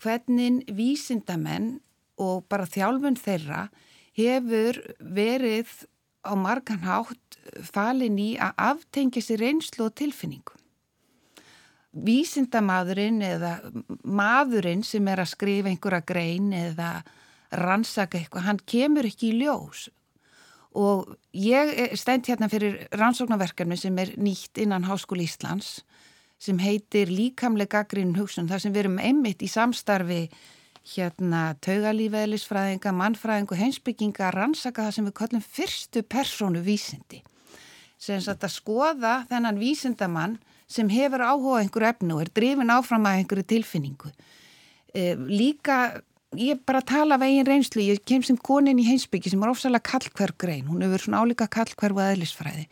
hvernig 0.00 0.62
vísindamenn 0.72 1.74
og 2.20 2.44
bara 2.48 2.68
þjálfun 2.68 3.18
þeirra 3.18 3.66
hefur 4.18 4.80
verið 4.98 5.70
á 6.24 6.32
margan 6.38 6.84
hátt 6.84 7.38
falin 7.66 8.18
í 8.18 8.34
að 8.40 8.54
aftengja 8.70 9.22
sér 9.22 9.42
reynslu 9.44 9.88
og 9.88 9.96
tilfinningu. 9.98 10.54
Vísindamadurinn 11.94 13.20
eða 13.22 13.58
maðurinn 14.02 14.82
sem 14.86 15.06
er 15.10 15.22
að 15.22 15.34
skrifa 15.34 15.70
einhverja 15.70 16.06
grein 16.06 16.48
eða 16.56 17.04
rannsaka 17.54 18.18
eitthvað, 18.18 18.46
hann 18.48 18.62
kemur 18.66 19.06
ekki 19.06 19.30
í 19.30 19.44
ljós. 19.44 19.86
Og 20.74 21.12
ég 21.38 21.94
stend 21.94 22.26
hérna 22.26 22.48
fyrir 22.50 22.88
rannsóknarverkefni 22.98 23.78
sem 23.78 23.98
er 24.02 24.10
nýtt 24.18 24.58
innan 24.64 24.88
Háskóli 24.88 25.28
Íslands 25.28 25.84
sem 26.42 26.58
heitir 26.58 27.12
líkamlega 27.14 27.84
grinn 27.86 28.16
hugsun 28.18 28.50
þar 28.50 28.64
sem 28.64 28.74
við 28.74 28.84
erum 28.84 28.98
einmitt 28.98 29.44
í 29.46 29.48
samstarfi 29.48 30.24
hérna 30.84 31.54
taugalífeðlisfræðinga, 31.64 32.92
mannfræðing 32.92 33.52
og 33.52 33.60
heimsbygginga 33.60 34.26
að 34.28 34.34
rannsaka 34.36 34.84
það 34.84 34.96
sem 34.96 35.06
við 35.08 35.14
kallum 35.20 35.44
fyrstu 35.44 36.02
persónu 36.04 36.64
vísindi 36.64 37.22
sem 38.04 38.20
að 38.20 38.50
skoða 38.52 39.22
þennan 39.30 39.60
vísindamann 39.60 40.34
sem 40.68 40.90
hefur 40.92 41.22
áhuga 41.24 41.62
einhverju 41.62 41.88
efnu 41.88 42.16
og 42.16 42.24
er 42.24 42.32
drifin 42.36 42.72
áfram 42.72 43.06
að 43.08 43.20
einhverju 43.20 43.44
tilfinningu. 43.48 44.10
E, 44.92 45.14
líka, 45.14 46.02
ég 46.36 46.60
bara 46.66 46.82
tala 46.84 47.16
eigin 47.22 47.48
reynslu, 47.48 47.80
ég 47.84 48.02
kem 48.04 48.24
sem 48.26 48.36
konin 48.36 48.80
í 48.80 48.84
heimsbyggi 48.88 49.32
sem 49.32 49.42
er 49.44 49.52
ofsalega 49.52 49.88
kallkverf 49.88 50.36
grein, 50.40 50.66
hún 50.68 50.84
hefur 50.84 51.06
svona 51.06 51.22
álíka 51.24 51.48
kallkverf 51.48 51.96
og 51.96 52.04
aðlisfræði 52.04 52.68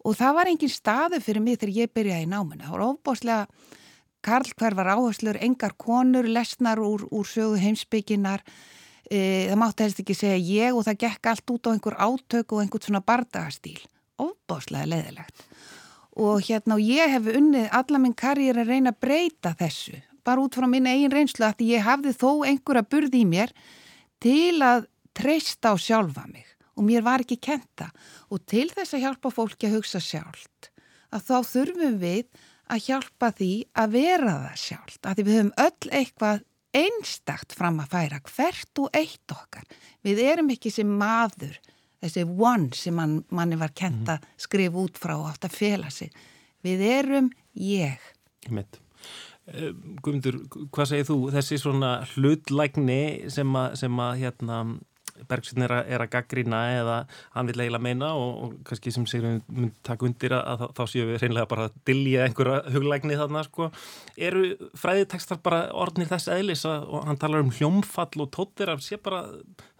og 0.00 0.16
það 0.16 0.36
var 0.38 0.48
engin 0.48 0.72
staðu 0.72 1.20
fyrir 1.20 1.44
mig 1.44 1.58
þegar 1.60 1.76
ég 1.76 1.92
byrjaði 1.92 2.24
í 2.24 2.30
náminu. 2.30 2.64
Það 2.64 2.72
var 2.72 2.84
ofbáslega 2.86 3.40
kallkverfar 4.26 4.92
áherslur, 4.96 5.38
engar 5.40 5.76
konur, 5.80 6.28
lesnar 6.28 6.80
úr, 6.82 7.06
úr 7.10 7.26
sögu 7.26 7.58
heimsbygginar, 7.60 8.44
e, 9.10 9.48
það 9.50 9.60
mátti 9.62 9.86
helst 9.86 10.02
ekki 10.04 10.16
segja 10.18 10.40
ég 10.66 10.76
og 10.76 10.86
það 10.88 11.02
gekk 11.06 11.32
allt 11.32 11.54
út 11.54 11.70
á 11.70 11.72
einhver 11.74 11.98
átök 11.98 12.52
og 12.52 12.62
einhvern 12.62 12.86
svona 12.86 13.04
bardagastýl. 13.04 13.80
Ofbáslega 14.20 14.88
leðilegt 14.90 15.46
og 16.20 16.42
hérna 16.44 16.76
og 16.76 16.84
ég 16.84 17.12
hef 17.14 17.28
unnið 17.30 17.68
alla 17.76 18.00
minn 18.00 18.16
karriér 18.18 18.60
að 18.62 18.72
reyna 18.74 18.92
að 18.92 19.00
breyta 19.04 19.54
þessu. 19.58 20.00
Bara 20.26 20.42
út 20.44 20.56
frá 20.58 20.66
minn 20.68 20.88
eigin 20.90 21.12
reynslu 21.12 21.46
að 21.46 21.62
ég 21.64 21.84
hafði 21.86 22.12
þó 22.18 22.30
einhverja 22.48 22.84
burði 22.90 23.22
í 23.22 23.28
mér 23.28 23.54
til 24.20 24.60
að 24.64 24.88
treysta 25.16 25.72
á 25.72 25.76
sjálfa 25.80 26.26
mig. 26.28 26.46
Og 26.76 26.84
mér 26.86 27.04
var 27.04 27.24
ekki 27.24 27.38
kenta. 27.40 27.90
Og 28.30 28.42
til 28.48 28.68
þess 28.72 28.94
að 28.96 29.04
hjálpa 29.06 29.32
fólki 29.32 29.68
að 29.68 29.78
hugsa 29.78 30.00
sjálft 30.02 30.70
að 31.10 31.24
þá 31.26 31.36
þurfum 31.48 31.96
við 31.98 32.26
að 32.70 32.86
hjálpa 32.86 33.32
því 33.36 33.50
að 33.82 33.96
vera 33.96 34.36
það 34.44 34.62
sjálft 34.64 35.10
að 35.10 35.22
við 35.24 35.36
höfum 35.38 35.52
öll 35.66 35.92
eitthvað 36.00 36.46
einstakt 36.80 37.54
fram 37.58 37.80
að 37.82 37.96
færa 37.96 38.20
hvert 38.30 38.80
og 38.84 38.94
eitt 38.94 39.34
okkar 39.34 39.66
við 40.06 40.22
erum 40.22 40.52
ekki 40.54 40.70
sem 40.72 40.90
maður 41.00 41.58
þessi 42.00 42.26
one 42.26 42.70
sem 42.76 42.96
mann, 42.96 43.18
manni 43.34 43.58
var 43.60 43.74
kent 43.76 44.04
mhm. 44.04 44.12
að 44.14 44.44
skrifa 44.46 44.84
út 44.84 45.00
frá 45.00 45.16
og 45.18 45.28
átt 45.32 45.48
að 45.48 45.56
fela 45.56 45.90
sig. 45.92 46.12
Við 46.64 46.84
erum 46.88 47.30
ég. 47.56 48.00
Mitt. 48.52 48.80
Eh, 49.50 49.72
Guðmundur, 50.00 50.42
hvað 50.72 50.90
segir 50.92 51.08
þú? 51.08 51.18
Þessi 51.34 51.58
svona 51.60 51.92
hlutlægni 52.12 53.02
sem 53.32 53.56
að, 53.56 53.76
sem 53.80 54.02
að 54.04 54.12
hérna, 54.24 54.60
Bergsson 55.28 55.64
er, 55.66 55.74
er 55.84 56.04
að 56.04 56.12
gaggrína 56.14 56.60
eða 56.78 56.96
hann 57.34 57.50
vil 57.50 57.58
eiginlega 57.58 57.84
meina 57.84 58.12
og, 58.18 58.30
og 58.44 58.54
kannski 58.68 58.92
sem 58.94 59.06
sér 59.10 59.26
mynd 59.48 59.76
takk 59.86 60.04
undir 60.08 60.34
að, 60.36 60.64
að 60.66 60.76
þá 60.78 60.82
séum 60.92 61.10
við 61.12 61.24
reynilega 61.24 61.50
bara 61.50 61.68
að 61.68 61.78
dilja 61.90 62.26
einhverja 62.26 62.74
huglægni 62.76 63.18
þarna 63.20 63.44
sko. 63.46 63.70
Eru 64.30 64.46
fræðitekstar 64.80 65.42
bara 65.44 65.62
orðnir 65.76 66.10
þess 66.10 66.32
aðlis 66.32 66.66
og 66.68 67.04
hann 67.08 67.20
talar 67.20 67.44
um 67.44 67.52
hljómfall 67.54 68.24
og 68.24 68.32
tóttir 68.36 68.72
að 68.72 68.84
sé 68.86 69.00
bara 69.02 69.24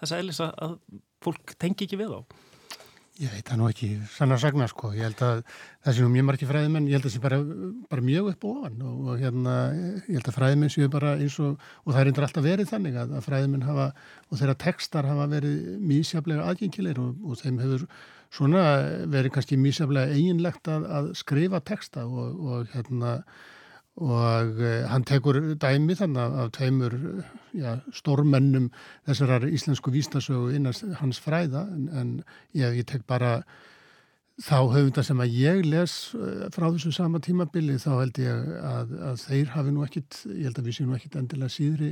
þess 0.01 0.17
aðlis 0.17 0.45
að 0.47 0.79
fólk 1.25 1.57
tengi 1.61 1.87
ekki 1.87 2.01
við 2.01 2.17
á? 2.17 2.21
Ég 3.21 3.29
veit 3.29 3.45
það 3.45 3.59
nú 3.61 3.67
ekki 3.69 3.87
sann 4.09 4.33
að 4.33 4.39
sagna 4.41 4.67
sko, 4.71 4.95
ég 4.97 5.05
held 5.05 5.19
að 5.27 5.41
það 5.85 5.97
sé 5.97 6.05
nú 6.05 6.13
mjög 6.15 6.25
margi 6.25 6.47
fræðimenn, 6.49 6.87
ég 6.89 6.97
held 6.97 7.05
að 7.05 7.11
það 7.11 7.15
sé 7.19 7.21
bara, 7.21 7.39
bara 7.91 8.05
mjög 8.07 8.31
upp 8.31 8.47
og 8.49 8.55
ofan 8.63 8.79
og, 8.89 9.03
og 9.05 9.21
hérna 9.21 9.57
ég 9.75 10.15
held 10.15 10.31
að 10.31 10.37
fræðimenn 10.39 10.73
séu 10.73 10.89
bara 10.95 11.11
eins 11.19 11.37
og 11.45 11.51
og 11.85 11.91
það 11.91 12.01
er 12.01 12.11
eindir 12.11 12.27
alltaf 12.27 12.47
verið 12.47 12.71
þannig 12.71 12.97
að, 13.03 13.13
að 13.19 13.27
fræðimenn 13.29 13.67
hafa 13.69 13.87
og 14.31 14.41
þeirra 14.41 14.57
tekstar 14.65 15.11
hafa 15.11 15.29
verið 15.35 15.69
mísjaflega 15.91 16.49
aðgengilegir 16.49 17.03
og, 17.05 17.21
og 17.21 17.43
þeim 17.43 17.61
hefur 17.61 17.87
svona 18.41 18.65
verið 19.13 19.35
kannski 19.37 19.61
mísjaflega 19.61 20.17
eiginlegt 20.17 20.73
að, 20.73 20.89
að 20.89 21.13
skrifa 21.21 21.61
teksta 21.61 22.07
og 22.09 22.73
hérna 22.73 23.19
og 24.01 24.61
uh, 24.61 24.85
hann 24.89 25.05
tekur 25.05 25.37
dæmi 25.61 25.97
þannig 25.99 26.39
af 26.43 26.53
tveimur 26.57 26.95
ja, 27.53 27.77
stórmennum 27.93 28.71
þessarar 29.09 29.45
íslensku 29.51 29.93
vísnasögu 29.93 30.55
innan 30.57 30.97
hans 31.03 31.21
fræða. 31.21 31.67
En, 31.75 31.91
en 31.93 32.15
ég, 32.57 32.81
ég 32.81 32.89
tek 32.89 33.05
bara 33.07 33.43
þá 34.41 34.57
höfunda 34.73 35.03
sem 35.05 35.19
að 35.21 35.35
ég 35.37 35.59
les 35.69 35.95
eh, 36.17 36.45
frá 36.55 36.67
þessu 36.71 36.93
sama 36.97 37.21
tímabili 37.21 37.77
þá 37.81 37.91
held 37.99 38.21
ég 38.23 38.51
að, 38.65 38.95
að 39.11 39.19
þeir 39.27 39.51
hafi 39.53 39.75
nú 39.75 39.85
ekkit, 39.85 40.21
ég 40.31 40.47
held 40.49 40.61
að 40.61 40.69
við 40.69 40.77
séum 40.77 40.89
nú 40.89 40.97
ekkit 40.97 41.19
endilega 41.21 41.53
síðri, 41.53 41.91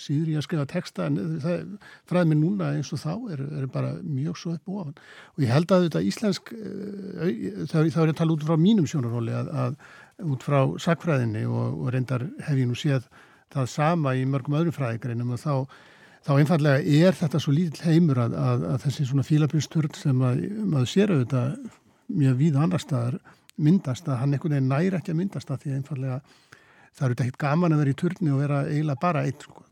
síðri 0.00 0.36
að 0.36 0.44
skrifa 0.44 0.66
texta 0.74 1.06
en 1.08 1.38
það 1.40 1.62
fræði 2.10 2.30
mig 2.32 2.40
núna 2.42 2.72
eins 2.76 2.92
og 2.92 3.00
þá 3.00 3.12
er, 3.32 3.44
er 3.62 3.68
bara 3.72 3.94
mjög 4.02 4.40
svo 4.42 4.56
upp 4.58 4.72
og 4.72 4.82
ofan. 4.82 4.98
Og 5.36 5.46
ég 5.46 5.54
held 5.54 5.72
að 5.72 5.86
þetta 5.86 6.04
íslensk 6.10 6.52
þá 6.52 7.78
er 7.80 7.88
ég 7.88 8.02
að 8.04 8.18
tala 8.20 8.36
út 8.36 8.44
frá 8.50 8.60
mínum 8.60 8.90
sjónaróli 8.90 9.36
að, 9.40 9.52
að 9.64 9.80
út 10.24 10.44
frá 10.46 10.60
sakfræðinni 10.80 11.44
og, 11.48 11.80
og 11.82 11.92
reyndar 11.92 12.24
hef 12.46 12.56
ég 12.56 12.68
nú 12.68 12.76
séð 12.78 13.08
það 13.52 13.68
sama 13.72 14.14
í 14.16 14.24
mörgum 14.28 14.56
öðrum 14.58 14.74
fræðigreinum 14.74 15.34
og 15.36 15.42
þá, 15.42 15.54
þá 16.26 16.32
einfallega 16.36 17.02
er 17.06 17.16
þetta 17.16 17.40
svo 17.42 17.54
lítill 17.54 17.84
heimur 17.84 18.22
að, 18.24 18.36
að, 18.40 18.64
að 18.72 18.86
þessi 18.86 19.08
svona 19.10 19.26
fílabrinsturn 19.26 19.98
sem 19.98 20.24
að 20.24 20.42
maður 20.64 20.92
sér 20.92 21.12
auðvitað 21.14 21.58
mjög 22.06 22.40
víð 22.40 22.58
annar 22.62 22.82
staðar 22.82 23.20
myndast 23.56 24.08
að 24.08 24.20
hann 24.22 24.34
einhvern 24.36 24.56
veginn 24.56 24.72
næri 24.72 24.98
ekki 24.98 25.12
að 25.12 25.20
myndast 25.20 25.50
að 25.50 25.62
því 25.62 25.70
að 25.70 25.78
einfallega 25.80 26.18
það 26.96 27.06
eru 27.06 27.16
ekkit 27.16 27.38
gaman 27.40 27.76
að 27.76 27.82
vera 27.82 27.92
í 27.92 28.00
turni 28.02 28.32
og 28.32 28.42
vera 28.42 28.64
eiginlega 28.66 29.02
bara 29.02 29.24
eitt 29.28 29.46
sko. 29.46 29.62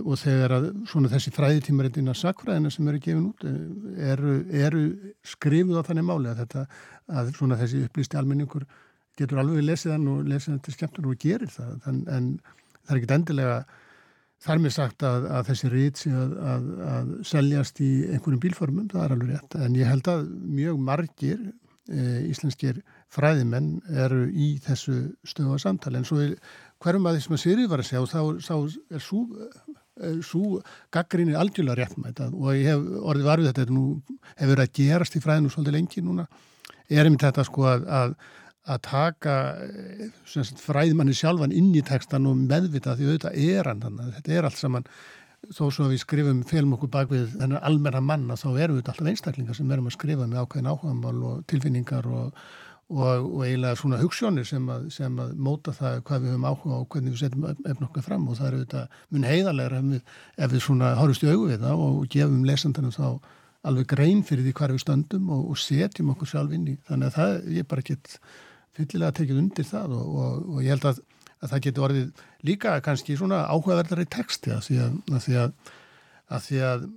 og 0.00 0.16
þegar 0.16 0.52
að 0.54 0.66
svona 0.88 1.10
þessi 1.10 1.32
fræðitímaritinn 1.34 2.08
að 2.08 2.20
sakfræðina 2.20 2.70
sem 2.70 2.88
eru 2.88 3.00
gefin 3.02 3.24
út 3.26 3.42
eh, 3.44 4.12
eru, 4.12 4.36
eru 4.50 4.84
skrifuð 5.26 5.82
á 5.82 5.86
þannig 5.88 6.06
máli 6.06 6.30
að 6.30 6.44
þetta 6.44 6.62
að 7.20 7.32
svona 7.36 7.58
þessi 7.60 7.82
upplýsti 7.84 8.18
almenningur 8.20 8.64
getur 9.20 9.42
alveg 9.42 9.66
lesið 9.66 9.94
hann 9.96 10.08
og 10.10 10.26
lesið 10.28 10.54
hann 10.54 10.64
til 10.64 10.74
skemmtur 10.76 11.08
og 11.10 11.22
gerir 11.22 11.52
það. 11.52 11.76
Þann, 11.84 12.02
en 12.16 12.28
það 12.80 12.94
er 12.94 13.00
ekkit 13.00 13.16
endilega 13.16 13.56
þar 14.40 14.62
með 14.64 14.76
sagt 14.76 15.04
að, 15.04 15.26
að 15.36 15.48
þessi 15.50 15.72
rít 15.74 16.00
sé 16.00 16.12
að, 16.16 16.36
að, 16.52 16.68
að 16.90 17.10
seljast 17.28 17.82
í 17.84 17.90
einhverjum 18.08 18.44
bílformum, 18.44 18.86
það 18.92 19.04
er 19.04 19.16
alveg 19.16 19.34
rétt. 19.34 19.58
En 19.60 19.76
ég 19.76 19.90
held 19.90 20.08
að 20.12 20.30
mjög 20.60 20.80
margir 20.86 21.42
e, 21.44 22.06
íslenskir 22.30 22.80
fræðimenn 23.12 23.74
eru 24.06 24.24
í 24.32 24.54
þessu 24.64 25.02
stöðu 25.28 25.60
á 25.60 25.64
samtali. 25.66 26.00
En 26.00 26.08
svo 26.08 26.22
er 26.24 26.38
hverjum 26.80 27.10
að 27.10 27.18
því 27.18 27.26
sem 27.26 27.36
að 27.36 27.44
Sirið 27.44 27.70
var 27.74 27.84
að 27.84 28.00
og 28.00 28.10
þá, 28.14 28.20
þá 28.48 28.56
er 28.96 29.04
svo 29.04 29.26
svo 30.24 30.60
gaggrinni 30.92 31.34
algjörlega 31.36 31.76
réttmætt 31.76 32.22
og 32.30 32.46
ég 32.56 32.70
hef 32.70 32.84
orðið 33.00 33.26
varfið 33.26 33.48
þetta 33.50 33.74
nú 33.74 33.82
hefur 34.38 34.52
verið 34.54 34.62
að 34.64 34.76
gerast 34.78 35.16
í 35.16 35.20
fræðinu 35.20 35.52
svolítið 35.52 35.76
lengi 35.76 36.04
núna. 36.04 36.26
Er 36.90 37.06
einmitt 37.06 37.24
þetta 37.26 37.44
sko 37.46 37.66
að, 37.68 37.84
að 37.86 38.14
að 38.70 38.82
taka 38.86 39.36
eh, 39.66 40.50
fræðmanni 40.62 41.14
sjálfan 41.16 41.54
inn 41.54 41.72
í 41.74 41.82
tekstan 41.86 42.28
og 42.30 42.38
meðvita 42.38 42.96
því 42.98 43.08
auðvitað 43.08 43.40
er 43.42 43.70
hann 43.70 43.82
þannig 43.82 44.06
að 44.06 44.14
þetta 44.18 44.36
er 44.36 44.48
allt 44.48 44.60
saman 44.60 44.86
þó 45.48 45.68
svo 45.72 45.86
að 45.86 45.94
við 45.94 46.02
skrifum 46.02 46.40
félum 46.46 46.74
okkur 46.76 46.90
bak 46.92 47.12
við 47.12 47.30
þennan 47.38 47.62
almenna 47.64 48.02
manna 48.04 48.36
þá 48.38 48.48
erum 48.52 48.78
við 48.78 48.90
alltaf 48.92 49.08
einstaklingar 49.08 49.56
sem 49.56 49.70
erum 49.72 49.88
að 49.88 49.96
skrifa 49.96 50.26
með 50.28 50.42
ákveðin 50.44 50.68
áhugamál 50.70 51.22
og 51.30 51.40
tilfinningar 51.50 52.06
og, 52.10 52.36
og, 52.92 53.24
og 53.24 53.46
eiginlega 53.46 53.78
svona 53.80 54.00
hugssjónir 54.02 54.46
sem 54.48 54.68
sem 54.92 55.16
að 55.22 55.32
móta 55.40 55.74
það 55.76 56.02
hvað 56.08 56.22
við 56.26 56.34
höfum 56.34 56.46
áhuga 56.50 56.80
og 56.82 56.86
hvernig 56.92 57.16
við 57.16 57.22
setjum 57.24 57.48
efn 57.72 57.88
okkar 57.88 58.06
fram. 58.06 58.28
Og 58.28 58.38
það 58.38 58.50
eru 58.50 58.60
auðvitað 58.60 59.00
mun 59.08 59.28
heiðarlegra 59.30 59.80
ef 59.80 59.90
við, 59.94 60.14
ef 60.36 60.54
við 60.54 60.64
svona 60.66 60.92
horfust 61.00 61.24
í 61.24 61.32
augu 61.32 61.48
við 61.48 61.64
það 61.64 61.84
og 61.86 62.06
gefum 62.14 62.44
lesandanum 62.50 62.94
þá 62.94 63.08
alveg 63.70 63.90
grein 63.90 64.22
fyrir 64.24 64.44
því 64.44 64.54
hvað 64.56 64.76
við 64.76 64.84
stöndum 64.84 65.32
og, 65.32 65.50
og 65.52 65.60
setjum 65.60 66.12
okkur 66.14 66.34
sjálf 66.34 66.54
inn 66.56 66.68
í. 66.68 66.76
Þannig 66.88 67.10
að 67.10 67.18
það 67.18 67.52
ég 67.56 67.68
bara 67.72 67.88
get 67.88 68.20
fyllilega 68.76 69.16
tekið 69.18 69.42
undir 69.42 69.68
það 69.68 69.96
og, 69.98 70.14
og, 70.22 70.48
og 70.54 70.62
ég 70.64 70.74
held 70.74 70.88
að, 70.92 71.02
að 71.40 71.52
það 71.52 71.66
getur 71.66 71.86
orðið 71.88 72.24
líka 72.48 72.78
kannski 72.84 73.18
svona 73.18 73.44
áhugaverðari 73.50 74.08
texti 74.10 74.54
að 74.54 74.66
því 74.68 74.80
að, 74.86 74.98
að, 75.10 75.22
því 75.26 75.38
að 75.44 75.54
því 76.40 76.64
að 76.64 76.88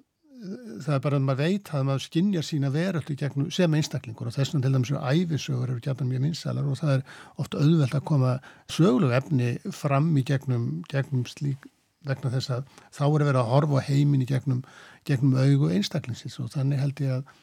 það 0.84 0.95
er 0.95 1.03
bara 1.03 1.17
að 1.17 1.26
maður 1.28 1.39
veit 1.39 1.69
að 1.71 1.86
maður 1.88 2.03
skinnja 2.03 2.41
sína 2.43 2.71
veröldu 2.74 3.15
gegnum 3.19 3.51
sem 3.53 3.76
einstaklingur 3.78 4.30
og 4.30 4.36
þess 4.36 4.51
vegna 4.51 4.65
til 4.65 4.74
dæmis 4.76 4.91
og 4.91 5.05
æfisögur 5.07 5.69
eru 5.71 5.84
gætan 5.84 6.09
mjög 6.09 6.24
minnsælar 6.26 6.67
og 6.67 6.80
það 6.80 6.95
er 6.95 7.03
ofta 7.43 7.61
auðvelt 7.63 7.95
að 7.95 8.07
koma 8.09 8.34
sögulegu 8.71 9.15
efni 9.15 9.51
fram 9.71 10.09
í 10.19 10.26
gegnum, 10.28 10.65
gegnum 10.91 11.24
slík 11.30 11.67
vegna 12.07 12.34
þess 12.34 12.51
að 12.57 12.65
þá 12.91 13.03
er 13.05 13.24
að 13.24 13.30
vera 13.30 13.43
að 13.43 13.53
horfa 13.53 13.86
heimin 13.88 14.26
í 14.26 14.28
gegnum, 14.28 14.63
gegnum 15.07 15.38
augu 15.39 15.71
einstaklingsins 15.78 16.39
og 16.43 16.51
þannig 16.55 16.84
held 16.84 17.03
ég 17.05 17.15
að, 17.19 17.38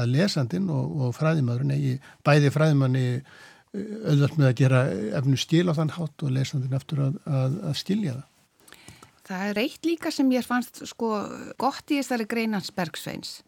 að 0.00 0.14
lesandin 0.14 0.70
og, 0.72 0.96
og 0.96 1.16
fræðimæðurinn 1.18 1.76
eigi 1.76 1.98
bæði 2.24 2.54
fræðimanni 2.54 3.06
auðvöld 3.76 4.38
með 4.38 4.48
að 4.48 4.56
gera 4.60 4.80
efnu 5.20 5.38
stíl 5.40 5.66
á 5.70 5.74
þann 5.76 5.94
hátt 5.96 6.24
og 6.24 6.32
lesandin 6.34 6.76
eftir 6.78 7.02
að, 7.04 7.18
að, 7.26 7.58
að 7.70 7.78
skilja 7.82 8.16
það. 8.16 8.24
Það 9.26 9.48
er 9.50 9.58
eitt 9.58 9.88
líka 9.88 10.12
sem 10.14 10.28
ég 10.30 10.46
fannst 10.46 10.84
sko 10.86 11.10
gott 11.58 11.90
í 11.90 11.98
þessari 11.98 12.28
greinans 12.30 12.70
Bergsveins 12.74 13.40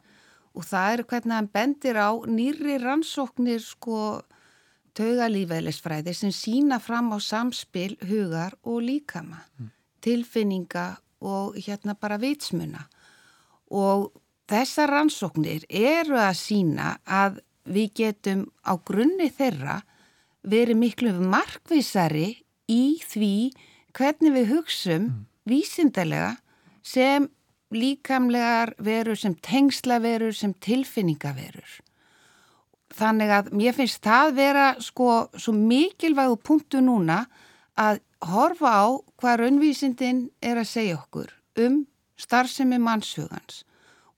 og 0.59 0.66
það 0.66 0.93
er 0.93 1.05
hvernig 1.07 1.37
hann 1.37 1.51
bendir 1.55 2.01
á 2.03 2.11
nýri 2.26 2.81
rannsóknir 2.83 3.62
sko 3.62 3.99
taugalífælisfræði 4.99 6.14
sem 6.16 6.33
sína 6.35 6.81
fram 6.83 7.12
á 7.14 7.18
samspil 7.22 7.95
hugar 8.09 8.57
og 8.66 8.83
líkama, 8.83 9.45
mm. 9.59 9.68
tilfinninga 10.03 10.89
og 11.22 11.59
hérna 11.59 11.95
bara 11.99 12.18
vitsmuna 12.18 12.89
og 13.74 14.11
þessar 14.51 14.91
rannsóknir 14.95 15.66
eru 15.68 16.18
að 16.18 16.35
sína 16.41 16.97
að 17.05 17.41
við 17.68 17.95
getum 18.01 18.47
á 18.64 18.72
grunni 18.81 19.29
þeirra 19.35 19.81
verið 20.47 20.78
miklu 20.78 21.14
markvísari 21.18 22.28
í 22.70 22.99
því 23.03 23.32
hvernig 23.97 24.34
við 24.36 24.53
hugsum 24.53 25.03
mm. 25.09 25.18
vísindarlega 25.49 26.36
sem 26.84 27.28
líkamlegar 27.74 28.72
verur, 28.80 29.16
sem 29.18 29.34
tengslaverur, 29.45 30.32
sem 30.32 30.55
tilfinningaverur. 30.64 31.68
Þannig 32.99 33.32
að 33.34 33.51
mér 33.57 33.76
finnst 33.76 34.01
það 34.05 34.32
vera 34.39 34.68
sko 34.80 35.28
svo 35.36 35.53
mikilvægu 35.53 36.39
punktu 36.41 36.80
núna 36.80 37.26
að 37.78 38.01
horfa 38.24 38.72
á 38.72 38.86
hvað 39.20 39.41
raunvísindin 39.43 40.22
er 40.43 40.59
að 40.59 40.70
segja 40.72 40.97
okkur 40.99 41.34
um 41.61 41.82
starfsemi 42.18 42.80
mannshugans 42.82 43.62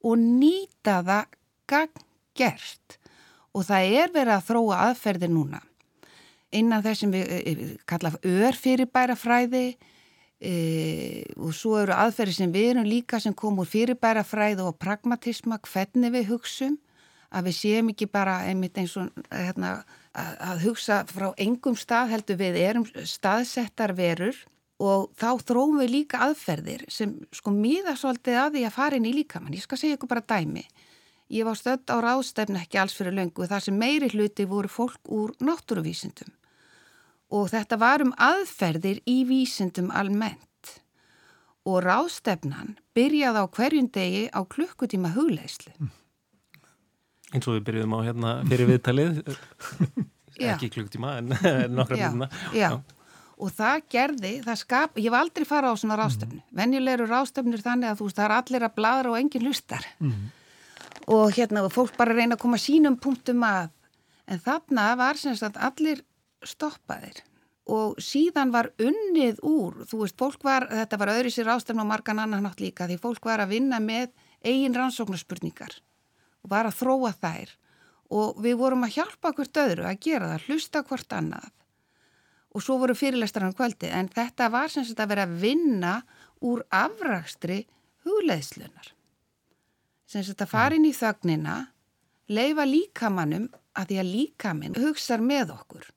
og 0.01 0.17
nýta 0.17 1.01
það 1.05 1.35
ganggert 1.69 2.97
og 3.51 3.67
það 3.67 3.97
er 3.99 4.15
verið 4.15 4.33
að 4.37 4.47
þróa 4.47 4.79
aðferði 4.87 5.29
núna 5.29 5.61
innan 6.51 6.83
þess 6.83 7.03
sem 7.03 7.13
við 7.13 7.31
e, 7.31 7.39
e, 7.39 7.71
kalla 7.89 8.11
örfyrirbæra 8.19 9.15
fræði 9.19 9.65
e, 10.41 10.53
og 11.37 11.53
svo 11.55 11.77
eru 11.81 11.95
aðferði 11.95 12.37
sem 12.37 12.53
við 12.53 12.69
erum 12.73 12.87
líka 12.87 13.21
sem 13.23 13.35
komur 13.37 13.69
fyrirbæra 13.69 14.23
fræði 14.27 14.65
og 14.65 14.79
pragmatisma 14.81 15.61
hvernig 15.67 16.13
við 16.15 16.31
hugsum 16.33 16.77
að 17.31 17.47
við 17.47 17.57
séum 17.57 17.91
ekki 17.93 18.09
bara 18.11 18.41
einmitt 18.49 18.77
eins 18.79 18.97
og 18.99 19.11
hérna, 19.31 19.81
að, 20.11 20.31
að 20.49 20.63
hugsa 20.65 21.01
frá 21.07 21.29
engum 21.39 21.77
stað 21.79 22.15
heldur 22.15 22.41
við 22.41 22.59
erum 22.59 22.87
staðsettar 22.87 23.95
verur 23.95 24.35
og 24.81 25.11
þá 25.19 25.29
þróum 25.45 25.79
við 25.79 25.93
líka 25.95 26.23
aðferðir 26.25 26.83
sem 26.91 27.13
sko 27.31 27.53
míða 27.55 27.95
svolítið 27.99 28.39
að 28.41 28.57
því 28.57 28.65
að 28.67 28.75
fara 28.75 28.97
inn 28.97 29.07
í 29.07 29.13
líkamann. 29.19 29.55
Ég 29.55 29.63
skal 29.63 29.77
segja 29.79 29.97
ykkur 29.97 30.09
bara 30.09 30.25
dæmi. 30.25 30.65
Ég 31.31 31.47
var 31.47 31.55
stödd 31.55 31.87
á 31.87 31.95
ráðstefn 32.03 32.59
ekki 32.59 32.81
alls 32.81 32.97
fyrir 32.97 33.15
löngu 33.15 33.47
þar 33.47 33.63
sem 33.63 33.77
meiri 33.77 34.09
hluti 34.11 34.43
voru 34.49 34.71
fólk 34.71 34.99
úr 35.07 35.31
náttúruvísindum 35.39 36.33
og 37.31 37.49
þetta 37.51 37.79
var 37.79 38.03
um 38.03 38.13
aðferðir 38.19 39.01
í 39.07 39.21
vísindum 39.27 39.91
almennt 39.95 40.47
og 41.67 41.81
ráðstefnan 41.85 42.75
byrjaði 42.97 43.43
á 43.43 43.45
hverjum 43.55 43.89
degi 43.93 44.23
á 44.33 44.41
klukkutíma 44.49 45.13
hugleislu. 45.15 45.73
Mm. 45.77 45.91
Eins 47.31 47.47
og 47.47 47.55
við 47.55 47.67
byrjuðum 47.69 47.93
á 47.95 47.99
hérna 48.03 48.31
fyrir 48.49 48.67
viðtalið, 48.73 49.21
ekki 50.51 50.71
klukkutíma 50.73 51.13
en 51.21 51.31
nokkra 51.77 52.09
minna. 52.09 52.27
Já, 52.51 52.65
já. 52.65 52.69
og 53.37 53.55
það 53.55 53.87
gerði, 53.95 54.33
það 54.43 54.61
skap, 54.65 54.99
ég 54.99 55.13
var 55.13 55.23
aldrei 55.23 55.47
fara 55.47 55.71
á 55.71 55.75
svona 55.79 55.99
ráðstefnu. 56.01 56.41
Mm. 56.41 56.53
Venjulegur 56.59 57.13
ráðstefnur 57.13 57.63
þannig 57.63 57.93
að 57.93 58.01
þú 58.01 58.09
veist, 58.09 58.19
það 58.19 58.27
er 58.27 58.37
allir 58.39 58.67
að 58.67 58.77
bladra 58.81 59.13
og 59.13 59.19
engin 59.21 59.47
hlustar. 59.47 59.87
Mm. 60.01 60.31
Og 61.11 61.37
hérna, 61.37 61.63
og 61.65 61.73
fólk 61.73 61.95
bara 61.97 62.17
reyna 62.17 62.35
að 62.35 62.43
koma 62.43 62.59
sínum 62.61 62.97
punktum 63.01 63.45
að, 63.47 63.71
en 64.27 64.41
þarna 64.41 64.91
var 64.99 65.19
sem 65.19 65.37
sagt 65.37 65.61
allir 65.61 66.03
stoppaðir 66.47 67.21
og 67.71 67.99
síðan 68.01 68.51
var 68.51 68.71
unnið 68.81 69.39
úr, 69.45 69.83
þú 69.87 70.01
veist, 70.01 70.17
fólk 70.19 70.43
var, 70.43 70.65
þetta 70.71 70.97
var 70.99 71.13
öðru 71.13 71.31
sér 71.31 71.51
ástæfn 71.53 71.83
og 71.83 71.87
margan 71.87 72.19
annan 72.19 72.43
nátt 72.43 72.61
líka, 72.63 72.87
því 72.89 72.97
fólk 72.99 73.25
var 73.29 73.43
að 73.43 73.53
vinna 73.55 73.79
með 73.83 74.09
eigin 74.41 74.75
rannsóknarspurningar 74.75 75.77
og 76.41 76.51
var 76.51 76.67
að 76.67 76.79
þróa 76.81 77.13
þær. 77.21 77.51
Og 78.11 78.41
við 78.43 78.57
vorum 78.59 78.83
að 78.83 78.97
hjálpa 78.97 79.31
hvert 79.37 79.59
öðru 79.61 79.85
að 79.87 79.99
gera 80.03 80.31
það, 80.33 80.47
hlusta 80.49 80.81
hvort 80.83 81.13
annað. 81.15 81.51
Og 82.51 82.65
svo 82.65 82.75
voru 82.81 82.95
fyrirlestar 82.97 83.45
á 83.47 83.55
kvöldi 83.55 83.87
en 83.87 84.09
þetta 84.11 84.49
var 84.51 84.73
sem 84.73 84.83
sagt 84.83 84.99
að 84.99 85.13
vera 85.13 85.27
að 85.29 85.37
vinna 85.45 85.93
úr 86.43 86.65
afrækstri 86.73 87.61
hugleðslunar 88.03 88.91
sem 90.11 90.25
sagt 90.25 90.43
að 90.43 90.51
fara 90.51 90.75
inn 90.75 90.87
í 90.89 90.95
þögnina 90.95 91.55
leifa 92.31 92.65
líkamannum 92.67 93.47
að 93.79 93.91
því 93.91 93.99
að 94.01 94.11
líkaminn 94.15 94.79
hugsar 94.81 95.23
með 95.23 95.53
okkur 95.55 95.87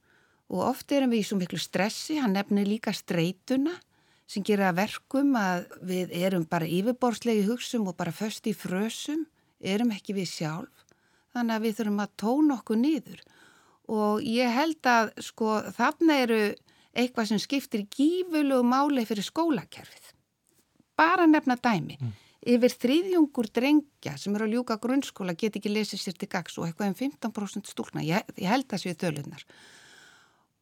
og 0.52 0.60
oft 0.68 0.92
erum 0.92 1.12
við 1.14 1.22
í 1.22 1.26
svo 1.28 1.38
miklu 1.40 1.60
stressi, 1.60 2.18
hann 2.20 2.36
nefnir 2.36 2.68
líka 2.68 2.92
streytuna 2.92 3.74
sem 4.26 4.44
gera 4.44 4.72
verkum 4.76 5.34
að 5.36 5.66
við 5.84 6.12
erum 6.16 6.46
bara 6.48 6.68
yfirborslegi 6.68 7.44
hugssum 7.48 7.88
og 7.90 7.96
bara 7.96 8.12
föst 8.12 8.46
í 8.48 8.54
frösum, 8.56 9.26
erum 9.60 9.92
ekki 9.92 10.16
við 10.16 10.30
sjálf. 10.32 10.84
þannig 11.34 11.54
að 11.54 11.64
við 11.64 11.76
þurfum 11.76 12.02
að 12.04 12.10
tóna 12.16 12.54
okkur 12.54 12.78
niður 12.78 13.22
og 13.90 14.22
ég 14.22 14.52
held 14.54 14.86
að 14.86 15.08
sko 15.18 15.56
þarna 15.74 16.18
eru 16.22 16.42
eitthvað 16.94 17.30
sem 17.30 17.40
skiptir 17.42 17.86
gífulegu 17.90 18.62
máli 18.62 19.04
fyrir 19.06 19.26
skólakerfið. 19.26 20.12
Bara 20.94 21.26
nefna 21.26 21.56
dæmi. 21.58 21.98
Mm. 21.98 22.12
Yfir 22.54 22.74
þriðjungur 22.76 23.48
drengja 23.56 24.14
sem 24.20 24.34
eru 24.36 24.46
að 24.46 24.54
ljúka 24.54 24.76
grunnskóla 24.80 25.34
get 25.38 25.56
ekki 25.58 25.72
lesið 25.72 26.02
sér 26.02 26.18
til 26.20 26.28
gags 26.30 26.58
og 26.60 26.68
eitthvað 26.68 26.92
um 26.92 26.98
15% 27.00 27.72
stúlna. 27.72 28.04
Ég, 28.04 28.34
ég 28.36 28.50
held 28.52 28.68
það 28.70 28.82
séu 28.82 28.98
þölunar. 29.00 29.46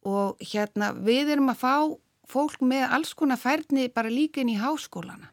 Og 0.09 0.41
hérna 0.43 0.91
við 0.95 1.35
erum 1.35 1.53
að 1.53 1.61
fá 1.61 1.75
fólk 2.29 2.63
með 2.65 2.87
alls 2.97 3.13
konar 3.15 3.39
færni 3.39 3.87
bara 3.93 4.11
líka 4.11 4.41
inn 4.41 4.51
í 4.51 4.59
háskólana. 4.59 5.29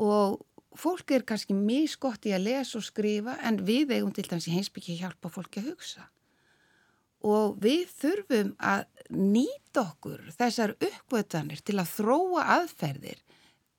Og 0.00 0.40
fólk 0.78 1.12
er 1.12 1.26
kannski 1.28 1.56
misgott 1.56 2.24
í 2.28 2.32
að 2.32 2.46
lesa 2.48 2.78
og 2.80 2.86
skrifa 2.86 3.36
en 3.44 3.60
við 3.66 3.92
eigum 3.96 4.12
til 4.14 4.24
dæmis 4.28 4.48
í 4.48 4.56
heimsbyggi 4.56 4.98
hjálpa 5.02 5.32
fólki 5.32 5.60
að 5.60 5.72
hugsa 5.72 6.08
og 7.22 7.58
við 7.62 7.86
þurfum 8.00 8.52
að 8.58 8.84
nýta 9.14 9.84
okkur 9.84 10.22
þessar 10.34 10.74
uppvötanir 10.74 11.62
til 11.62 11.78
að 11.78 11.92
þróa 11.96 12.46
aðferðir 12.58 13.20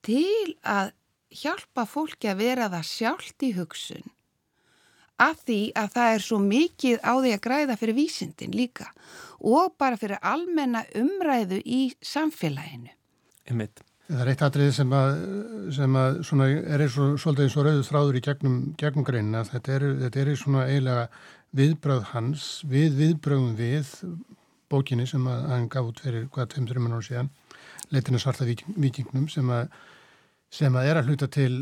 til 0.04 0.56
að 0.64 0.92
hjálpa 1.34 1.84
fólki 1.88 2.30
að 2.30 2.40
vera 2.40 2.70
það 2.72 2.90
sjálft 2.90 3.44
í 3.44 3.52
hugsun 3.58 4.08
af 5.24 5.40
því 5.46 5.60
að 5.80 5.88
það 5.96 6.16
er 6.16 6.26
svo 6.26 6.38
mikið 6.42 7.00
á 7.00 7.12
því 7.14 7.32
að 7.34 7.42
græða 7.46 7.78
fyrir 7.80 7.98
vísindin 7.98 8.54
líka 8.56 8.90
og 9.44 9.74
bara 9.80 9.98
fyrir 10.00 10.20
almenna 10.24 10.84
umræðu 10.96 11.60
í 11.64 11.80
samfélaginu. 12.04 12.92
Einmitt. 13.50 13.82
Það 14.04 14.20
er 14.20 14.30
eitt 14.34 14.42
atrið 14.44 14.70
sem 14.76 14.90
að, 14.92 15.14
sem 15.72 15.94
að 15.96 16.18
er 16.60 16.82
eins 16.84 16.96
og 17.00 17.14
svolítið 17.20 17.46
eins 17.46 17.56
og 17.56 17.66
rauðu 17.66 17.84
þráður 17.88 18.18
í 18.18 18.22
gegnum, 18.26 18.58
gegnum 18.80 19.06
greinina. 19.08 19.44
Þetta 19.48 19.76
er, 19.78 19.86
þetta 20.02 20.20
er 20.20 20.30
svona 20.36 20.66
eiginlega 20.68 21.06
viðbröð 21.56 22.02
hans 22.10 22.48
við 22.68 22.98
viðbröðum 22.98 23.54
við 23.56 23.94
bókinni 24.72 25.06
sem 25.08 25.24
að 25.30 25.48
hann 25.52 25.70
gaf 25.72 25.88
út 25.88 26.02
fyrir 26.04 26.28
hvaða 26.34 26.50
2-3 26.56 26.82
minnur 26.82 27.04
síðan 27.04 27.30
leitina 27.94 28.20
svarta 28.20 28.46
vikingnum 28.46 29.28
sem 29.32 29.50
að 29.52 29.68
sem 30.54 30.76
að 30.78 30.88
er 30.88 31.00
að 31.00 31.08
hluta 31.10 31.28
til 31.34 31.52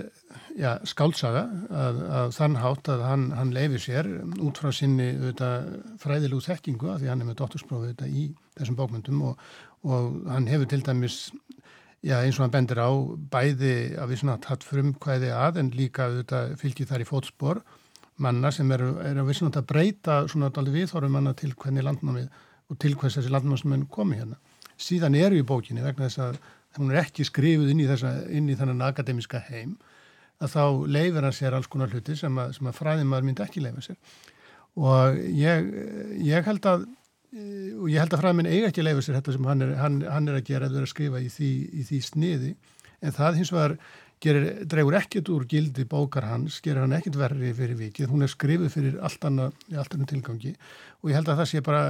ja, 0.60 0.74
skálsaga 0.88 1.46
að, 1.72 2.00
að 2.18 2.34
þann 2.36 2.58
hátt 2.60 2.90
að 2.92 3.04
hann, 3.06 3.26
hann 3.36 3.52
leifir 3.54 3.80
sér 3.80 4.08
út 4.44 4.60
frá 4.60 4.72
sinni 4.76 5.08
fræðilegu 6.02 6.42
þekkingu 6.44 6.90
að 6.92 7.04
því 7.04 7.12
hann 7.12 7.24
er 7.24 7.30
með 7.30 7.38
dóttursprófi 7.40 8.10
í 8.10 8.26
þessum 8.58 8.76
bókmyndum 8.76 9.22
og, 9.30 9.46
og 9.88 10.18
hann 10.28 10.50
hefur 10.50 10.68
til 10.68 10.82
dæmis 10.84 11.18
já, 12.04 12.18
eins 12.20 12.36
og 12.36 12.46
hann 12.46 12.54
bendir 12.58 12.82
á 12.84 12.90
bæði 13.32 13.74
að 13.96 14.12
við 14.12 14.22
svona 14.22 14.38
hatt 14.44 14.66
frumkvæði 14.66 15.32
að 15.36 15.62
en 15.62 15.72
líka 15.76 16.10
auðvitað, 16.10 16.56
fylgir 16.60 16.90
þar 16.90 17.06
í 17.06 17.08
fótspor 17.08 17.62
manna 18.22 18.52
sem 18.52 18.70
eru, 18.74 18.94
eru 19.02 19.22
að 19.22 19.30
vissunátt 19.32 19.60
að 19.62 19.68
breyta 19.72 20.22
svona 20.28 20.50
alveg 20.52 20.82
viðþórum 20.82 21.14
manna 21.16 21.32
til 21.38 21.54
hvernig 21.56 21.86
landnámið 21.86 22.28
og 22.68 22.80
til 22.82 22.96
hvers 22.98 23.16
þessi 23.18 23.32
landnámsmenn 23.32 23.88
komi 23.92 24.18
hérna. 24.20 24.36
Síðan 24.76 25.16
eru 25.16 25.38
í 25.38 25.46
bókinni 25.46 25.84
vegna 25.84 26.08
þess 26.08 26.20
að 26.26 26.42
hún 26.78 26.92
er 26.92 27.02
ekki 27.02 27.26
skrifuð 27.28 27.72
inn 27.72 27.82
í, 27.82 27.88
þessa, 27.90 28.12
inn 28.32 28.50
í 28.50 28.56
þannan 28.58 28.84
akademiska 28.88 29.42
heim 29.48 29.76
að 30.42 30.54
þá 30.56 30.64
leifir 30.90 31.26
hann 31.26 31.36
sér 31.36 31.56
alls 31.56 31.70
konar 31.70 31.92
hluti 31.92 32.16
sem 32.18 32.38
að, 32.40 32.58
að 32.66 32.78
fræðimar 32.78 33.24
myndi 33.26 33.44
ekki 33.44 33.62
leifa 33.62 33.84
sér. 33.84 33.98
Og 34.80 35.18
ég, 35.36 35.68
ég 36.24 36.48
held 36.48 36.66
að 36.68 36.88
og 37.32 37.88
ég 37.88 37.96
held 37.96 38.12
að 38.12 38.20
fræðiminn 38.20 38.50
eiga 38.50 38.68
ekki 38.68 38.84
leifa 38.84 39.02
sér 39.04 39.16
þetta 39.16 39.34
sem 39.36 39.46
hann 39.48 39.64
er, 39.64 39.74
hann, 39.80 40.00
hann 40.04 40.28
er 40.28 40.36
að 40.36 40.48
gera 40.50 40.68
að 40.68 40.74
vera 40.76 40.88
að 40.88 40.92
skrifa 40.92 41.20
í 41.22 41.28
því, 41.32 41.50
í 41.72 41.84
því 41.88 42.00
sniði. 42.08 42.50
En 43.02 43.14
það 43.16 43.38
hins 43.40 43.52
vegar 43.54 43.76
gerir, 44.22 44.48
dregur 44.68 44.96
ekkert 44.98 45.30
úr 45.32 45.46
gildi 45.48 45.86
bókar 45.88 46.26
hans, 46.28 46.60
gerir 46.64 46.84
hann 46.84 46.96
ekkert 46.96 47.16
verri 47.18 47.54
fyrir 47.56 47.78
vikið, 47.78 48.10
hún 48.12 48.26
er 48.26 48.30
skrifið 48.30 48.74
fyrir 48.74 48.98
allt 49.02 49.24
annað, 49.28 49.56
allt 49.72 49.96
annað 49.96 50.12
tilgangi. 50.12 50.52
Og 51.00 51.10
ég 51.10 51.18
held 51.18 51.32
að 51.32 51.40
það 51.40 51.50
sé 51.50 51.64
bara, 51.64 51.82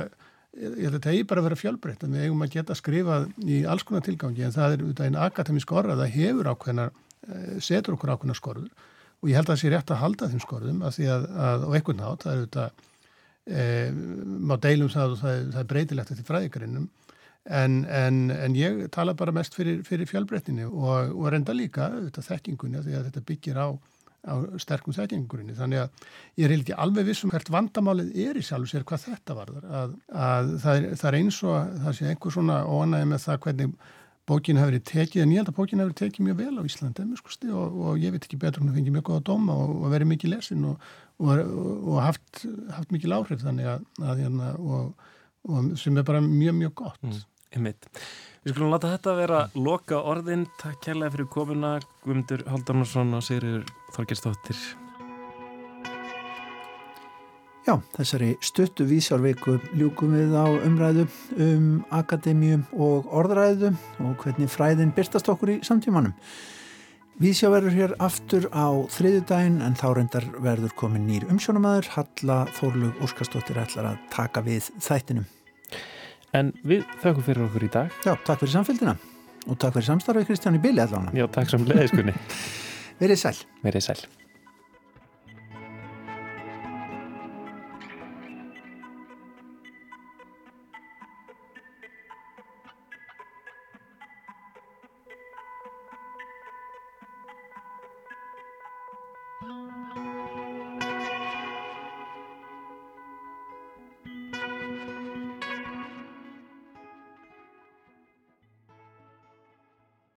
ég 0.59 0.86
held 0.86 0.98
að 0.98 1.07
það 1.07 1.18
er 1.18 1.28
bara 1.30 1.42
að 1.42 1.48
vera 1.48 1.61
fjálbreytt, 1.62 2.05
en 2.05 2.16
við 2.16 2.26
eigum 2.26 2.44
að 2.44 2.55
geta 2.57 2.76
skrifað 2.78 3.28
í 3.48 3.62
alls 3.68 3.86
konar 3.88 4.05
tilgangi, 4.07 4.46
en 4.46 4.55
það 4.55 4.76
er 4.76 4.84
auðvitað 4.84 5.09
einn 5.09 5.20
akademisk 5.26 5.74
orða, 5.74 5.98
það 6.03 6.16
hefur 6.16 6.50
ákveðnar 6.53 6.90
eh, 6.92 7.53
setur 7.64 7.96
okkur 7.96 8.14
ákveðnar 8.14 8.40
skorður. 8.40 8.88
Og 9.22 9.30
ég 9.30 9.38
held 9.38 9.46
að 9.46 9.55
það 9.55 9.61
sé 9.62 9.72
rétt 9.72 9.92
að 9.94 10.03
halda 10.03 10.28
þeim 10.32 10.42
skorðum 10.42 10.80
að 10.82 10.96
því 10.96 11.12
að, 11.14 11.28
að 11.46 11.62
á 11.62 11.68
einhvern 11.78 12.00
nátt, 12.03 12.24
það 12.24 12.32
er 12.32 12.40
auðvitað 12.40 12.80
e, 13.46 13.66
má 14.50 14.55
deilum 14.64 14.90
það 14.90 15.14
og 15.14 15.20
það, 15.20 15.36
það 15.53 15.61
er 15.61 15.68
breytilegt 15.72 16.12
eftir 16.12 16.26
fræðikarinnum 16.26 16.88
En, 17.42 17.80
en, 17.90 18.30
en 18.30 18.55
ég 18.55 18.84
tala 18.94 19.16
bara 19.18 19.34
mest 19.34 19.57
fyrir, 19.59 19.80
fyrir 19.82 20.07
fjálbrettinni 20.07 20.62
og, 20.68 21.11
og 21.11 21.24
reynda 21.32 21.55
líka 21.57 21.88
þetta 21.96 22.22
þekkingunni 22.28 22.82
því 22.84 22.94
að 22.94 23.09
þetta 23.09 23.22
byggir 23.26 23.59
á, 23.59 23.68
á 24.22 24.34
sterkum 24.62 24.94
þekkingunni 24.94 25.56
þannig 25.58 25.82
að 25.82 26.04
ég 26.38 26.46
er 26.46 26.54
ekki 26.56 26.76
alveg 26.84 27.08
vissum 27.08 27.32
hvert 27.32 27.50
vandamálið 27.50 28.12
er 28.24 28.38
í 28.38 28.44
sjálf 28.46 28.70
sér 28.70 28.86
hvað 28.86 29.08
þetta 29.08 29.36
varðar. 29.38 29.66
Að, 29.66 29.96
að 30.26 30.52
það, 30.62 30.76
er, 30.76 30.86
það 31.00 31.08
er 31.10 31.18
eins 31.18 31.40
og 31.42 31.74
það 31.82 31.98
sé 31.98 32.12
einhver 32.12 32.36
svona 32.36 32.60
óanæði 32.68 33.10
með 33.10 33.24
það 33.26 33.42
hvernig 33.46 33.74
bókin 34.30 34.60
hefur 34.60 34.70
verið 34.70 34.84
tekið 34.86 35.24
en 35.24 35.32
ég 35.34 35.42
held 35.42 35.50
að 35.50 35.56
bókin 35.58 35.82
hefur 35.82 35.90
verið 35.90 36.00
tekið 36.02 36.26
mjög 36.28 36.38
vel 36.38 36.54
á 36.54 36.68
Íslandi 36.68 37.50
og, 37.50 37.80
og 37.82 37.98
ég 37.98 38.14
veit 38.14 38.26
ekki 38.28 38.38
betur 38.38 38.62
hún 38.62 38.70
að 38.70 38.78
fengi 38.78 38.94
mjög 38.94 39.08
góða 39.10 39.24
dóma 39.32 39.56
og, 39.58 39.72
og 39.82 39.94
verið 39.96 40.12
mikið 40.12 40.34
lesin 40.36 40.68
og 40.70 41.96
haft, 41.98 42.44
haft 42.76 42.94
mikið 42.94 43.10
láhrif 43.10 43.42
þannig 43.42 43.72
að, 43.74 43.88
að 44.06 44.22
hérna, 44.22 44.52
og 44.62 45.74
sem 45.82 45.98
er 45.98 46.06
bara 46.06 46.22
mjög 46.22 46.54
mjög 46.60 46.74
gott. 46.84 47.02
Mm. 47.02 47.18
Við 48.43 48.57
skulum 48.57 48.72
láta 48.72 48.88
þetta 48.90 49.12
vera 49.14 49.40
loka 49.55 50.01
orðin. 50.03 50.49
Takk 50.59 50.80
kærlega 50.82 51.14
fyrir 51.14 51.28
komuna 51.30 51.76
Guðmundur 52.03 52.40
Haldarnarsson 52.51 53.14
og 53.14 53.20
Sigriður 53.22 53.68
Þorgerstóttir. 53.95 54.62
Já, 57.62 57.76
þessari 57.95 58.32
stuttu 58.43 58.82
vísarveiku 58.90 59.61
ljúkum 59.78 60.16
við 60.18 60.34
á 60.34 60.51
umræðu 60.51 61.05
um 61.45 61.68
akademíum 61.95 62.64
og 62.74 63.07
orðræðu 63.14 63.70
og 64.03 64.16
hvernig 64.24 64.51
fræðin 64.51 64.90
byrtast 64.97 65.30
okkur 65.30 65.53
í 65.55 65.57
samtímanum. 65.62 66.16
Vísjá 67.22 67.47
verður 67.53 67.76
hér 67.76 67.95
aftur 68.03 68.49
á 68.51 68.66
þriðu 68.90 69.20
daginn 69.30 69.61
en 69.62 69.78
þá 69.78 69.86
reyndar 70.01 70.26
verður 70.43 70.74
komin 70.82 71.07
nýr 71.07 71.28
umsjónumæður 71.30 71.93
Halla 71.95 72.40
Þorlug 72.59 72.99
Úrskastóttir 73.07 73.62
ætlar 73.62 73.93
að 73.93 74.03
taka 74.11 74.43
við 74.43 74.72
þættinum. 74.82 75.30
En 76.36 76.54
við 76.64 76.86
þökkum 77.02 77.26
fyrir 77.26 77.44
okkur 77.46 77.66
í 77.66 77.70
dag. 77.72 77.92
Já, 78.06 78.14
takk 78.24 78.40
fyrir 78.40 78.54
samfélgina 78.54 78.96
og 79.42 79.58
takk 79.58 79.76
fyrir 79.76 79.88
samstarfið 79.90 80.30
Kristján 80.30 80.56
í 80.56 80.62
Bili 80.62 80.80
allavega. 80.80 81.12
Já, 81.18 81.28
takk 81.34 81.52
sem 81.52 81.68
leiðiskunni. 81.68 82.16
Verið 83.02 83.24
sæl. 83.26 83.36
Verið 83.66 83.88
sæl. 83.90 84.00